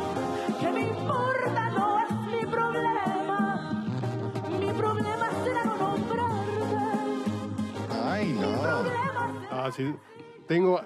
que 0.59 0.71
me 0.73 0.81
importa, 0.89 1.71
no 1.71 1.99
es 1.99 2.11
mi 2.27 2.47
problema. 2.51 3.85
Mi 4.59 4.73
problema 4.73 5.27
será 5.45 5.65
no 5.65 5.77
nombrarte. 5.77 6.77
Ay, 8.03 8.33
no. 8.33 8.49
Ah, 9.51 9.71
sí. 9.77 9.95
Tengo, 10.49 10.81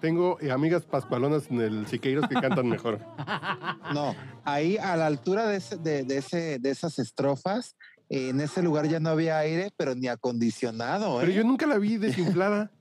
tengo 0.00 0.38
eh, 0.40 0.50
amigas 0.50 0.86
pascualonas 0.86 1.50
en 1.50 1.60
el 1.60 1.86
Siqueiros 1.88 2.26
que 2.26 2.34
cantan 2.36 2.68
mejor. 2.70 3.00
No, 3.94 4.16
ahí 4.44 4.76
a 4.78 4.96
la 4.96 5.06
altura 5.06 5.46
de, 5.46 5.58
ese- 5.58 5.76
de, 5.76 6.02
de 6.02 6.18
ese, 6.18 6.58
de 6.58 6.70
esas 6.70 6.98
estrofas, 6.98 7.76
en 8.08 8.40
ese 8.40 8.62
lugar 8.62 8.88
ya 8.88 9.00
no 9.00 9.10
había 9.10 9.38
aire, 9.38 9.70
pero 9.76 9.94
ni 9.94 10.08
acondicionado. 10.08 11.18
Pero 11.20 11.32
¿eh? 11.32 11.34
yo 11.34 11.44
nunca 11.44 11.66
la 11.66 11.78
vi 11.78 11.96
desinflada. 11.96 12.70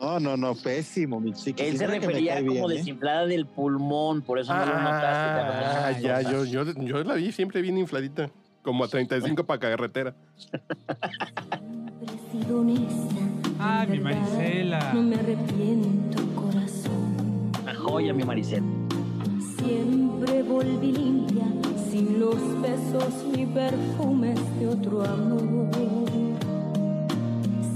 No, 0.00 0.20
no, 0.20 0.36
no, 0.36 0.54
pésimo, 0.54 1.18
mi 1.18 1.32
chica. 1.32 1.64
Él 1.64 1.78
se 1.78 1.86
refería 1.86 2.36
como 2.40 2.52
bien, 2.52 2.64
¿eh? 2.70 2.74
desinflada 2.74 3.26
del 3.26 3.46
pulmón, 3.46 4.20
por 4.20 4.38
eso 4.38 4.52
no 4.52 4.66
lo 4.66 4.78
notaste. 4.78 5.08
Ah, 5.08 5.98
ya, 5.98 6.20
yo, 6.20 6.44
yo, 6.44 6.64
yo 6.64 7.04
la 7.04 7.14
vi 7.14 7.32
siempre 7.32 7.62
bien 7.62 7.78
infladita. 7.78 8.30
Como 8.62 8.84
a 8.84 8.88
35 8.88 9.44
para 9.44 9.60
carretera. 9.60 10.14
Ay, 13.58 13.88
mi 13.88 14.00
Marisela. 14.00 14.92
No 14.92 15.02
me 15.02 15.16
arrepiento, 15.16 16.22
corazón. 16.34 17.52
Una 17.62 17.74
joya, 17.74 18.12
mi 18.12 18.24
Maricel. 18.24 18.85
Siempre 19.66 20.42
volví 20.44 20.92
limpia, 20.92 21.44
sin 21.90 22.20
los 22.20 22.36
besos 22.62 23.24
ni 23.34 23.46
perfumes 23.46 24.38
de 24.60 24.68
otro 24.68 25.02
amor. 25.04 25.70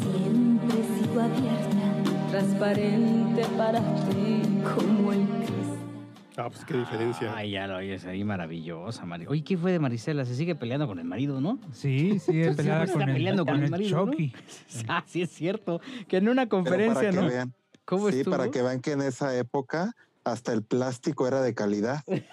Siempre 0.00 0.80
he 0.80 1.02
sido 1.02 1.20
abierta, 1.20 2.30
transparente 2.30 3.42
para 3.56 3.80
ti, 3.80 4.42
como 4.76 5.12
el 5.12 5.26
cristal. 5.26 5.78
Ah, 6.36 6.48
pues 6.48 6.64
qué 6.64 6.74
diferencia. 6.76 7.34
Ay, 7.36 7.50
ya 7.50 7.66
lo 7.66 7.76
oyes 7.78 8.04
ahí, 8.06 8.22
maravillosa, 8.22 9.04
Mari. 9.04 9.26
Oye, 9.26 9.42
¿qué 9.42 9.56
fue 9.58 9.72
de 9.72 9.80
Marisela? 9.80 10.24
Se 10.24 10.36
sigue 10.36 10.54
peleando 10.54 10.86
con 10.86 11.00
el 11.00 11.04
marido, 11.04 11.40
¿no? 11.40 11.58
Sí, 11.72 12.20
sí, 12.20 12.26
con 12.40 12.50
está 12.50 12.82
el, 12.84 13.12
peleando 13.14 13.44
con 13.44 13.54
con 13.54 13.58
el 13.58 13.64
el 13.64 13.70
marido, 13.70 14.06
¿no? 14.06 14.12
Chucky. 14.12 14.32
Ah, 14.88 15.02
sí, 15.08 15.22
es 15.22 15.30
cierto. 15.30 15.80
Que 16.06 16.18
en 16.18 16.28
una 16.28 16.42
Pero 16.42 16.50
conferencia, 16.50 16.94
para 16.94 17.10
que 17.10 17.16
¿no? 17.16 17.26
vean, 17.26 17.54
¿Cómo 17.84 18.10
sí, 18.10 18.18
estuvo? 18.20 18.36
para 18.36 18.48
que 18.48 18.62
vean 18.62 18.80
que 18.80 18.92
en 18.92 19.00
esa 19.02 19.36
época 19.36 19.92
hasta 20.24 20.52
el 20.52 20.62
plástico 20.62 21.26
era 21.26 21.40
de 21.42 21.54
calidad. 21.54 22.02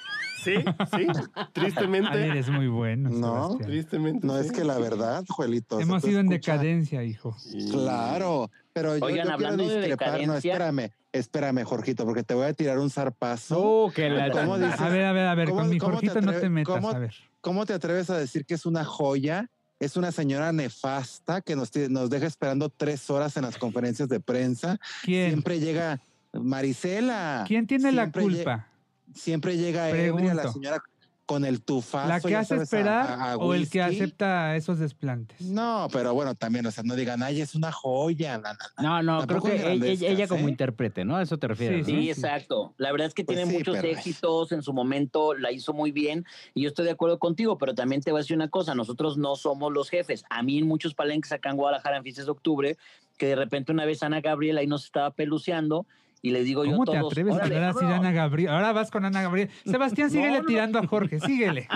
Sí, 0.43 0.53
sí. 0.95 1.07
Tristemente. 1.51 2.09
Ay, 2.11 2.29
eres 2.29 2.47
muy 2.49 2.67
bueno, 2.67 3.09
No, 3.09 3.17
Sebastián. 3.47 3.69
Tristemente. 3.69 4.27
No 4.27 4.37
es 4.37 4.51
que 4.51 4.63
la 4.63 4.77
verdad, 4.77 5.25
Juelito. 5.27 5.79
Hemos 5.79 6.05
ido 6.05 6.19
en 6.19 6.27
decadencia, 6.27 7.03
hijo. 7.03 7.35
Sí. 7.39 7.67
Claro, 7.71 8.49
pero 8.71 8.95
yo, 8.97 9.03
Oigan, 9.05 9.17
yo 9.17 9.23
quiero 9.23 9.33
hablando 9.33 9.67
de 9.67 9.77
discrepar. 9.79 10.25
No, 10.27 10.35
espérame, 10.35 10.91
espérame, 11.11 11.63
Jorgito, 11.65 12.05
porque 12.05 12.23
te 12.23 12.33
voy 12.33 12.45
a 12.45 12.53
tirar 12.53 12.77
un 12.77 12.89
zarpazo. 12.91 13.59
Oh, 13.59 13.91
que 13.91 14.09
la... 14.09 14.29
¿Cómo 14.29 14.57
dices? 14.57 14.79
A 14.79 14.89
ver, 14.89 15.05
a 15.05 15.11
ver, 15.11 15.25
a 15.25 15.35
ver, 15.35 15.49
¿Cómo- 15.49 15.61
con 15.61 15.69
mi 15.69 15.79
te 15.79 15.85
Jorgito 15.85 16.21
no 16.21 16.31
te 16.33 16.49
metas, 16.49 16.75
cómo- 16.75 16.91
a 16.91 16.99
ver. 16.99 17.15
¿Cómo 17.41 17.65
te 17.65 17.73
atreves 17.73 18.09
a 18.11 18.17
decir 18.17 18.45
que 18.45 18.53
es 18.53 18.65
una 18.65 18.85
joya? 18.85 19.49
Es 19.79 19.97
una 19.97 20.11
señora 20.11 20.53
nefasta 20.53 21.41
que 21.41 21.55
nos, 21.55 21.71
tiene- 21.71 21.89
nos 21.89 22.09
deja 22.09 22.27
esperando 22.27 22.69
tres 22.69 23.09
horas 23.09 23.35
en 23.37 23.43
las 23.43 23.57
conferencias 23.57 24.07
de 24.07 24.19
prensa. 24.19 24.79
¿Quién? 25.03 25.29
Siempre 25.31 25.59
llega 25.59 25.99
Marisela. 26.33 27.43
¿Quién 27.47 27.67
tiene 27.67 27.91
la 27.91 28.07
lle- 28.07 28.21
culpa? 28.21 28.67
Siempre 29.13 29.57
llega 29.57 29.89
ebria 29.89 30.33
la 30.33 30.51
señora 30.51 30.81
con 31.25 31.43
el 31.43 31.61
tufazo. 31.61 32.07
¿La 32.07 32.21
que 32.21 32.35
hace 32.37 32.49
sabes, 32.55 32.63
esperar 32.63 33.05
a- 33.11 33.31
a 33.33 33.37
o 33.37 33.53
el 33.53 33.69
que 33.69 33.81
acepta 33.81 34.55
esos 34.55 34.79
desplantes? 34.79 35.41
No, 35.41 35.89
pero 35.91 36.13
bueno, 36.13 36.35
también, 36.35 36.65
o 36.65 36.71
sea, 36.71 36.83
no 36.85 36.95
digan, 36.95 37.21
ay, 37.21 37.41
es 37.41 37.53
una 37.53 37.71
joya. 37.73 38.37
na, 38.37 38.53
na, 38.53 38.59
na". 38.77 39.01
No, 39.01 39.03
no, 39.19 39.27
creo 39.27 39.41
que 39.41 39.73
ella, 39.73 40.07
ella 40.09 40.27
como 40.29 40.47
¿eh? 40.47 40.51
intérprete, 40.51 41.03
¿no? 41.03 41.17
A 41.17 41.21
eso 41.23 41.37
te 41.37 41.47
refieres, 41.49 41.85
Sí, 41.85 41.91
¿no? 41.93 41.99
Sí, 41.99 42.09
exacto. 42.11 42.73
La 42.77 42.91
verdad 42.93 43.07
es 43.07 43.13
que 43.13 43.25
Pues 43.25 43.35
tiene 43.37 43.51
sí, 43.51 43.57
muchos 43.57 43.75
pero- 43.75 43.87
éxitos 43.89 44.51
en 44.53 44.61
su 44.61 44.71
momento, 44.71 45.33
la 45.33 45.51
hizo 45.51 45.73
muy 45.73 45.91
bien 45.91 46.23
y 46.53 46.61
yo 46.61 46.69
estoy 46.69 46.85
de 46.85 46.91
acuerdo 46.91 47.19
contigo, 47.19 47.57
pero 47.57 47.75
también 47.75 48.01
te 48.01 48.11
voy 48.11 48.19
a 48.19 48.21
decir 48.21 48.37
una 48.37 48.49
cosa, 48.49 48.73
nosotros 48.73 49.17
no 49.17 49.35
somos 49.35 49.73
los 49.73 49.89
jefes. 49.89 50.23
A 50.29 50.43
mí 50.43 50.59
en 50.59 50.67
muchos 50.67 50.93
palenques 50.93 51.31
acá 51.33 51.49
en 51.49 51.57
Guadalajara 51.57 51.97
en 51.97 52.03
fiestas 52.03 52.25
de 52.25 52.31
octubre, 52.31 52.77
que 53.17 53.25
de 53.27 53.35
repente 53.35 53.73
una 53.73 53.83
vez 53.83 54.01
Ana 54.01 54.21
Gabriela 54.21 54.61
ahí 54.61 54.67
nos 54.67 54.85
estaba 54.85 55.11
peluceando 55.11 55.85
Y 56.21 56.31
les 56.31 56.45
digo 56.45 56.65
yo 56.65 56.71
¿Cómo 56.71 56.83
a 56.83 56.85
te 56.87 56.97
todos, 56.99 57.11
atreves 57.13 57.33
a 57.33 57.37
"Órale, 57.37 57.55
hablar 57.55 57.69
así 57.69 57.79
de 57.79 57.85
vámonos". 57.85 58.05
Ana 58.05 58.11
Gabriel? 58.11 58.49
Ahora 58.51 58.71
vas 58.73 58.89
con 58.91 59.05
Ana 59.05 59.21
Gabriel. 59.21 59.49
Sebastián, 59.65 60.09
síguele 60.09 60.39
no. 60.39 60.45
tirando 60.45 60.79
a 60.79 60.87
Jorge, 60.87 61.19
síguele. 61.25 61.67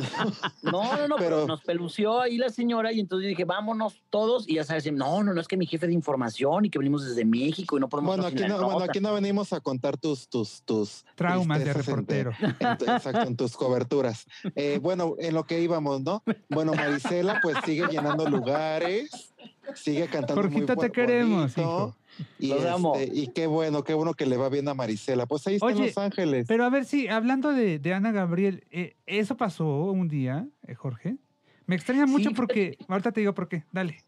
No, 0.63 0.97
no, 0.97 1.07
no, 1.07 1.15
pero 1.17 1.45
nos 1.45 1.61
pelució 1.61 2.19
ahí 2.21 2.37
la 2.37 2.49
señora 2.49 2.91
y 2.91 2.99
entonces 2.99 3.29
dije, 3.29 3.45
vámonos 3.45 4.01
todos. 4.09 4.49
Y 4.49 4.55
ya 4.55 4.63
sabes, 4.63 4.91
no, 4.91 5.23
no, 5.23 5.33
no, 5.33 5.39
es 5.41 5.47
que 5.47 5.57
mi 5.57 5.65
jefe 5.67 5.87
de 5.87 5.93
información 5.93 6.65
y 6.65 6.69
que 6.69 6.79
venimos 6.79 7.05
desde 7.07 7.23
México 7.25 7.77
y 7.77 7.79
no 7.79 7.87
podemos 7.89 8.15
Bueno, 8.17 8.27
aquí 8.27 8.43
no, 8.47 8.55
bueno, 8.57 8.71
nota". 8.73 8.85
aquí 8.85 8.99
no 8.99 9.13
venimos 9.13 9.53
a 9.53 9.59
contar 9.61 9.97
tus, 9.97 10.27
tus, 10.27 10.63
tus 10.63 11.05
Traumas 11.15 11.63
de 11.63 11.69
en- 11.69 11.75
reportero. 11.75 12.31
en 12.39 12.71
exacto, 12.71 13.21
en 13.21 13.35
tus 13.37 13.55
coberturas. 13.55 14.25
Eh, 14.55 14.79
bueno, 14.81 15.15
en 15.19 15.33
lo 15.35 15.43
que 15.45 15.61
íbamos, 15.61 16.01
¿no? 16.01 16.23
Bueno, 16.49 16.73
Marisela 16.73 17.39
pues 17.41 17.57
sigue 17.65 17.85
llenando 17.89 18.27
lugares, 18.27 19.33
sigue 19.75 20.07
cantando 20.07 20.41
muy 20.43 20.51
Jorgito, 20.51 20.75
te 20.75 20.87
bu- 20.89 20.91
queremos, 20.91 21.55
bonito, 21.55 21.61
hijo. 21.61 21.95
Y, 22.39 22.49
Los 22.49 22.65
amo. 22.65 22.95
este, 22.95 23.17
y 23.17 23.27
qué 23.27 23.47
bueno, 23.47 23.83
qué 23.83 23.93
bueno 23.93 24.13
que 24.13 24.25
le 24.25 24.37
va 24.37 24.49
bien 24.49 24.67
a 24.67 24.73
Marisela. 24.73 25.25
Pues 25.25 25.45
ahí 25.47 25.55
está 25.55 25.71
en 25.71 25.79
Los 25.79 25.97
Ángeles. 25.97 26.45
Pero 26.47 26.65
a 26.65 26.69
ver, 26.69 26.85
sí, 26.85 27.07
hablando 27.07 27.53
de, 27.53 27.79
de 27.79 27.93
Ana 27.93 28.11
Gabriel, 28.11 28.65
eh, 28.71 28.95
eso 29.05 29.37
pasó 29.37 29.65
un 29.91 30.07
día, 30.07 30.47
eh, 30.67 30.75
Jorge. 30.75 31.17
Me 31.65 31.75
extraña 31.75 32.05
mucho 32.05 32.29
Sí, 32.29 32.35
porque, 32.35 32.77
ahorita 32.87 33.11
te 33.11 33.21
digo 33.21 33.33
por 33.33 33.47
qué, 33.47 33.63
dale. 33.71 34.03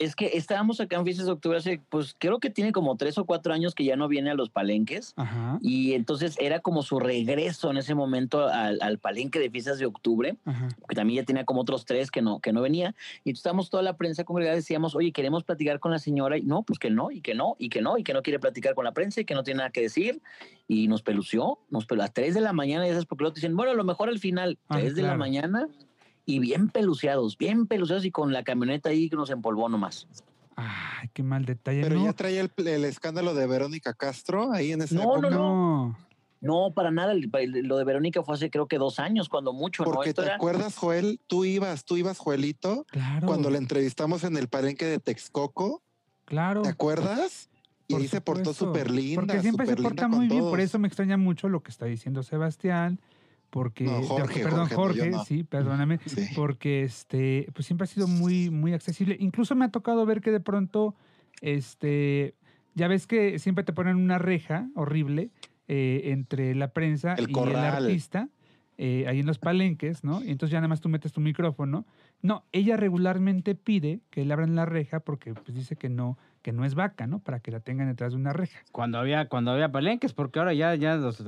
Es 0.00 0.16
que 0.16 0.30
estábamos 0.34 0.80
acá 0.80 0.96
en 0.96 1.04
Fiestas 1.04 1.26
de 1.26 1.32
Octubre 1.32 1.58
hace, 1.58 1.80
pues 1.90 2.16
creo 2.18 2.40
que 2.40 2.48
tiene 2.48 2.72
como 2.72 2.96
tres 2.96 3.18
o 3.18 3.26
cuatro 3.26 3.52
años 3.52 3.74
que 3.74 3.84
ya 3.84 3.96
no 3.96 4.08
viene 4.08 4.30
a 4.30 4.34
los 4.34 4.48
palenques. 4.48 5.12
Ajá, 5.16 5.58
Y 5.60 5.92
entonces 5.92 6.36
era 6.40 6.60
como 6.60 6.82
su 6.82 6.98
regreso 6.98 7.70
en 7.70 7.76
ese 7.76 7.94
momento 7.94 8.48
al, 8.48 8.78
al 8.80 8.98
palenque 8.98 9.38
de 9.38 9.50
Fiestas 9.50 9.78
de 9.78 9.84
Octubre. 9.84 10.36
ajá. 10.46 10.68
que 10.88 10.94
también 10.96 11.22
ya 11.22 11.26
tenía 11.26 11.44
como 11.44 11.60
otros 11.60 11.84
tres 11.84 12.10
que 12.10 12.22
no, 12.22 12.40
que 12.40 12.52
no 12.52 12.62
venía. 12.62 12.94
Y 13.24 13.32
estábamos 13.32 13.68
toda 13.68 13.82
la 13.82 13.98
prensa 13.98 14.24
congregada, 14.24 14.56
decíamos, 14.56 14.96
oye, 14.96 15.12
queremos 15.12 15.44
platicar 15.44 15.78
con 15.80 15.92
la 15.92 15.98
señora. 15.98 16.38
Y 16.38 16.42
no, 16.42 16.62
pues 16.62 16.78
que 16.78 16.88
no, 16.88 17.10
y 17.10 17.20
que 17.20 17.34
no, 17.34 17.56
y 17.58 17.68
que 17.68 17.82
no, 17.82 17.98
y 17.98 18.02
que 18.02 18.14
no 18.14 18.22
quiere 18.22 18.38
platicar 18.38 18.74
con 18.74 18.86
la 18.86 18.92
prensa 18.92 19.20
y 19.20 19.26
que 19.26 19.34
no 19.34 19.42
tiene 19.42 19.58
nada 19.58 19.70
que 19.70 19.82
decir. 19.82 20.22
Y 20.66 20.88
nos 20.88 21.02
pelució, 21.02 21.58
nos 21.68 21.84
pelució 21.84 22.04
a 22.04 22.06
las 22.06 22.14
3 22.14 22.34
de 22.34 22.40
la 22.40 22.54
mañana. 22.54 22.86
Y 22.86 22.90
esas 22.90 23.04
porque 23.04 23.24
luego 23.24 23.34
te 23.34 23.40
dicen, 23.40 23.54
bueno, 23.54 23.72
a 23.72 23.74
lo 23.74 23.84
mejor 23.84 24.08
al 24.08 24.18
final, 24.18 24.56
Ah, 24.68 24.78
3 24.78 24.94
de 24.94 25.02
la 25.02 25.14
mañana. 25.16 25.68
Y 26.30 26.38
bien 26.38 26.68
peluceados, 26.68 27.36
bien 27.36 27.66
peluceados 27.66 28.04
y 28.04 28.10
con 28.10 28.32
la 28.32 28.44
camioneta 28.44 28.90
ahí 28.90 29.08
que 29.10 29.16
nos 29.16 29.30
empolvó 29.30 29.68
nomás. 29.68 30.06
Ay, 30.56 31.08
qué 31.12 31.22
mal 31.22 31.44
detalle. 31.44 31.82
Pero 31.82 31.96
no, 31.96 32.04
ya 32.04 32.12
traía 32.12 32.40
el, 32.40 32.50
el 32.66 32.84
escándalo 32.84 33.34
de 33.34 33.46
Verónica 33.46 33.94
Castro 33.94 34.52
ahí 34.52 34.72
en 34.72 34.82
esa 34.82 34.94
No, 34.94 35.04
no, 35.04 35.16
época. 35.18 35.30
no. 35.30 35.98
No, 36.42 36.72
para 36.74 36.90
nada. 36.90 37.12
Lo 37.14 37.76
de 37.76 37.84
Verónica 37.84 38.22
fue 38.22 38.34
hace 38.34 38.48
creo 38.50 38.66
que 38.66 38.78
dos 38.78 38.98
años, 38.98 39.28
cuando 39.28 39.52
mucho, 39.52 39.84
¿no? 39.84 39.90
Porque 39.92 40.10
Esto 40.10 40.22
te 40.22 40.26
era- 40.28 40.36
acuerdas, 40.36 40.76
Joel, 40.76 41.20
tú 41.26 41.44
ibas, 41.44 41.84
tú 41.84 41.96
ibas, 41.96 42.18
Joelito, 42.18 42.86
Claro, 42.90 43.26
cuando 43.26 43.50
le 43.50 43.58
entrevistamos 43.58 44.24
en 44.24 44.36
el 44.36 44.48
palenque 44.48 44.86
de 44.86 44.98
Texcoco, 45.00 45.82
claro. 46.24 46.62
¿te 46.62 46.68
acuerdas? 46.70 47.50
Y 47.88 47.92
por 47.94 48.02
ahí 48.02 48.08
se 48.08 48.20
portó 48.20 48.54
súper 48.54 48.90
linda. 48.90 49.20
Porque 49.22 49.40
siempre 49.40 49.66
se 49.66 49.76
porta 49.76 50.08
muy 50.08 50.28
bien, 50.28 50.40
por 50.42 50.60
eso 50.60 50.78
me 50.78 50.86
extraña 50.88 51.16
mucho 51.16 51.48
lo 51.48 51.62
que 51.62 51.70
está 51.70 51.86
diciendo 51.86 52.22
Sebastián. 52.22 53.00
Porque, 53.50 53.84
No, 53.84 54.00
Jorge, 54.02 54.42
perdón, 54.44 54.68
Jorge, 54.68 55.10
no. 55.10 55.24
sí, 55.24 55.42
perdóname, 55.48 55.98
Sí. 56.06 56.28
porque 56.36 56.82
este, 56.82 57.48
pues 57.52 57.66
siempre 57.66 57.84
ha 57.84 57.88
sido 57.88 58.06
muy, 58.06 58.48
muy 58.50 58.72
accesible. 58.72 59.16
Incluso 59.18 59.54
me 59.56 59.64
ha 59.64 59.70
tocado 59.70 60.06
ver 60.06 60.20
que 60.20 60.30
de 60.30 60.40
pronto, 60.40 60.94
este, 61.40 62.34
ya 62.74 62.88
ves 62.88 63.06
que 63.06 63.38
siempre 63.38 63.64
te 63.64 63.72
ponen 63.72 63.96
una 63.96 64.18
reja 64.18 64.68
horrible 64.74 65.30
eh, 65.68 66.02
entre 66.12 66.54
la 66.54 66.68
prensa 66.72 67.14
El 67.14 67.30
y 67.30 67.38
el 67.38 67.56
artista, 67.56 68.28
eh, 68.78 69.04
ahí 69.08 69.20
en 69.20 69.26
los 69.26 69.38
palenques, 69.38 70.04
¿no? 70.04 70.22
Y 70.24 70.30
entonces 70.30 70.52
ya 70.52 70.58
nada 70.58 70.68
más 70.68 70.80
tú 70.80 70.88
metes 70.88 71.12
tu 71.12 71.20
micrófono. 71.20 71.84
No, 72.22 72.44
ella 72.52 72.76
regularmente 72.76 73.54
pide 73.54 74.00
que 74.10 74.24
le 74.24 74.32
abran 74.32 74.54
la 74.54 74.64
reja 74.64 75.00
porque 75.00 75.34
pues 75.34 75.54
dice 75.54 75.76
que 75.76 75.88
no, 75.88 76.16
que 76.42 76.52
no 76.52 76.64
es 76.64 76.74
vaca, 76.74 77.06
¿no? 77.06 77.18
Para 77.20 77.40
que 77.40 77.50
la 77.50 77.60
tengan 77.60 77.88
detrás 77.88 78.12
de 78.12 78.16
una 78.18 78.32
reja. 78.32 78.60
Cuando 78.72 78.98
había, 78.98 79.28
cuando 79.28 79.50
había 79.50 79.70
palenques, 79.70 80.12
porque 80.12 80.38
ahora 80.38 80.54
ya, 80.54 80.74
ya, 80.74 80.96
los, 80.96 81.22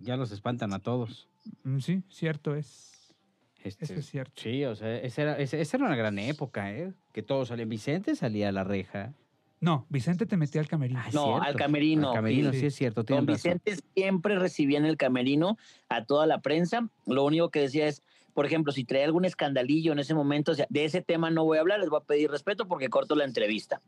ya 0.00 0.16
los 0.16 0.32
espantan 0.32 0.72
a 0.72 0.80
todos. 0.80 1.28
Mm, 1.64 1.78
Sí, 1.78 2.02
cierto 2.08 2.54
es. 2.54 3.14
Este, 3.62 3.84
Eso 3.84 3.94
es 3.94 4.06
cierto. 4.06 4.32
Sí, 4.36 4.64
o 4.64 4.74
sea, 4.76 4.96
esa 4.98 5.22
era, 5.22 5.38
esa, 5.38 5.56
esa 5.56 5.76
era 5.76 5.86
una 5.86 5.96
gran 5.96 6.18
época, 6.18 6.72
¿eh? 6.72 6.92
Que 7.12 7.22
todos 7.22 7.48
salían. 7.48 7.68
Vicente 7.68 8.14
salía 8.14 8.48
a 8.48 8.52
la 8.52 8.64
reja. 8.64 9.14
No, 9.60 9.86
Vicente 9.88 10.26
te 10.26 10.36
metía 10.36 10.60
al 10.60 10.68
camerino. 10.68 11.00
Ah, 11.02 11.08
No, 11.12 11.24
cierto. 11.24 11.42
al 11.42 11.56
camerino. 11.56 12.08
Al 12.10 12.14
camerino, 12.14 12.52
sí. 12.52 12.60
sí, 12.60 12.66
es 12.66 12.74
cierto. 12.76 13.02
Don 13.02 13.26
razón. 13.26 13.34
Vicente 13.34 13.76
siempre 13.94 14.38
recibía 14.38 14.78
en 14.78 14.84
el 14.86 14.96
camerino 14.96 15.58
a 15.88 16.04
toda 16.04 16.26
la 16.26 16.40
prensa. 16.40 16.88
Lo 17.06 17.24
único 17.24 17.50
que 17.50 17.60
decía 17.62 17.88
es, 17.88 18.02
por 18.34 18.46
ejemplo, 18.46 18.72
si 18.72 18.84
traía 18.84 19.04
algún 19.04 19.24
escandalillo 19.24 19.90
en 19.90 19.98
ese 19.98 20.14
momento, 20.14 20.52
o 20.52 20.54
sea, 20.54 20.66
de 20.70 20.84
ese 20.84 21.02
tema 21.02 21.30
no 21.30 21.44
voy 21.44 21.58
a 21.58 21.60
hablar, 21.62 21.80
les 21.80 21.88
voy 21.90 21.98
a 22.00 22.04
pedir 22.06 22.30
respeto 22.30 22.68
porque 22.68 22.88
corto 22.88 23.16
la 23.16 23.24
entrevista. 23.24 23.82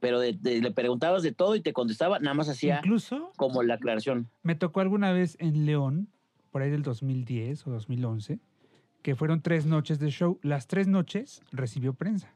Pero 0.00 0.18
de- 0.18 0.32
de- 0.32 0.60
le 0.60 0.70
preguntabas 0.72 1.22
de 1.22 1.32
todo 1.32 1.54
y 1.56 1.60
te 1.60 1.72
contestaba, 1.72 2.18
nada 2.18 2.34
más 2.34 2.48
hacía 2.48 2.78
Incluso 2.78 3.32
como 3.36 3.62
la 3.62 3.74
aclaración. 3.74 4.28
me 4.42 4.54
tocó 4.54 4.80
alguna 4.80 5.12
vez 5.12 5.36
en 5.40 5.66
León, 5.66 6.08
por 6.50 6.62
ahí 6.62 6.70
del 6.70 6.82
2010 6.82 7.66
o 7.66 7.70
2011, 7.70 8.38
que 9.02 9.14
fueron 9.14 9.40
tres 9.42 9.66
noches 9.66 9.98
de 9.98 10.10
show. 10.10 10.38
Las 10.42 10.66
tres 10.66 10.88
noches 10.88 11.42
recibió 11.52 11.92
prensa. 11.94 12.34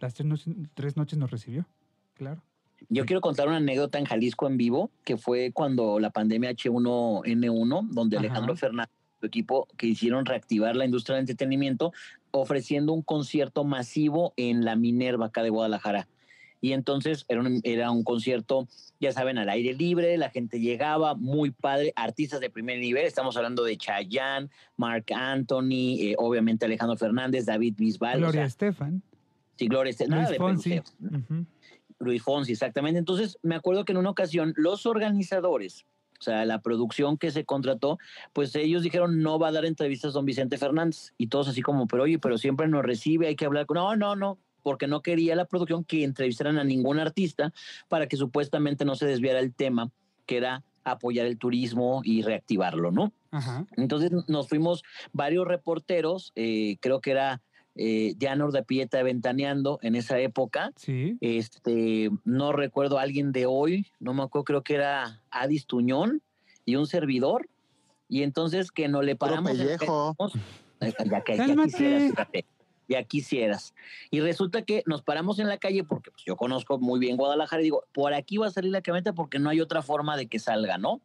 Las 0.00 0.14
tres 0.14 0.26
noches, 0.26 0.54
tres 0.74 0.96
noches 0.96 1.18
nos 1.18 1.30
recibió, 1.30 1.66
claro. 2.14 2.42
Yo 2.88 3.04
quiero 3.06 3.20
contar 3.20 3.46
una 3.46 3.58
anécdota 3.58 3.98
en 4.00 4.04
Jalisco 4.06 4.48
en 4.48 4.56
vivo, 4.56 4.90
que 5.04 5.16
fue 5.16 5.52
cuando 5.52 6.00
la 6.00 6.10
pandemia 6.10 6.50
H1N1, 6.50 7.88
donde 7.90 8.16
Ajá. 8.16 8.26
Alejandro 8.26 8.56
Fernández 8.56 8.90
y 9.16 9.20
su 9.20 9.26
equipo 9.26 9.68
que 9.76 9.86
hicieron 9.86 10.24
reactivar 10.26 10.74
la 10.74 10.84
industria 10.84 11.14
del 11.16 11.22
entretenimiento, 11.22 11.92
ofreciendo 12.32 12.92
un 12.92 13.02
concierto 13.02 13.62
masivo 13.62 14.32
en 14.36 14.64
la 14.64 14.74
Minerva 14.74 15.26
acá 15.26 15.42
de 15.44 15.50
Guadalajara. 15.50 16.08
Y 16.62 16.72
entonces 16.72 17.26
era 17.28 17.40
un, 17.40 17.60
era 17.64 17.90
un 17.90 18.04
concierto, 18.04 18.68
ya 19.00 19.12
saben, 19.12 19.36
al 19.36 19.48
aire 19.48 19.74
libre, 19.74 20.16
la 20.16 20.30
gente 20.30 20.60
llegaba, 20.60 21.14
muy 21.14 21.50
padre, 21.50 21.92
artistas 21.96 22.40
de 22.40 22.50
primer 22.50 22.78
nivel, 22.78 23.04
estamos 23.04 23.36
hablando 23.36 23.64
de 23.64 23.76
Chayanne, 23.76 24.48
Mark 24.76 25.06
Anthony, 25.12 25.98
eh, 25.98 26.14
obviamente 26.18 26.64
Alejandro 26.64 26.96
Fernández, 26.96 27.46
David 27.46 27.74
Bisbal, 27.76 28.14
o 28.14 28.18
Gloria 28.18 28.32
sea, 28.42 28.46
Estefan, 28.46 29.02
sí, 29.56 29.66
Gloria 29.66 29.90
Estefan, 29.90 30.10
nada 30.10 30.22
Luis 30.22 30.30
de 30.30 30.38
Fonsi. 30.38 30.82
Luis 31.98 32.22
Fonsi, 32.22 32.52
exactamente. 32.52 32.98
Entonces, 32.98 33.38
me 33.42 33.56
acuerdo 33.56 33.84
que 33.84 33.92
en 33.92 33.98
una 33.98 34.10
ocasión 34.10 34.54
los 34.56 34.86
organizadores, 34.86 35.84
o 36.20 36.22
sea, 36.22 36.44
la 36.44 36.60
producción 36.60 37.18
que 37.18 37.32
se 37.32 37.44
contrató, 37.44 37.98
pues 38.32 38.54
ellos 38.54 38.84
dijeron, 38.84 39.20
no 39.22 39.40
va 39.40 39.48
a 39.48 39.52
dar 39.52 39.64
entrevistas 39.64 40.12
don 40.12 40.24
Vicente 40.24 40.58
Fernández. 40.58 41.12
Y 41.18 41.26
todos 41.26 41.48
así 41.48 41.62
como, 41.62 41.88
pero 41.88 42.04
oye, 42.04 42.20
pero 42.20 42.38
siempre 42.38 42.68
nos 42.68 42.84
recibe, 42.84 43.26
hay 43.26 43.34
que 43.34 43.44
hablar 43.44 43.66
con... 43.66 43.76
No, 43.76 43.96
no, 43.96 44.14
no, 44.14 44.38
porque 44.62 44.86
no 44.86 45.02
quería 45.02 45.36
la 45.36 45.44
producción 45.46 45.84
que 45.84 46.04
entrevistaran 46.04 46.58
a 46.58 46.64
ningún 46.64 46.98
artista 46.98 47.52
para 47.88 48.06
que 48.06 48.16
supuestamente 48.16 48.84
no 48.84 48.94
se 48.96 49.06
desviara 49.06 49.38
el 49.40 49.52
tema, 49.54 49.90
que 50.26 50.36
era 50.36 50.62
apoyar 50.84 51.26
el 51.26 51.38
turismo 51.38 52.00
y 52.04 52.22
reactivarlo, 52.22 52.90
¿no? 52.90 53.12
Ajá. 53.30 53.66
Entonces 53.76 54.10
nos 54.26 54.48
fuimos 54.48 54.82
varios 55.12 55.46
reporteros, 55.46 56.32
eh, 56.34 56.76
creo 56.80 57.00
que 57.00 57.12
era 57.12 57.40
eh, 57.74 58.12
Dianor 58.18 58.52
de 58.52 58.62
Pieta 58.62 59.02
ventaneando 59.02 59.78
en 59.82 59.94
esa 59.94 60.18
época, 60.18 60.72
Sí. 60.76 61.16
este, 61.22 62.10
no 62.24 62.52
recuerdo 62.52 62.98
a 62.98 63.02
alguien 63.02 63.32
de 63.32 63.46
hoy, 63.46 63.86
no 63.98 64.12
me 64.12 64.22
acuerdo, 64.22 64.44
creo 64.44 64.62
que 64.62 64.74
era 64.74 65.22
Adis 65.30 65.66
Tuñón 65.66 66.20
y 66.66 66.76
un 66.76 66.86
servidor. 66.86 67.48
Y 68.08 68.24
entonces 68.24 68.70
que 68.72 68.88
no 68.88 69.00
le 69.00 69.16
paramos. 69.16 69.52
pellejo. 69.52 70.14
Ya, 71.08 71.20
que- 71.22 71.36
ya 71.36 71.46
ya 72.88 73.02
quisieras. 73.04 73.74
Y 74.10 74.20
resulta 74.20 74.62
que 74.62 74.82
nos 74.86 75.02
paramos 75.02 75.38
en 75.38 75.48
la 75.48 75.58
calle 75.58 75.84
porque 75.84 76.10
pues, 76.10 76.24
yo 76.24 76.36
conozco 76.36 76.78
muy 76.78 76.98
bien 77.00 77.16
Guadalajara 77.16 77.62
y 77.62 77.64
digo, 77.64 77.84
por 77.92 78.14
aquí 78.14 78.36
va 78.36 78.48
a 78.48 78.50
salir 78.50 78.70
la 78.70 78.82
camioneta 78.82 79.12
porque 79.12 79.38
no 79.38 79.50
hay 79.50 79.60
otra 79.60 79.82
forma 79.82 80.16
de 80.16 80.26
que 80.26 80.38
salga, 80.38 80.78
¿no? 80.78 81.00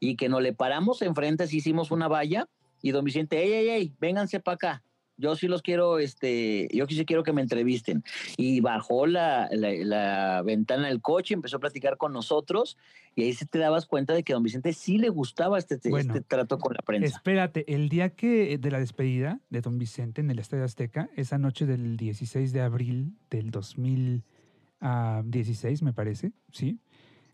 Y 0.00 0.16
que 0.16 0.28
nos 0.28 0.42
le 0.42 0.52
paramos 0.52 1.02
enfrente, 1.02 1.44
así 1.44 1.58
hicimos 1.58 1.90
una 1.90 2.08
valla 2.08 2.48
y 2.82 2.92
don 2.92 3.04
Vicente, 3.04 3.42
ey, 3.42 3.52
ey, 3.52 3.68
ey, 3.68 3.92
vénganse 4.00 4.40
para 4.40 4.54
acá. 4.54 4.82
Yo 5.18 5.36
sí 5.36 5.48
los 5.48 5.62
quiero, 5.62 5.98
este, 5.98 6.68
yo 6.72 6.86
sí 6.86 7.04
quiero 7.04 7.22
que 7.22 7.32
me 7.32 7.42
entrevisten. 7.42 8.02
Y 8.36 8.60
bajó 8.60 9.06
la, 9.06 9.48
la, 9.52 9.72
la 9.72 10.42
ventana 10.42 10.88
del 10.88 11.02
coche, 11.02 11.34
empezó 11.34 11.58
a 11.58 11.60
platicar 11.60 11.98
con 11.98 12.12
nosotros 12.12 12.78
y 13.18 13.24
ahí 13.24 13.32
se 13.32 13.46
te 13.46 13.58
dabas 13.58 13.86
cuenta 13.86 14.14
de 14.14 14.22
que 14.22 14.32
a 14.32 14.36
don 14.36 14.44
Vicente 14.44 14.72
sí 14.72 14.96
le 14.96 15.08
gustaba 15.08 15.58
este, 15.58 15.76
Bueno, 15.90 16.14
este 16.14 16.24
trato 16.24 16.56
con 16.56 16.72
la 16.72 16.82
prensa. 16.82 17.16
Espérate, 17.16 17.64
el 17.74 17.88
día 17.88 18.10
que 18.10 18.58
de 18.58 18.70
la 18.70 18.78
despedida 18.78 19.40
de 19.50 19.60
Don 19.60 19.76
Vicente 19.76 20.20
en 20.20 20.30
el 20.30 20.38
Estadio 20.38 20.62
Azteca, 20.62 21.10
esa 21.16 21.36
noche 21.36 21.66
del 21.66 21.96
16 21.96 22.52
de 22.52 22.60
abril 22.60 23.16
del 23.28 23.50
2016, 23.50 25.82
me 25.82 25.92
parece, 25.92 26.30
sí. 26.52 26.78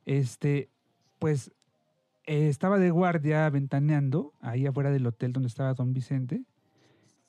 Este, 0.07 0.71
pues 1.19 1.53
eh, 2.25 2.49
estaba 2.49 2.79
de 2.79 2.91
guardia 2.91 3.51
ventaneando 3.51 4.33
ahí 4.41 4.67
afuera 4.67 4.91
del 4.91 5.07
hotel 5.07 5.35
donde 5.35 5.49
estaba 5.49 5.75
Don 5.75 5.93
Vicente. 5.93 6.45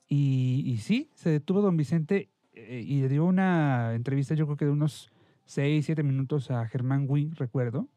Y, 0.08 0.64
y 0.66 0.78
sí, 0.78 1.10
se 1.16 1.30
detuvo 1.30 1.62
Don 1.62 1.78
Vicente 1.78 2.30
eh, 2.54 2.84
y 2.86 3.02
le 3.02 3.10
dio 3.10 3.26
una 3.26 3.94
entrevista, 3.96 4.36
yo 4.36 4.46
creo 4.46 4.58
que 4.58 4.66
de 4.66 4.72
unos 4.72 5.12
6, 5.46 5.86
7 5.86 6.04
minutos 6.04 6.52
a 6.52 6.66
Germán 6.68 7.06
Wing, 7.08 7.34
recuerdo. 7.36 7.90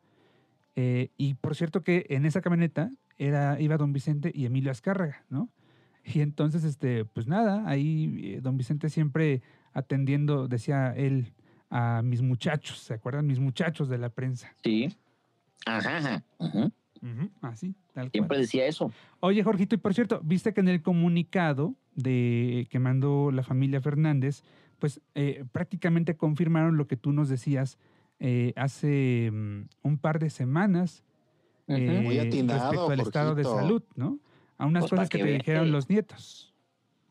Eh, 0.76 1.10
y 1.16 1.34
por 1.34 1.56
cierto 1.56 1.82
que 1.82 2.06
en 2.08 2.24
esa 2.24 2.40
camioneta 2.40 2.90
era, 3.16 3.60
iba 3.60 3.76
don 3.76 3.92
Vicente 3.92 4.30
y 4.34 4.46
Emilio 4.46 4.70
Azcárraga, 4.70 5.24
¿no? 5.28 5.50
Y 6.04 6.20
entonces, 6.20 6.64
este, 6.64 7.04
pues 7.04 7.26
nada, 7.26 7.64
ahí 7.66 8.18
eh, 8.22 8.40
don 8.40 8.56
Vicente 8.56 8.88
siempre 8.88 9.42
atendiendo, 9.72 10.48
decía 10.48 10.94
él, 10.96 11.34
a 11.70 12.00
mis 12.02 12.22
muchachos, 12.22 12.78
¿se 12.78 12.94
acuerdan? 12.94 13.26
Mis 13.26 13.40
muchachos 13.40 13.88
de 13.88 13.98
la 13.98 14.08
prensa. 14.08 14.54
Sí. 14.62 14.88
Ajá, 15.66 15.98
ajá. 15.98 16.24
Ujú, 17.00 17.30
Así, 17.42 17.74
tal 17.92 18.04
cual. 18.04 18.10
Siempre 18.12 18.38
decía 18.38 18.66
eso. 18.66 18.90
Oye, 19.20 19.42
Jorgito, 19.42 19.74
y 19.74 19.78
por 19.78 19.94
cierto, 19.94 20.20
viste 20.24 20.54
que 20.54 20.60
en 20.60 20.68
el 20.68 20.82
comunicado 20.82 21.74
de 21.98 22.68
que 22.70 22.78
mandó 22.78 23.30
la 23.32 23.42
familia 23.42 23.80
Fernández, 23.80 24.44
pues 24.78 25.00
eh, 25.14 25.44
prácticamente 25.50 26.16
confirmaron 26.16 26.76
lo 26.76 26.86
que 26.86 26.96
tú 26.96 27.12
nos 27.12 27.28
decías 27.28 27.78
eh, 28.20 28.52
hace 28.56 29.30
mm, 29.32 29.68
un 29.82 29.98
par 29.98 30.18
de 30.20 30.30
semanas 30.30 31.04
eh, 31.66 32.00
Muy 32.02 32.18
atinado, 32.18 32.60
respecto 32.60 32.90
al 32.90 33.00
estado 33.00 33.34
de 33.34 33.44
salud, 33.44 33.82
¿no? 33.94 34.18
A 34.56 34.66
unas 34.66 34.82
Pues, 34.84 34.90
cosas 34.90 35.08
que 35.08 35.18
que 35.18 35.24
te 35.24 35.30
dijeron 35.32 35.70
los 35.70 35.90
nietos. 35.90 36.54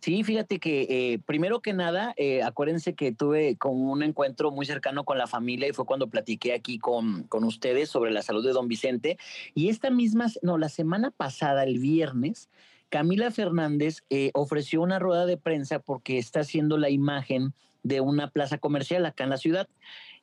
Sí, 0.01 0.23
fíjate 0.23 0.59
que 0.59 0.88
eh, 0.89 1.19
primero 1.19 1.59
que 1.61 1.73
nada, 1.73 2.13
eh, 2.17 2.41
acuérdense 2.41 2.93
que 2.93 3.11
tuve 3.11 3.57
como 3.57 3.91
un 3.91 4.03
encuentro 4.03 4.51
muy 4.51 4.65
cercano 4.65 5.03
con 5.03 5.17
la 5.17 5.27
familia 5.27 5.67
y 5.67 5.73
fue 5.73 5.85
cuando 5.85 6.07
platiqué 6.07 6.53
aquí 6.53 6.79
con, 6.79 7.23
con 7.23 7.43
ustedes 7.43 7.89
sobre 7.89 8.11
la 8.11 8.21
salud 8.21 8.45
de 8.45 8.53
don 8.53 8.67
Vicente. 8.67 9.17
Y 9.53 9.69
esta 9.69 9.89
misma, 9.89 10.27
no, 10.41 10.57
la 10.57 10.69
semana 10.69 11.11
pasada, 11.11 11.63
el 11.63 11.79
viernes, 11.79 12.49
Camila 12.89 13.31
Fernández 13.31 14.03
eh, 14.09 14.31
ofreció 14.33 14.81
una 14.81 14.99
rueda 14.99 15.25
de 15.25 15.38
prensa 15.38 15.79
porque 15.79 16.17
está 16.17 16.41
haciendo 16.41 16.77
la 16.77 16.89
imagen 16.89 17.53
de 17.83 18.01
una 18.01 18.29
plaza 18.29 18.57
comercial 18.57 19.05
acá 19.05 19.23
en 19.23 19.29
la 19.29 19.38
ciudad. 19.38 19.67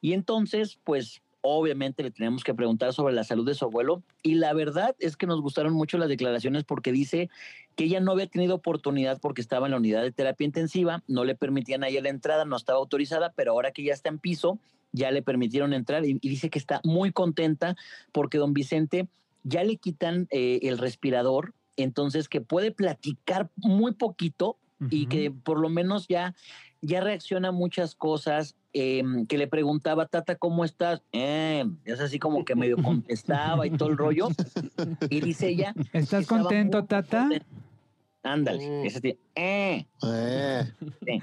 Y 0.01 0.12
entonces, 0.12 0.79
pues 0.85 1.23
obviamente 1.47 2.03
le 2.03 2.11
tenemos 2.11 2.43
que 2.43 2.55
preguntar 2.55 2.95
sobre 2.95 3.12
la 3.12 3.23
salud 3.23 3.47
de 3.47 3.55
su 3.55 3.67
abuelo. 3.67 4.03
Y 4.23 4.35
la 4.35 4.55
verdad 4.55 4.97
es 4.99 5.17
que 5.17 5.27
nos 5.27 5.43
gustaron 5.43 5.75
mucho 5.75 5.99
las 5.99 6.09
declaraciones 6.09 6.65
porque 6.65 6.91
dice 6.91 7.29
que 7.77 7.85
ella 7.85 8.01
no 8.01 8.12
había 8.12 8.27
tenido 8.27 8.55
oportunidad 8.55 9.21
porque 9.21 9.43
estaba 9.43 9.67
en 9.67 9.73
la 9.73 9.77
unidad 9.77 10.03
de 10.03 10.11
terapia 10.11 10.47
intensiva, 10.47 11.03
no 11.07 11.25
le 11.25 11.35
permitían 11.35 11.85
a 11.85 11.89
ella 11.89 12.01
la 12.01 12.09
entrada, 12.09 12.47
no 12.47 12.57
estaba 12.57 12.79
autorizada, 12.79 13.33
pero 13.37 13.53
ahora 13.53 13.73
que 13.73 13.85
ya 13.85 13.93
está 13.93 14.09
en 14.09 14.19
piso, 14.19 14.59
ya 14.93 15.11
le 15.11 15.21
permitieron 15.21 15.75
entrar 15.75 16.07
y, 16.07 16.15
dice 16.15 16.49
que 16.49 16.59
está 16.59 16.81
muy 16.83 17.12
contenta 17.12 17.77
porque 18.12 18.39
don 18.39 18.55
Vicente 18.55 19.09
ya 19.43 19.65
le 19.65 19.77
quitan 19.77 20.27
eh, 20.31 20.61
el 20.62 20.79
respirador, 20.79 21.53
entonces 21.77 22.29
que 22.29 22.41
puede 22.41 22.70
platicar 22.70 23.51
muy 23.57 23.93
poquito 23.93 24.59
y 24.91 25.07
que 25.07 25.31
por 25.31 25.59
lo 25.59 25.68
menos 25.68 26.09
ya, 26.09 26.35
ya 26.83 27.01
reacciona 27.01 27.49
a 27.49 27.53
muchas 27.53 27.95
cosas, 27.95 28.57
eh, 28.72 29.03
que 29.29 29.39
le 29.39 29.47
preguntaba, 29.47 30.07
Tata, 30.07 30.35
¿cómo 30.35 30.64
estás? 30.64 31.03
Eh, 31.12 31.64
es 31.85 32.01
así 32.01 32.18
como 32.18 32.45
que 32.45 32.55
medio 32.55 32.77
contestaba 32.77 33.66
y 33.66 33.70
todo 33.70 33.89
el 33.89 33.97
rollo. 33.97 34.29
Y 35.09 35.20
dice 35.20 35.49
ella, 35.49 35.75
¿Estás 35.93 36.27
contento, 36.27 36.85
Tata? 36.85 37.29
Ándale, 38.25 38.87
ese 38.87 39.01
tío, 39.03 39.16
eh. 39.35 39.87
Sí. 41.07 41.20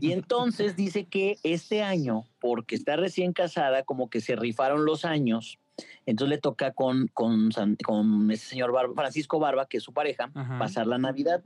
Y 0.00 0.12
entonces 0.12 0.74
dice 0.74 1.04
que 1.04 1.38
este 1.44 1.82
año, 1.82 2.24
porque 2.40 2.74
está 2.74 2.96
recién 2.96 3.32
casada, 3.32 3.84
como 3.84 4.10
que 4.10 4.20
se 4.20 4.34
rifaron 4.34 4.84
los 4.84 5.04
años, 5.04 5.60
entonces 6.06 6.30
le 6.30 6.38
toca 6.38 6.72
con, 6.72 7.08
con, 7.08 7.52
San- 7.52 7.76
con 7.76 8.30
ese 8.30 8.46
señor 8.46 8.72
Barba- 8.72 8.94
Francisco 8.94 9.38
Barba, 9.38 9.66
que 9.66 9.78
es 9.78 9.82
su 9.82 9.92
pareja, 9.92 10.30
Ajá. 10.34 10.58
pasar 10.58 10.86
la 10.86 10.98
Navidad. 10.98 11.42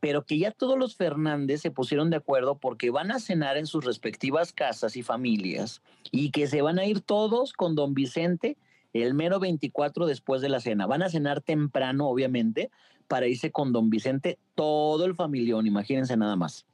Pero 0.00 0.24
que 0.24 0.36
ya 0.38 0.50
todos 0.50 0.76
los 0.76 0.96
Fernández 0.96 1.60
se 1.60 1.70
pusieron 1.70 2.10
de 2.10 2.16
acuerdo 2.16 2.58
porque 2.58 2.90
van 2.90 3.12
a 3.12 3.20
cenar 3.20 3.56
en 3.56 3.66
sus 3.66 3.84
respectivas 3.84 4.52
casas 4.52 4.96
y 4.96 5.02
familias 5.02 5.80
y 6.10 6.30
que 6.32 6.48
se 6.48 6.60
van 6.60 6.78
a 6.80 6.84
ir 6.86 7.00
todos 7.02 7.52
con 7.52 7.76
don 7.76 7.94
Vicente 7.94 8.56
el 8.92 9.14
mero 9.14 9.38
24 9.38 10.06
después 10.06 10.42
de 10.42 10.48
la 10.48 10.58
cena. 10.60 10.86
Van 10.86 11.02
a 11.02 11.08
cenar 11.08 11.40
temprano, 11.40 12.08
obviamente, 12.08 12.70
para 13.06 13.26
irse 13.28 13.52
con 13.52 13.72
don 13.72 13.90
Vicente 13.90 14.38
todo 14.56 15.04
el 15.04 15.14
familión, 15.14 15.66
imagínense 15.66 16.16
nada 16.16 16.34
más. 16.34 16.66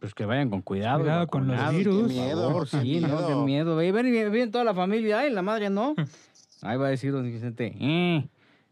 Pues 0.00 0.14
que 0.14 0.26
vayan 0.26 0.50
con 0.50 0.60
cuidado. 0.62 1.00
Cuidado 1.00 1.26
con 1.28 1.46
los 1.46 1.70
virus. 1.70 2.08
Qué 2.08 2.14
miedo, 2.20 2.48
favor, 2.48 2.68
qué 2.68 2.80
sí, 2.80 3.00
no, 3.00 3.08
qué 3.08 3.24
miedo. 3.24 3.44
miedo. 3.44 3.76
Ve, 3.76 3.92
ven, 3.92 4.12
ven, 4.12 4.32
ven 4.32 4.50
toda 4.50 4.64
la 4.64 4.74
familia. 4.74 5.20
Ay, 5.20 5.30
la 5.32 5.42
madre 5.42 5.70
no. 5.70 5.94
Ahí 6.62 6.76
va 6.76 6.86
a 6.86 6.90
decir 6.90 7.12
don 7.12 7.24
Vicente. 7.24 7.74
"Eh". 7.80 8.28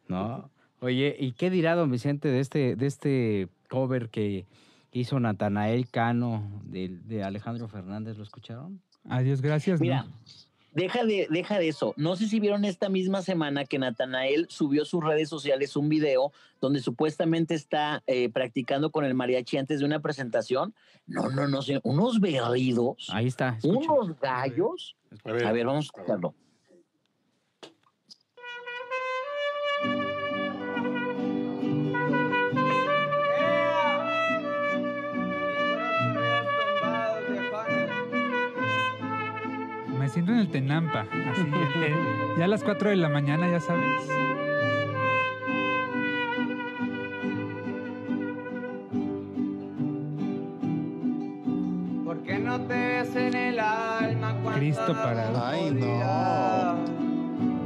No. 0.09 0.51
Oye, 0.81 1.17
¿y 1.19 1.33
qué 1.33 1.49
dirá 1.51 1.75
don 1.75 1.91
Vicente 1.91 2.29
de 2.29 2.41
este, 2.41 2.77
de 2.77 2.87
este 2.87 3.49
cover 3.71 4.09
que 4.11 4.47
hizo 4.93 5.21
Natanael 5.21 5.89
Cano 5.89 6.43
de, 6.65 6.89
de 6.89 7.23
Alejandro 7.23 7.69
Fernández? 7.69 8.17
¿Lo 8.19 8.25
escucharon? 8.25 8.81
Adiós, 9.09 9.41
gracias. 9.41 9.81
¿no? 9.81 10.05
Deja 10.73 11.05
de, 11.05 11.29
deja 11.31 11.59
de 11.59 11.69
eso. 11.69 11.93
No 11.97 12.17
sé 12.17 12.29
si 12.29 12.41
vieron 12.41 12.65
esta 12.65 12.89
misma 12.89 13.21
semana 13.23 13.65
que 13.65 13.79
Natanael 13.79 14.47
subió 14.49 14.83
a 14.83 14.87
sus 14.87 15.05
redes 15.05 15.29
sociales 15.29 15.77
un 15.77 15.89
video 15.89 16.33
donde 16.61 16.81
supuestamente 16.81 17.55
está 17.55 18.03
eh, 18.07 18.31
practicando 18.31 18.91
con 18.91 19.05
el 19.05 19.15
mariachi 19.15 19.59
antes 19.59 19.81
de 19.81 19.85
una 19.87 20.01
presentación. 20.01 20.75
No, 21.07 21.29
no, 21.29 21.47
no 21.47 21.61
sé, 21.61 21.81
unos 21.83 22.21
berridos, 22.21 23.09
Ahí 23.13 23.27
está. 23.27 23.59
unos 23.63 24.19
gallos. 24.19 24.97
A 25.25 25.33
ver, 25.33 25.47
A 25.47 25.53
ver, 25.53 25.67
vamos 25.67 25.85
a 25.85 25.87
escucharlo. 25.87 26.35
Me 40.13 40.15
siento 40.17 40.33
en 40.33 40.39
el 40.41 40.49
Tenampa. 40.51 41.07
Así, 41.31 41.41
eh, 41.41 41.95
ya 42.37 42.45
a 42.45 42.49
las 42.49 42.63
4 42.63 42.91
de 42.91 42.97
la 42.97 43.09
mañana, 43.09 43.51
ya 43.51 43.61
sabes. 43.61 44.07
¿Por 52.05 52.23
qué 52.23 52.39
no 52.39 52.61
te 52.63 52.75
ves 52.75 53.17
en 53.17 53.35
el 53.35 53.59
alma 53.61 54.35
cuando 54.43 54.59
Cristo 54.61 54.93
parado. 54.93 55.43
Ay, 55.45 55.71
no. 55.71 56.75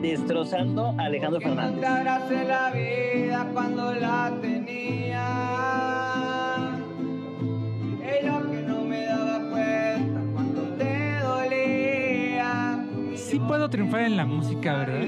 Destrozando 0.01 0.95
a 0.99 1.05
Alejandro 1.05 1.41
Que 1.41 1.47
no 1.47 1.55
Fernández. 1.57 1.81
te 1.81 1.87
abrace 1.87 2.45
la 2.45 2.71
vida 2.71 3.47
cuando 3.53 3.95
la 3.95 4.33
tenía. 4.41 5.06
Triunfar 13.71 14.03
en 14.03 14.17
la 14.17 14.25
música, 14.25 14.77
¿verdad? 14.77 15.03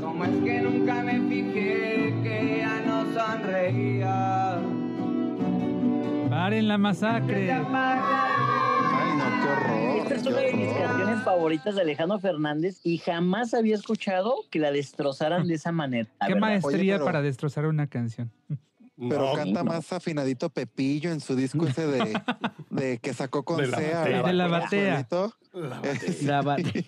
Como 0.00 0.24
es 0.24 0.44
que 0.44 0.60
nunca 0.62 1.02
me 1.02 1.20
fijé 1.28 2.14
que 2.22 2.56
ya 2.60 2.80
no 2.86 3.04
sonreía. 3.12 4.58
Paren 6.30 6.68
la 6.68 6.78
masacre. 6.78 7.52
Ay, 7.52 7.64
no, 9.18 9.24
qué 9.42 9.48
horror. 9.48 9.96
Esta 10.02 10.14
es 10.14 10.26
una 10.26 10.38
de 10.38 10.52
mis 10.52 10.72
canciones 10.72 11.22
favoritas 11.24 11.74
de 11.74 11.80
Alejandro 11.80 12.18
Fernández 12.20 12.80
y 12.84 12.98
jamás 12.98 13.52
había 13.54 13.74
escuchado 13.74 14.34
que 14.50 14.58
la 14.58 14.70
destrozaran 14.70 15.46
de 15.48 15.54
esa 15.54 15.72
manera. 15.72 16.08
Qué 16.20 16.34
verdad. 16.34 16.40
maestría 16.40 16.94
pero- 16.94 17.04
para 17.04 17.22
destrozar 17.22 17.66
una 17.66 17.86
canción. 17.88 18.30
Pero 18.98 19.26
No, 19.26 19.32
canta 19.34 19.62
no. 19.62 19.72
más 19.72 19.92
afinadito 19.92 20.48
Pepillo 20.48 21.10
en 21.12 21.20
su 21.20 21.36
disco 21.36 21.66
ese 21.66 21.86
de, 21.86 22.18
de 22.70 22.98
que 22.98 23.12
sacó 23.12 23.44
con 23.44 23.56
De 23.60 23.66
la 23.68 23.76
Sea. 23.78 23.98
batea. 24.00 24.22
De 24.22 24.32
la 24.32 24.46
batea. 24.48 24.94
Solito. 24.94 25.34
La 26.22 26.42
bate- 26.42 26.84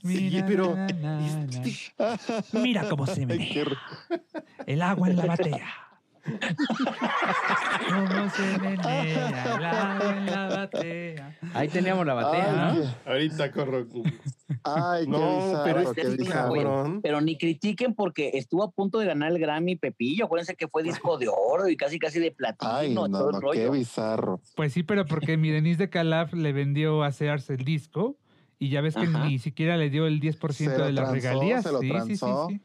Sí, 0.04 0.42
pero 0.46 0.74
na, 0.76 0.86
na, 0.88 1.20
na. 1.20 2.18
Mira 2.52 2.88
cómo 2.88 3.06
se 3.06 3.22
r- 3.22 3.76
El 4.66 4.82
agua 4.82 5.08
en 5.08 5.16
la 5.16 5.26
batea. 5.26 5.66
Cómo 7.88 8.30
se 8.30 8.58
menea 8.58 9.56
el 9.56 9.64
agua 9.64 10.14
en 10.16 10.26
la 10.26 10.48
batea. 10.48 11.38
Ahí 11.52 11.68
teníamos 11.68 12.06
la 12.06 12.14
batea, 12.14 12.70
Ay, 12.72 12.78
¿no? 12.78 13.12
ahorita 13.12 13.52
corro. 13.52 13.86
Ay, 14.64 15.04
qué 15.04 15.10
No, 15.10 15.36
bizarro, 15.46 15.64
pero 15.64 15.92
qué 15.92 16.00
este 16.02 16.16
bizarro. 16.16 17.00
Pero 17.02 17.20
ni 17.20 17.36
critiquen 17.36 17.94
porque 17.94 18.30
estuvo 18.34 18.62
a 18.64 18.70
punto 18.70 18.98
de 18.98 19.06
ganar 19.06 19.30
el 19.32 19.38
Grammy 19.38 19.76
Pepillo. 19.76 20.24
Acuérdense 20.24 20.54
que 20.56 20.68
fue 20.68 20.82
disco 20.82 21.18
de 21.18 21.28
oro 21.28 21.68
y 21.68 21.76
casi 21.76 21.98
casi 21.98 22.18
de 22.20 22.30
platino. 22.32 22.72
Ay, 22.72 22.94
no, 22.94 23.08
todo 23.08 23.30
el 23.30 23.40
no, 23.40 23.50
qué 23.50 23.68
bizarro. 23.70 24.40
Pues 24.56 24.72
sí, 24.72 24.82
pero 24.82 25.04
porque 25.06 25.36
mi 25.36 25.50
Denise 25.50 25.78
de 25.78 25.90
Calaf 25.90 26.32
le 26.32 26.52
vendió 26.52 27.02
a 27.02 27.12
Sears 27.12 27.50
el 27.50 27.64
disco 27.64 28.16
y 28.58 28.70
ya 28.70 28.80
ves 28.80 28.94
que 28.94 29.02
Ajá. 29.02 29.26
ni 29.26 29.38
siquiera 29.38 29.76
le 29.76 29.90
dio 29.90 30.06
el 30.06 30.20
10% 30.20 30.52
Se 30.52 30.78
lo 30.78 30.84
de 30.86 30.92
las 30.92 31.10
transó, 31.10 31.12
regalías. 31.14 31.62
se 31.64 31.72
lo 31.72 31.80
sí, 31.80 31.90
sí, 32.06 32.16
sí, 32.16 32.26
sí. 32.48 32.60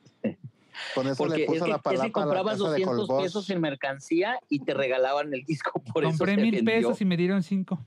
Con 0.95 1.07
eso 1.07 1.17
Porque 1.17 1.37
le 1.37 1.43
es 1.43 1.47
puso 1.49 1.65
que, 1.65 1.69
la 1.71 1.75
es 1.77 1.81
que 1.81 1.83
palapa 1.83 2.01
a 2.01 2.07
la 2.07 2.11
comprabas 2.11 2.53
casa 2.57 2.63
de 2.63 2.69
200 2.79 3.07
Colbós. 3.07 3.23
pesos 3.23 3.49
en 3.49 3.61
mercancía 3.61 4.39
y 4.49 4.59
te 4.59 4.73
regalaban 4.73 5.33
el 5.33 5.43
disco 5.43 5.71
por 5.93 6.03
Compré 6.03 6.33
eso 6.33 6.41
mil 6.41 6.63
pesos 6.63 7.01
y 7.01 7.05
me 7.05 7.17
dieron 7.17 7.43
cinco. 7.43 7.79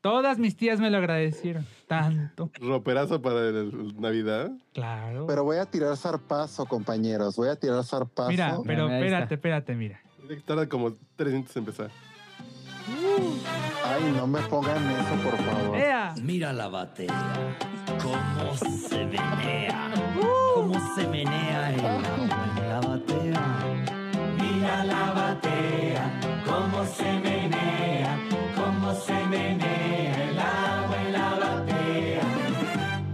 Todas 0.00 0.38
mis 0.38 0.56
tías 0.56 0.78
me 0.78 0.88
lo 0.88 0.98
agradecieron. 0.98 1.66
Tanto. 1.88 2.50
Roperazo 2.60 3.20
para 3.20 3.48
el 3.48 4.00
Navidad. 4.00 4.52
Claro. 4.72 5.26
Pero 5.26 5.42
voy 5.42 5.56
a 5.56 5.66
tirar 5.66 5.96
zarpazo, 5.96 6.64
compañeros. 6.66 7.34
Voy 7.36 7.48
a 7.48 7.56
tirar 7.56 7.82
zarpazo. 7.82 8.30
Mira, 8.30 8.56
pero 8.64 8.84
está. 8.84 8.98
espérate, 8.98 9.34
espérate, 9.34 9.74
mira. 9.74 10.00
Tarda 10.44 10.68
como 10.68 10.94
tres 11.16 11.32
minutos 11.32 11.56
en 11.56 11.60
empezar. 11.62 11.90
Ay, 13.84 14.12
no 14.16 14.26
me 14.26 14.40
pongan 14.42 14.90
eso, 14.90 15.14
por 15.24 15.36
favor. 15.38 15.76
¡Ea! 15.76 16.14
Mira 16.22 16.52
la 16.52 16.68
batea, 16.68 17.56
cómo 18.02 18.54
se 18.56 19.04
menea, 19.06 19.90
cómo 20.54 20.94
se 20.94 21.06
menea 21.08 21.70
el 21.74 21.80
agua 21.80 21.96
en 22.56 22.68
la 22.68 22.80
batea. 22.80 23.42
la 24.84 25.12
batea, 25.12 26.20
cómo 26.44 26.84
se 26.84 27.12
menea, 27.20 28.18
cómo 28.56 28.94
se 28.94 29.26
menea 29.26 30.24
el 30.30 30.38
agua 30.38 30.96
en 31.06 31.12
la 31.12 31.30
batea. 31.38 32.22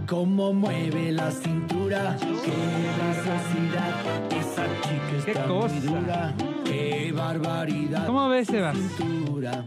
Cómo 0.07 0.53
mueve 0.53 1.11
la 1.11 1.31
cintura, 1.31 2.17
qué 2.19 2.53
graciosidad, 2.97 4.31
esa 4.31 4.65
chica 4.81 5.25
Qué 5.25 5.31
está 5.31 5.45
cosa. 5.47 5.73
muy 5.75 5.79
dura, 5.87 6.33
qué 6.65 7.13
barbaridad. 7.15 8.05
¿Cómo 8.05 8.29
ves, 8.29 8.47
Sebas? 8.47 8.77
Cintura, 8.97 9.65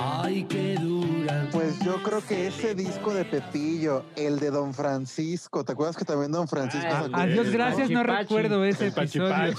ay, 0.00 0.44
qué 0.44 0.74
dura. 0.80 1.48
Pues 1.52 1.78
yo 1.80 2.02
creo 2.02 2.24
que 2.26 2.46
ese 2.46 2.74
disco 2.74 3.12
de 3.14 3.24
Pepillo, 3.24 4.04
el 4.16 4.38
de 4.38 4.50
Don 4.50 4.72
Francisco, 4.74 5.64
¿te 5.64 5.72
acuerdas 5.72 5.96
que 5.96 6.04
también 6.04 6.32
Don 6.32 6.46
Francisco 6.48 6.86
Ah, 6.90 7.02
sacó? 7.04 7.16
Adiós, 7.16 7.50
gracias, 7.50 7.90
no 7.90 8.02
Pachi, 8.02 8.18
recuerdo 8.22 8.64
ese 8.64 8.88
episodio 8.88 9.54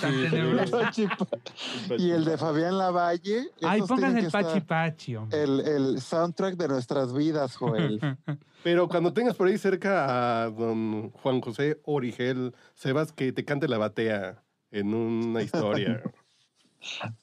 Pachi. 0.71 1.07
y 1.97 2.11
el 2.11 2.25
de 2.25 2.37
Fabián 2.37 2.77
Lavalle. 2.77 3.47
Ay, 3.61 3.81
pongan 3.87 4.17
el 4.17 4.31
Pachi 4.31 4.61
Pachi, 4.61 5.15
hombre. 5.15 5.43
El, 5.43 5.59
el 5.61 6.01
soundtrack 6.01 6.55
de 6.55 6.67
nuestras 6.67 7.13
vidas, 7.13 7.55
Joel. 7.55 7.99
Pero 8.63 8.87
cuando 8.87 9.11
tengas 9.13 9.35
por 9.35 9.47
ahí 9.47 9.57
cerca 9.57 10.43
a 10.43 10.49
don 10.49 11.09
Juan 11.11 11.41
José 11.41 11.79
Origel, 11.85 12.53
Sebas, 12.75 13.11
que 13.11 13.31
te 13.31 13.43
cante 13.43 13.67
la 13.67 13.77
batea 13.79 14.43
en 14.71 14.93
una 14.93 15.41
historia. 15.41 16.01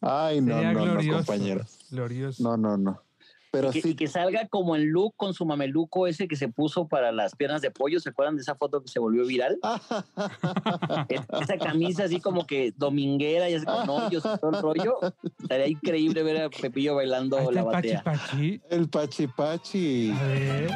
Ay, 0.01 0.41
no, 0.41 0.55
Sería 0.55 0.73
no, 0.73 0.79
no, 0.81 0.85
glorioso. 0.93 1.19
compañeros. 1.27 1.79
Glorioso. 1.91 2.43
No, 2.43 2.57
no, 2.57 2.77
no. 2.77 3.03
Pero 3.51 3.71
Y 3.71 3.73
que, 3.73 3.81
sí, 3.83 3.89
y 3.91 3.95
que 3.95 4.07
salga 4.09 4.47
como 4.49 4.77
en 4.77 4.91
look 4.91 5.15
con 5.17 5.33
su 5.33 5.47
mameluco 5.47 6.07
ese 6.07 6.29
que 6.29 6.37
se 6.37 6.49
puso 6.49 6.87
para 6.87 7.13
las 7.13 7.35
piernas 7.35 7.63
de 7.63 7.71
pollo. 7.71 7.99
¿Se 8.01 8.11
acuerdan 8.11 8.37
de 8.37 8.43
esa 8.43 8.55
foto 8.57 8.83
que 8.83 8.89
se 8.89 8.99
volvió 8.99 9.25
viral? 9.27 9.59
Es- 11.09 11.23
Esa 11.41 11.57
camisa 11.59 12.05
así 12.05 12.21
como 12.21 12.47
que 12.47 12.73
dominguera 12.77 13.49
y 13.49 13.55
así 13.55 13.65
con 13.65 13.89
hoyos 13.89 14.25
y 14.25 14.39
todo 14.39 14.51
el 14.57 14.63
rollo. 14.63 14.99
Estaría 15.41 15.67
increíble 15.69 16.23
ver 16.23 16.43
a 16.43 16.51
Pepillo 16.51 16.95
bailando 16.97 17.39
la 17.51 17.61
el 17.61 17.67
Pachi 17.67 17.89
batea. 17.95 18.03
Pachi. 18.03 18.61
el 18.71 18.89
Pachi 18.89 19.27
Pachi. 19.29 20.11
A 20.13 20.23
ver. 20.25 20.71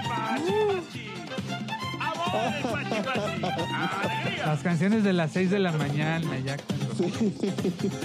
Las 4.47 4.63
canciones 4.63 5.05
de 5.05 5.13
las 5.13 5.33
6 5.33 5.51
de 5.51 5.59
la 5.59 5.73
mañana, 5.73 6.39
ya 6.45 6.57
cuando- 6.57 6.93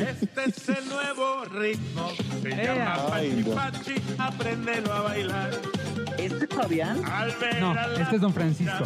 Este 0.09 0.43
es 0.45 0.69
el 0.69 0.87
nuevo 0.89 1.45
ritmo. 1.45 2.09
Se 2.41 2.49
Ea. 2.49 2.75
llama 2.75 2.95
Ay, 3.13 3.29
Pachi 3.43 3.49
no. 3.49 3.55
Pachi. 3.55 3.93
Apréndelo 4.17 4.93
a 4.93 5.01
bailar. 5.01 5.51
¿Este 6.17 6.45
es 6.45 6.49
Fabián? 6.55 7.01
No, 7.59 7.75
este 7.99 8.15
es 8.15 8.21
Don 8.21 8.33
Francisco. 8.33 8.85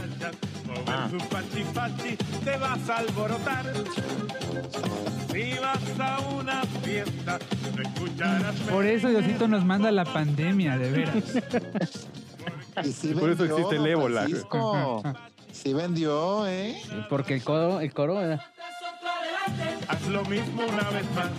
mover 0.65 0.83
Ah. 0.87 1.09
su 1.11 1.17
Pachi 1.27 1.63
Pachi, 1.73 2.15
te 2.43 2.57
vas 2.57 2.89
a 2.89 2.97
alborotar. 2.97 3.65
Si 5.31 5.53
vas 5.59 5.99
a 5.99 6.19
una 6.29 6.63
fiesta, 6.83 7.39
no 7.75 7.81
escucharás 7.81 8.55
Por 8.69 8.85
eso 8.85 9.09
Diosito 9.09 9.47
nos 9.47 9.63
manda 9.65 9.91
la 9.91 10.05
pandemia, 10.05 10.77
de 10.77 10.91
veras. 10.91 11.23
Y 12.85 12.91
sí 12.93 13.09
Por 13.13 13.29
eso 13.29 13.43
existe 13.43 13.75
el 13.75 13.85
ébola. 13.87 14.25
Sí 15.63 15.73
vendió, 15.73 16.47
¿eh? 16.47 16.75
Porque 17.09 17.35
el 17.35 17.43
coro, 17.43 17.79
el 17.81 17.93
coro 17.93 18.19
era- 18.21 18.41
Haz 19.87 20.07
lo 20.07 20.23
mismo 20.25 20.63
una 20.63 20.89
vez 20.89 21.05
más. 21.15 21.29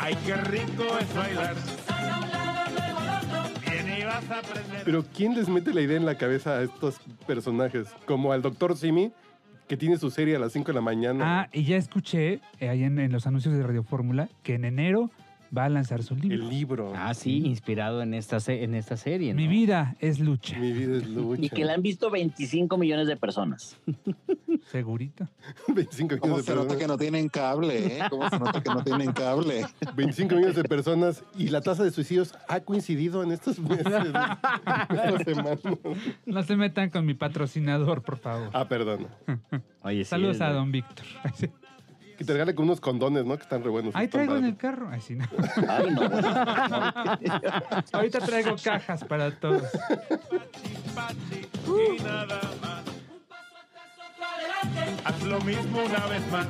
Ay, 0.00 0.16
qué 0.24 0.34
rico 0.36 0.84
es 1.00 1.14
bailar. 1.14 1.54
Pero 4.84 5.04
¿quién 5.14 5.34
les 5.34 5.48
mete 5.48 5.74
la 5.74 5.80
idea 5.80 5.96
en 5.96 6.06
la 6.06 6.16
cabeza 6.16 6.58
a 6.58 6.62
estos 6.62 6.98
personajes? 7.26 7.88
Como 8.06 8.32
al 8.32 8.42
doctor 8.42 8.76
Simi, 8.76 9.12
que 9.68 9.76
tiene 9.76 9.98
su 9.98 10.10
serie 10.10 10.36
a 10.36 10.38
las 10.38 10.52
5 10.52 10.68
de 10.68 10.74
la 10.74 10.80
mañana. 10.80 11.42
Ah, 11.42 11.48
y 11.52 11.64
ya 11.64 11.76
escuché 11.76 12.40
eh, 12.60 12.68
ahí 12.68 12.84
en, 12.84 12.98
en 12.98 13.12
los 13.12 13.26
anuncios 13.26 13.54
de 13.54 13.62
Radio 13.62 13.82
Fórmula 13.82 14.28
que 14.42 14.54
en 14.54 14.64
enero 14.64 15.10
va 15.56 15.64
a 15.64 15.68
lanzar 15.68 16.02
su 16.02 16.14
libro. 16.16 16.44
El 16.44 16.48
libro. 16.50 16.92
Ah, 16.96 17.14
sí, 17.14 17.46
inspirado 17.46 18.02
en 18.02 18.14
esta, 18.14 18.38
en 18.52 18.74
esta 18.74 18.96
serie. 18.96 19.32
¿no? 19.32 19.40
Mi 19.40 19.48
vida 19.48 19.96
es 20.00 20.18
lucha, 20.20 20.58
Mi 20.58 20.72
vida 20.72 20.96
es 20.98 21.06
lucha. 21.08 21.42
Y 21.42 21.48
que 21.48 21.64
la 21.64 21.74
han 21.74 21.82
visto 21.82 22.10
25 22.10 22.76
millones 22.76 23.06
de 23.06 23.16
personas. 23.16 23.76
segurito. 24.70 25.28
25 25.68 26.18
¿Cómo 26.18 26.36
millones 26.36 26.46
de 26.46 26.52
se 26.52 26.56
nota 26.56 26.68
personas. 26.68 26.76
que 26.76 26.86
no 26.88 26.98
tienen 26.98 27.28
cable, 27.28 27.98
eh? 27.98 28.00
¿Cómo 28.10 28.28
se 28.28 28.38
nota 28.38 28.62
que 28.62 28.70
no 28.70 28.84
tienen 28.84 29.12
cable? 29.12 29.64
25 29.94 30.34
millones 30.34 30.56
de 30.56 30.64
personas 30.64 31.24
y 31.38 31.48
la 31.48 31.60
tasa 31.60 31.84
de 31.84 31.90
suicidios 31.90 32.34
ha 32.48 32.60
coincidido 32.60 33.22
en 33.22 33.32
estos 33.32 33.58
meses. 33.58 33.86
No 36.26 36.42
se 36.42 36.56
metan 36.56 36.90
con 36.90 37.06
mi 37.06 37.14
patrocinador, 37.14 38.02
por 38.02 38.18
favor. 38.18 38.50
Ah, 38.52 38.68
perdón. 38.68 39.06
Oye, 39.82 40.04
Saludos 40.04 40.40
a 40.40 40.50
don 40.50 40.72
Víctor. 40.72 41.06
Que 42.16 42.24
te 42.24 42.32
regale 42.32 42.54
con 42.54 42.64
unos 42.64 42.80
condones, 42.80 43.24
¿no? 43.26 43.36
Que 43.36 43.42
están 43.42 43.62
re 43.62 43.70
buenos. 43.70 43.94
Ahí 43.94 44.08
traigo 44.08 44.36
en 44.36 44.44
el 44.46 44.56
carro. 44.56 44.88
Ay, 44.90 45.00
sí, 45.00 45.14
no. 45.16 45.26
Ay, 45.68 45.90
no. 45.90 46.02
Ahorita 47.92 48.20
traigo 48.20 48.56
cajas 48.62 49.04
para 49.04 49.30
todos. 49.38 49.64
y 51.66 52.02
nada 52.02 52.40
más. 52.62 52.82
Haz 55.04 55.22
lo 55.24 55.40
mismo 55.42 55.78
una 55.84 56.06
vez 56.06 56.32
más. 56.32 56.46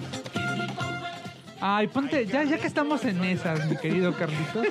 Ay, 1.61 1.89
ponte, 1.89 2.27
ya, 2.27 2.45
ya 2.45 2.59
que 2.59 2.67
estamos 2.67 3.05
en 3.05 3.25
esas, 3.25 3.69
mi 3.69 3.77
querido 3.77 4.13
Carlitos, 4.15 4.67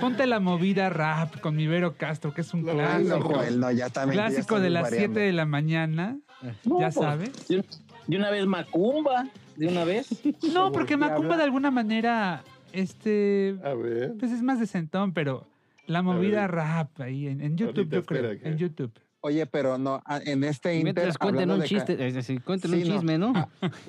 ponte 0.00 0.26
la 0.26 0.38
movida 0.38 0.90
rap 0.90 1.40
con 1.40 1.56
mi 1.56 1.66
Vero 1.66 1.96
Castro, 1.96 2.34
que 2.34 2.42
es 2.42 2.52
un 2.52 2.62
clásico. 2.62 3.20
Joel, 3.20 3.58
no, 3.58 3.70
ya 3.70 3.88
también. 3.88 4.20
ya 4.20 4.28
Clásico 4.28 4.60
de 4.60 4.70
las 4.70 4.82
variando. 4.84 5.14
7 5.14 5.26
de 5.26 5.32
la 5.32 5.46
mañana. 5.46 6.18
No, 6.64 6.78
¿Ya 6.80 6.90
pues, 6.90 6.94
sabes? 6.94 7.48
De 7.48 8.16
una 8.16 8.30
vez 8.30 8.46
Macumba, 8.46 9.26
de 9.56 9.68
una 9.68 9.84
vez. 9.84 10.08
No, 10.52 10.72
porque 10.72 10.96
Macumba 10.96 11.36
de 11.36 11.42
alguna 11.44 11.70
manera, 11.70 12.42
este, 12.72 13.56
A 13.64 13.74
ver. 13.74 14.14
pues 14.18 14.32
es 14.32 14.42
más 14.42 14.60
decentón, 14.60 15.12
pero 15.12 15.46
la 15.86 16.02
movida 16.02 16.46
rap 16.46 17.00
ahí 17.00 17.26
en, 17.28 17.40
en 17.40 17.56
YouTube, 17.56 17.78
Ahorita 17.78 17.96
yo 17.96 18.02
creo, 18.04 18.38
que- 18.40 18.48
en 18.48 18.56
YouTube. 18.58 18.92
Oye, 19.20 19.44
pero 19.46 19.76
no, 19.76 20.00
en 20.24 20.44
este 20.44 20.78
inter... 20.78 21.12
Cuenten 21.18 21.50
un 21.50 21.58
de 21.60 21.66
chiste, 21.66 22.06
es 22.06 22.14
decir, 22.14 22.40
cuenten 22.44 22.70
Sí, 22.70 22.82
un 22.82 22.88
no. 22.88 22.94
chisme, 22.94 23.18
¿no? 23.18 23.32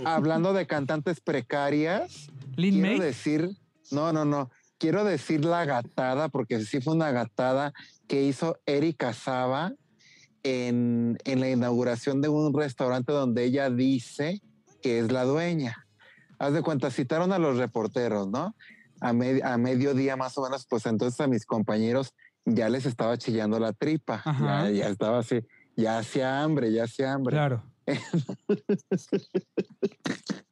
Hablando 0.03 0.51
de 0.51 0.65
cantantes 0.65 1.19
precarias, 1.21 2.27
Lin 2.55 2.75
quiero 2.81 2.87
May, 2.97 2.99
decir, 2.99 3.49
no, 3.91 4.11
no, 4.13 4.25
no, 4.25 4.49
quiero 4.79 5.03
decir 5.03 5.45
la 5.45 5.65
gatada, 5.65 6.29
porque 6.29 6.61
sí 6.61 6.81
fue 6.81 6.95
una 6.95 7.11
gatada 7.11 7.73
que 8.07 8.23
hizo 8.23 8.57
Erika 8.65 9.13
Saba 9.13 9.73
en, 10.41 11.17
en 11.23 11.39
la 11.39 11.49
inauguración 11.51 12.19
de 12.21 12.29
un 12.29 12.51
restaurante 12.57 13.11
donde 13.11 13.43
ella 13.43 13.69
dice 13.69 14.41
que 14.87 14.99
es 14.99 15.11
la 15.11 15.25
dueña. 15.25 15.85
Haz 16.39 16.53
de 16.53 16.61
cuenta, 16.61 16.89
citaron 16.91 17.33
a 17.33 17.39
los 17.39 17.57
reporteros, 17.57 18.29
¿no? 18.29 18.55
A, 19.01 19.11
me- 19.11 19.41
a 19.43 19.57
mediodía 19.57 20.15
más 20.15 20.37
o 20.37 20.43
menos, 20.43 20.65
pues 20.65 20.85
entonces 20.85 21.19
a 21.19 21.27
mis 21.27 21.45
compañeros 21.45 22.13
ya 22.45 22.69
les 22.69 22.85
estaba 22.85 23.17
chillando 23.17 23.59
la 23.59 23.73
tripa, 23.73 24.23
ya, 24.39 24.69
ya 24.69 24.87
estaba 24.87 25.19
así, 25.19 25.41
ya 25.75 25.97
hacía 25.99 26.41
hambre, 26.41 26.71
ya 26.71 26.85
hacía 26.85 27.11
hambre. 27.13 27.35
claro. 27.35 27.63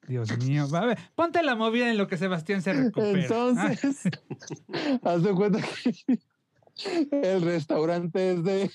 Dios 0.07 0.37
mío, 0.39 0.67
a 0.73 0.85
ver, 0.85 0.97
ponte 1.15 1.41
la 1.43 1.55
movida 1.55 1.89
en 1.89 1.97
lo 1.97 2.07
que 2.07 2.17
Sebastián 2.17 2.61
se 2.61 2.73
recupera. 2.73 3.19
Entonces, 3.21 4.01
haz 5.03 5.23
de 5.23 5.33
cuenta 5.33 5.59
que 6.75 7.07
el 7.23 7.41
restaurante 7.41 8.33
es 8.33 8.43
de... 8.43 8.71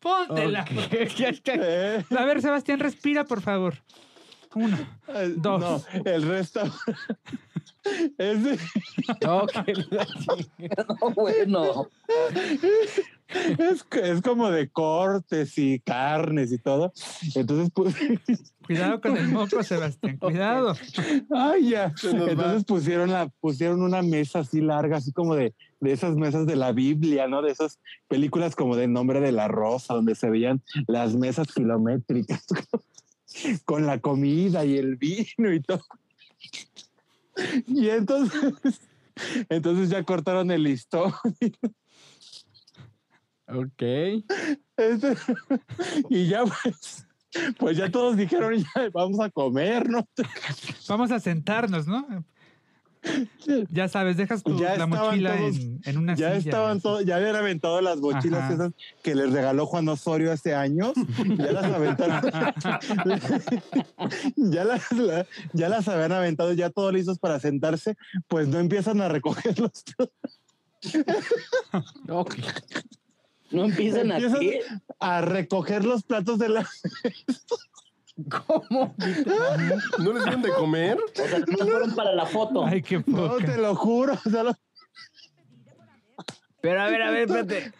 Póntela. 0.00 0.64
eh, 0.90 2.04
A 2.18 2.24
ver, 2.24 2.40
Sebastián, 2.40 2.80
respira, 2.80 3.24
por 3.24 3.40
favor. 3.40 3.74
Uno. 4.54 4.76
Dos. 5.36 5.60
No, 5.60 6.00
el 6.04 6.22
restaurante 6.22 6.76
es 8.18 8.44
de... 8.44 8.58
No, 9.22 9.46
que 9.46 9.74
la. 9.90 10.06
No, 10.88 11.10
bueno. 11.14 11.88
Es, 13.28 13.86
es 14.02 14.22
como 14.22 14.50
de 14.50 14.68
cortes 14.68 15.56
y 15.56 15.78
carnes 15.80 16.50
y 16.52 16.58
todo. 16.58 16.92
Entonces, 17.34 17.70
pues... 17.72 17.94
Cuidado 18.66 19.00
con 19.00 19.16
el 19.16 19.28
moco, 19.28 19.62
Sebastián, 19.64 20.16
cuidado. 20.18 20.74
Ay, 21.34 21.70
ya. 21.70 21.92
Entonces 22.04 22.64
pusieron, 22.64 23.10
la, 23.10 23.28
pusieron 23.40 23.82
una 23.82 24.00
mesa 24.00 24.40
así 24.40 24.60
larga, 24.60 24.98
así 24.98 25.12
como 25.12 25.34
de, 25.34 25.54
de 25.80 25.92
esas 25.92 26.14
mesas 26.14 26.46
de 26.46 26.54
la 26.54 26.70
Biblia, 26.70 27.26
¿no? 27.26 27.42
De 27.42 27.50
esas 27.50 27.80
películas 28.06 28.54
como 28.54 28.76
de 28.76 28.86
Nombre 28.86 29.20
de 29.20 29.32
la 29.32 29.48
Rosa, 29.48 29.94
donde 29.94 30.14
se 30.14 30.30
veían 30.30 30.62
las 30.86 31.16
mesas 31.16 31.48
kilométricas 31.52 32.44
con 33.64 33.86
la 33.86 34.00
comida 34.00 34.64
y 34.64 34.76
el 34.76 34.96
vino 34.96 35.52
y 35.52 35.60
todo. 35.60 35.84
Y 37.66 37.88
entonces, 37.88 38.80
entonces 39.48 39.90
ya 39.90 40.02
cortaron 40.04 40.50
el 40.50 40.64
listón. 40.64 41.12
Ok. 43.46 43.82
Este, 44.76 45.16
y 46.08 46.28
ya 46.28 46.44
pues, 46.44 47.06
pues 47.58 47.76
ya 47.76 47.90
todos 47.90 48.16
dijeron, 48.16 48.56
ya 48.58 48.90
vamos 48.92 49.20
a 49.20 49.30
comer, 49.30 49.88
¿no? 49.88 50.06
Vamos 50.88 51.10
a 51.10 51.20
sentarnos, 51.20 51.86
¿no? 51.86 52.24
Ya 53.70 53.88
sabes, 53.88 54.16
dejas 54.16 54.42
tu, 54.42 54.58
Ya 54.60 54.76
la 54.76 54.86
mochila 54.86 55.36
todos- 55.36 55.56
en, 55.56 55.80
en 55.84 55.98
una 55.98 56.14
ya 56.14 56.36
silla. 56.36 56.50
estaban 56.50 56.80
todos, 56.80 57.04
ya 57.04 57.16
habían 57.16 57.36
aventado 57.36 57.80
las 57.80 57.98
mochilas 57.98 58.42
Ajá. 58.42 58.54
esas 58.54 58.72
que 59.02 59.14
les 59.14 59.32
regaló 59.32 59.66
Juan 59.66 59.88
Osorio 59.88 60.32
hace 60.32 60.54
años. 60.54 60.92
Ya 61.38 61.52
las 61.52 61.64
aventaron. 61.64 62.20
ya, 64.36 64.64
las, 64.64 64.92
la- 64.92 65.26
ya 65.52 65.68
las 65.68 65.88
habían 65.88 66.12
aventado, 66.12 66.52
ya 66.52 66.70
todos 66.70 66.92
listos 66.92 67.18
para 67.18 67.40
sentarse, 67.40 67.96
pues 68.28 68.48
no 68.48 68.58
empiezan 68.58 69.00
a 69.00 69.08
recogerlos. 69.08 69.84
No 73.50 73.64
empiezan 73.64 74.12
Empiezan 74.12 74.36
aquí. 74.36 74.52
a 75.00 75.20
recoger 75.22 75.84
los 75.84 76.02
platos 76.04 76.38
de 76.38 76.48
la. 76.50 76.68
¿Cómo? 78.46 78.94
¿No 79.98 80.12
les 80.12 80.24
dieron 80.24 80.42
de 80.42 80.50
comer? 80.50 80.98
O 80.98 81.28
sea, 81.28 81.38
no 81.38 81.56
fueron 81.66 81.94
para 81.94 82.14
la 82.14 82.26
foto. 82.26 82.64
Ay, 82.64 82.82
qué 82.82 83.02
No, 83.06 83.28
poca. 83.28 83.44
te 83.46 83.56
lo 83.58 83.74
juro. 83.74 84.14
o 84.24 84.30
sea, 84.30 84.42
lo- 84.42 84.54
Pero 86.60 86.82
a 86.82 86.86
ver, 86.90 87.02
a 87.02 87.10
ver, 87.10 87.20
espérate. 87.28 87.72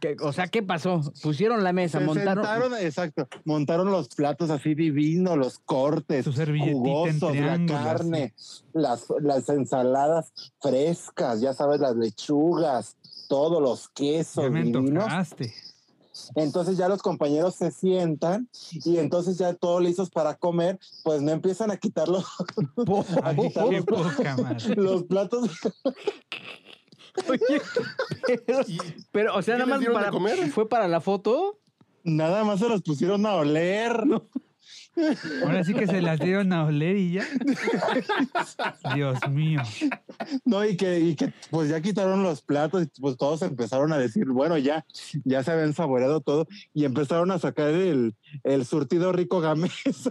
¿Qué- 0.00 0.16
o 0.20 0.32
sea, 0.32 0.46
¿qué 0.48 0.62
pasó? 0.62 1.02
Pusieron 1.22 1.62
la 1.62 1.74
mesa, 1.74 1.98
Se 1.98 2.04
montaron. 2.06 2.44
sentaron, 2.44 2.74
exacto, 2.78 3.28
montaron 3.44 3.90
los 3.90 4.08
platos 4.08 4.48
así 4.48 4.74
divinos, 4.74 5.36
los 5.36 5.58
cortes, 5.58 6.24
jugosos, 6.26 7.36
la 7.36 7.60
carne, 7.66 8.32
las, 8.72 9.06
las 9.20 9.48
ensaladas 9.50 10.32
frescas, 10.60 11.42
ya 11.42 11.52
sabes, 11.52 11.80
las 11.80 11.96
lechugas, 11.96 12.96
todos 13.28 13.60
los 13.62 13.90
quesos 13.90 14.44
Ya 14.44 14.50
me 14.50 14.62
divinos. 14.62 15.04
antojaste. 15.04 15.54
Entonces 16.34 16.76
ya 16.76 16.88
los 16.88 17.02
compañeros 17.02 17.54
se 17.54 17.70
sientan 17.70 18.48
y 18.84 18.98
entonces 18.98 19.38
ya 19.38 19.54
todos 19.54 19.82
listos 19.82 20.10
para 20.10 20.34
comer, 20.34 20.78
pues 21.04 21.22
no 21.22 21.32
empiezan 21.32 21.70
a 21.70 21.76
quitar 21.76 22.08
los, 22.08 22.24
a 23.22 23.34
quitar 23.34 23.66
los, 23.66 23.84
poca 23.84 24.36
madre. 24.36 24.74
los 24.76 25.04
platos. 25.04 25.50
Oye, 27.28 27.60
pero, 28.46 28.60
pero, 29.10 29.36
o 29.36 29.42
sea, 29.42 29.56
¿Qué 29.56 29.66
nada 29.66 29.78
más 29.78 29.88
para, 29.88 30.10
comer? 30.10 30.50
fue 30.50 30.68
para 30.68 30.88
la 30.88 31.00
foto. 31.00 31.58
Nada 32.04 32.42
más 32.42 32.58
se 32.60 32.68
los 32.68 32.82
pusieron 32.82 33.26
a 33.26 33.34
oler. 33.34 34.04
Ahora 35.42 35.64
sí 35.64 35.74
que 35.74 35.86
se 35.86 36.02
las 36.02 36.20
dieron 36.20 36.52
a 36.52 36.64
oler 36.66 36.96
y 36.96 37.12
ya. 37.12 37.26
Dios 38.94 39.18
mío. 39.30 39.60
No, 40.44 40.64
y 40.64 40.76
que, 40.76 41.00
y 41.00 41.14
que 41.16 41.32
pues 41.50 41.70
ya 41.70 41.80
quitaron 41.80 42.22
los 42.22 42.42
platos 42.42 42.84
y 42.84 43.00
pues 43.00 43.16
todos 43.16 43.42
empezaron 43.42 43.92
a 43.92 43.98
decir, 43.98 44.26
bueno, 44.26 44.58
ya, 44.58 44.84
ya 45.24 45.42
se 45.42 45.50
habían 45.52 45.72
saboreado 45.74 46.20
todo 46.20 46.46
y 46.74 46.84
empezaron 46.84 47.30
a 47.30 47.38
sacar 47.38 47.68
el, 47.70 48.14
el 48.44 48.64
surtido 48.66 49.12
rico 49.12 49.40
gamés. 49.40 49.72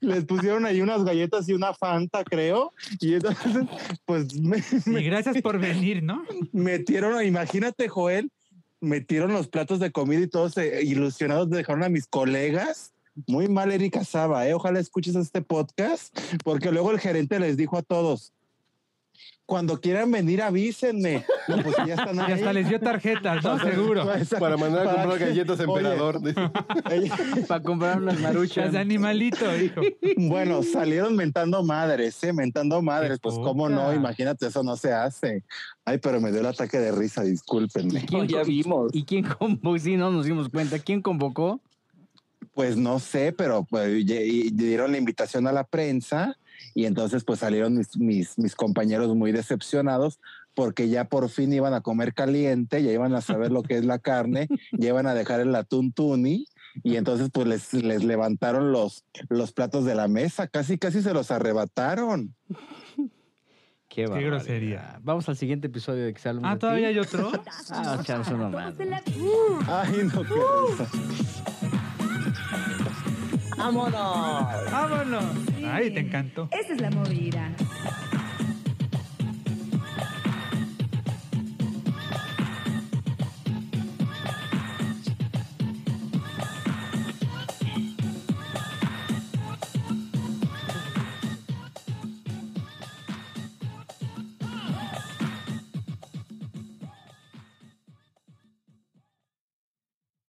Les 0.00 0.24
pusieron 0.24 0.66
ahí 0.66 0.80
unas 0.80 1.04
galletas 1.04 1.48
y 1.48 1.52
una 1.52 1.74
fanta, 1.74 2.24
creo, 2.24 2.72
y 3.00 3.14
entonces, 3.14 3.66
pues 4.04 4.40
me- 4.40 4.62
Y 4.86 5.02
gracias 5.04 5.40
por 5.42 5.58
venir, 5.58 6.02
¿no? 6.02 6.24
metieron, 6.52 7.22
imagínate, 7.24 7.88
Joel, 7.88 8.30
metieron 8.80 9.32
los 9.32 9.48
platos 9.48 9.80
de 9.80 9.92
comida 9.92 10.20
y 10.20 10.28
todos 10.28 10.54
ilusionados 10.82 11.50
dejaron 11.50 11.84
a 11.84 11.88
mis 11.88 12.06
colegas. 12.06 12.92
Muy 13.26 13.48
mal, 13.48 13.72
Erika 13.72 14.04
Saba, 14.04 14.46
¿eh? 14.46 14.54
Ojalá 14.54 14.78
escuches 14.78 15.16
este 15.16 15.42
podcast, 15.42 16.16
porque 16.44 16.70
luego 16.70 16.92
el 16.92 17.00
gerente 17.00 17.40
les 17.40 17.56
dijo 17.56 17.76
a 17.76 17.82
todos, 17.82 18.32
cuando 19.48 19.80
quieran 19.80 20.10
venir 20.10 20.42
avísenme. 20.42 21.24
No, 21.48 21.62
pues 21.62 21.74
ya 21.86 21.94
están 21.94 22.16
Y 22.28 22.32
hasta 22.32 22.52
les 22.52 22.68
dio 22.68 22.78
tarjetas, 22.78 23.42
¿no? 23.42 23.58
Seguro. 23.64 24.06
Para 24.38 24.58
mandar 24.58 24.82
a 24.86 24.90
Para 24.90 24.96
comprar 25.04 25.18
que- 25.18 25.24
galletas 25.24 25.60
emperador. 25.60 26.20
Para 27.48 27.62
comprar 27.62 27.96
unas 28.02 28.20
maruchas. 28.20 28.72
De 28.72 28.78
animalito, 28.78 29.46
hijo. 29.56 29.80
Bueno, 30.18 30.62
salieron 30.62 31.16
mentando 31.16 31.64
madres, 31.64 32.22
¿eh? 32.24 32.32
Mentando 32.34 32.82
madres. 32.82 33.18
Pues, 33.22 33.36
¿cómo 33.36 33.70
no? 33.70 33.94
Imagínate, 33.94 34.48
eso 34.48 34.62
no 34.62 34.76
se 34.76 34.92
hace. 34.92 35.42
Ay, 35.86 35.96
pero 35.96 36.20
me 36.20 36.30
dio 36.30 36.40
el 36.40 36.46
ataque 36.46 36.78
de 36.78 36.92
risa, 36.92 37.22
discúlpenme. 37.22 38.04
¿Quién 38.04 38.28
ya 38.28 38.40
co- 38.42 38.46
vimos. 38.46 38.90
¿Y 38.94 39.04
quién 39.04 39.24
convocó? 39.24 39.78
Sí, 39.78 39.96
no 39.96 40.10
nos 40.10 40.26
dimos 40.26 40.50
cuenta. 40.50 40.78
¿Quién 40.78 41.00
convocó? 41.00 41.62
Pues 42.52 42.76
no 42.76 42.98
sé, 42.98 43.32
pero 43.32 43.64
pues 43.64 44.04
dieron 44.04 44.92
la 44.92 44.98
invitación 44.98 45.46
a 45.46 45.52
la 45.52 45.64
prensa 45.64 46.36
y 46.74 46.84
entonces 46.86 47.24
pues 47.24 47.40
salieron 47.40 47.76
mis, 47.76 47.96
mis, 47.96 48.38
mis 48.38 48.54
compañeros 48.54 49.14
muy 49.14 49.32
decepcionados 49.32 50.20
porque 50.54 50.88
ya 50.88 51.04
por 51.04 51.28
fin 51.28 51.52
iban 51.52 51.74
a 51.74 51.82
comer 51.82 52.14
caliente, 52.14 52.82
ya 52.82 52.90
iban 52.90 53.14
a 53.14 53.20
saber 53.20 53.52
lo 53.52 53.62
que 53.62 53.76
es 53.76 53.84
la 53.84 53.98
carne, 54.00 54.48
ya 54.72 54.88
iban 54.88 55.06
a 55.06 55.14
dejar 55.14 55.40
el 55.40 55.54
atún 55.54 55.92
tuni 55.92 56.46
y 56.82 56.96
entonces 56.96 57.30
pues 57.32 57.46
les, 57.46 57.72
les 57.74 58.04
levantaron 58.04 58.72
los, 58.72 59.04
los 59.28 59.52
platos 59.52 59.84
de 59.84 59.94
la 59.94 60.08
mesa, 60.08 60.48
casi 60.48 60.78
casi 60.78 61.02
se 61.02 61.14
los 61.14 61.30
arrebataron. 61.30 62.34
Qué, 63.88 64.06
barbaridad. 64.06 64.30
grosería. 64.30 65.00
Vamos 65.02 65.28
al 65.28 65.36
siguiente 65.36 65.68
episodio 65.68 66.04
de 66.04 66.12
que 66.12 66.20
se 66.20 66.30
Ah, 66.42 66.58
¿todavía 66.58 66.88
hay 66.88 66.98
otro? 66.98 67.32
Ah, 67.70 67.98
echamos 68.00 68.28
uno 68.28 68.50
más. 68.50 68.74
Ay, 69.66 70.08
no, 70.12 70.22
qué 70.22 70.34
risa. 70.68 71.77
¡Vámonos! 73.58 74.70
¡Vámonos! 74.70 75.24
Ay, 75.70 75.90
te 75.90 76.00
encantó. 76.00 76.48
Esa 76.52 76.74
es 76.74 76.80
la 76.80 76.90
movida. 76.90 77.50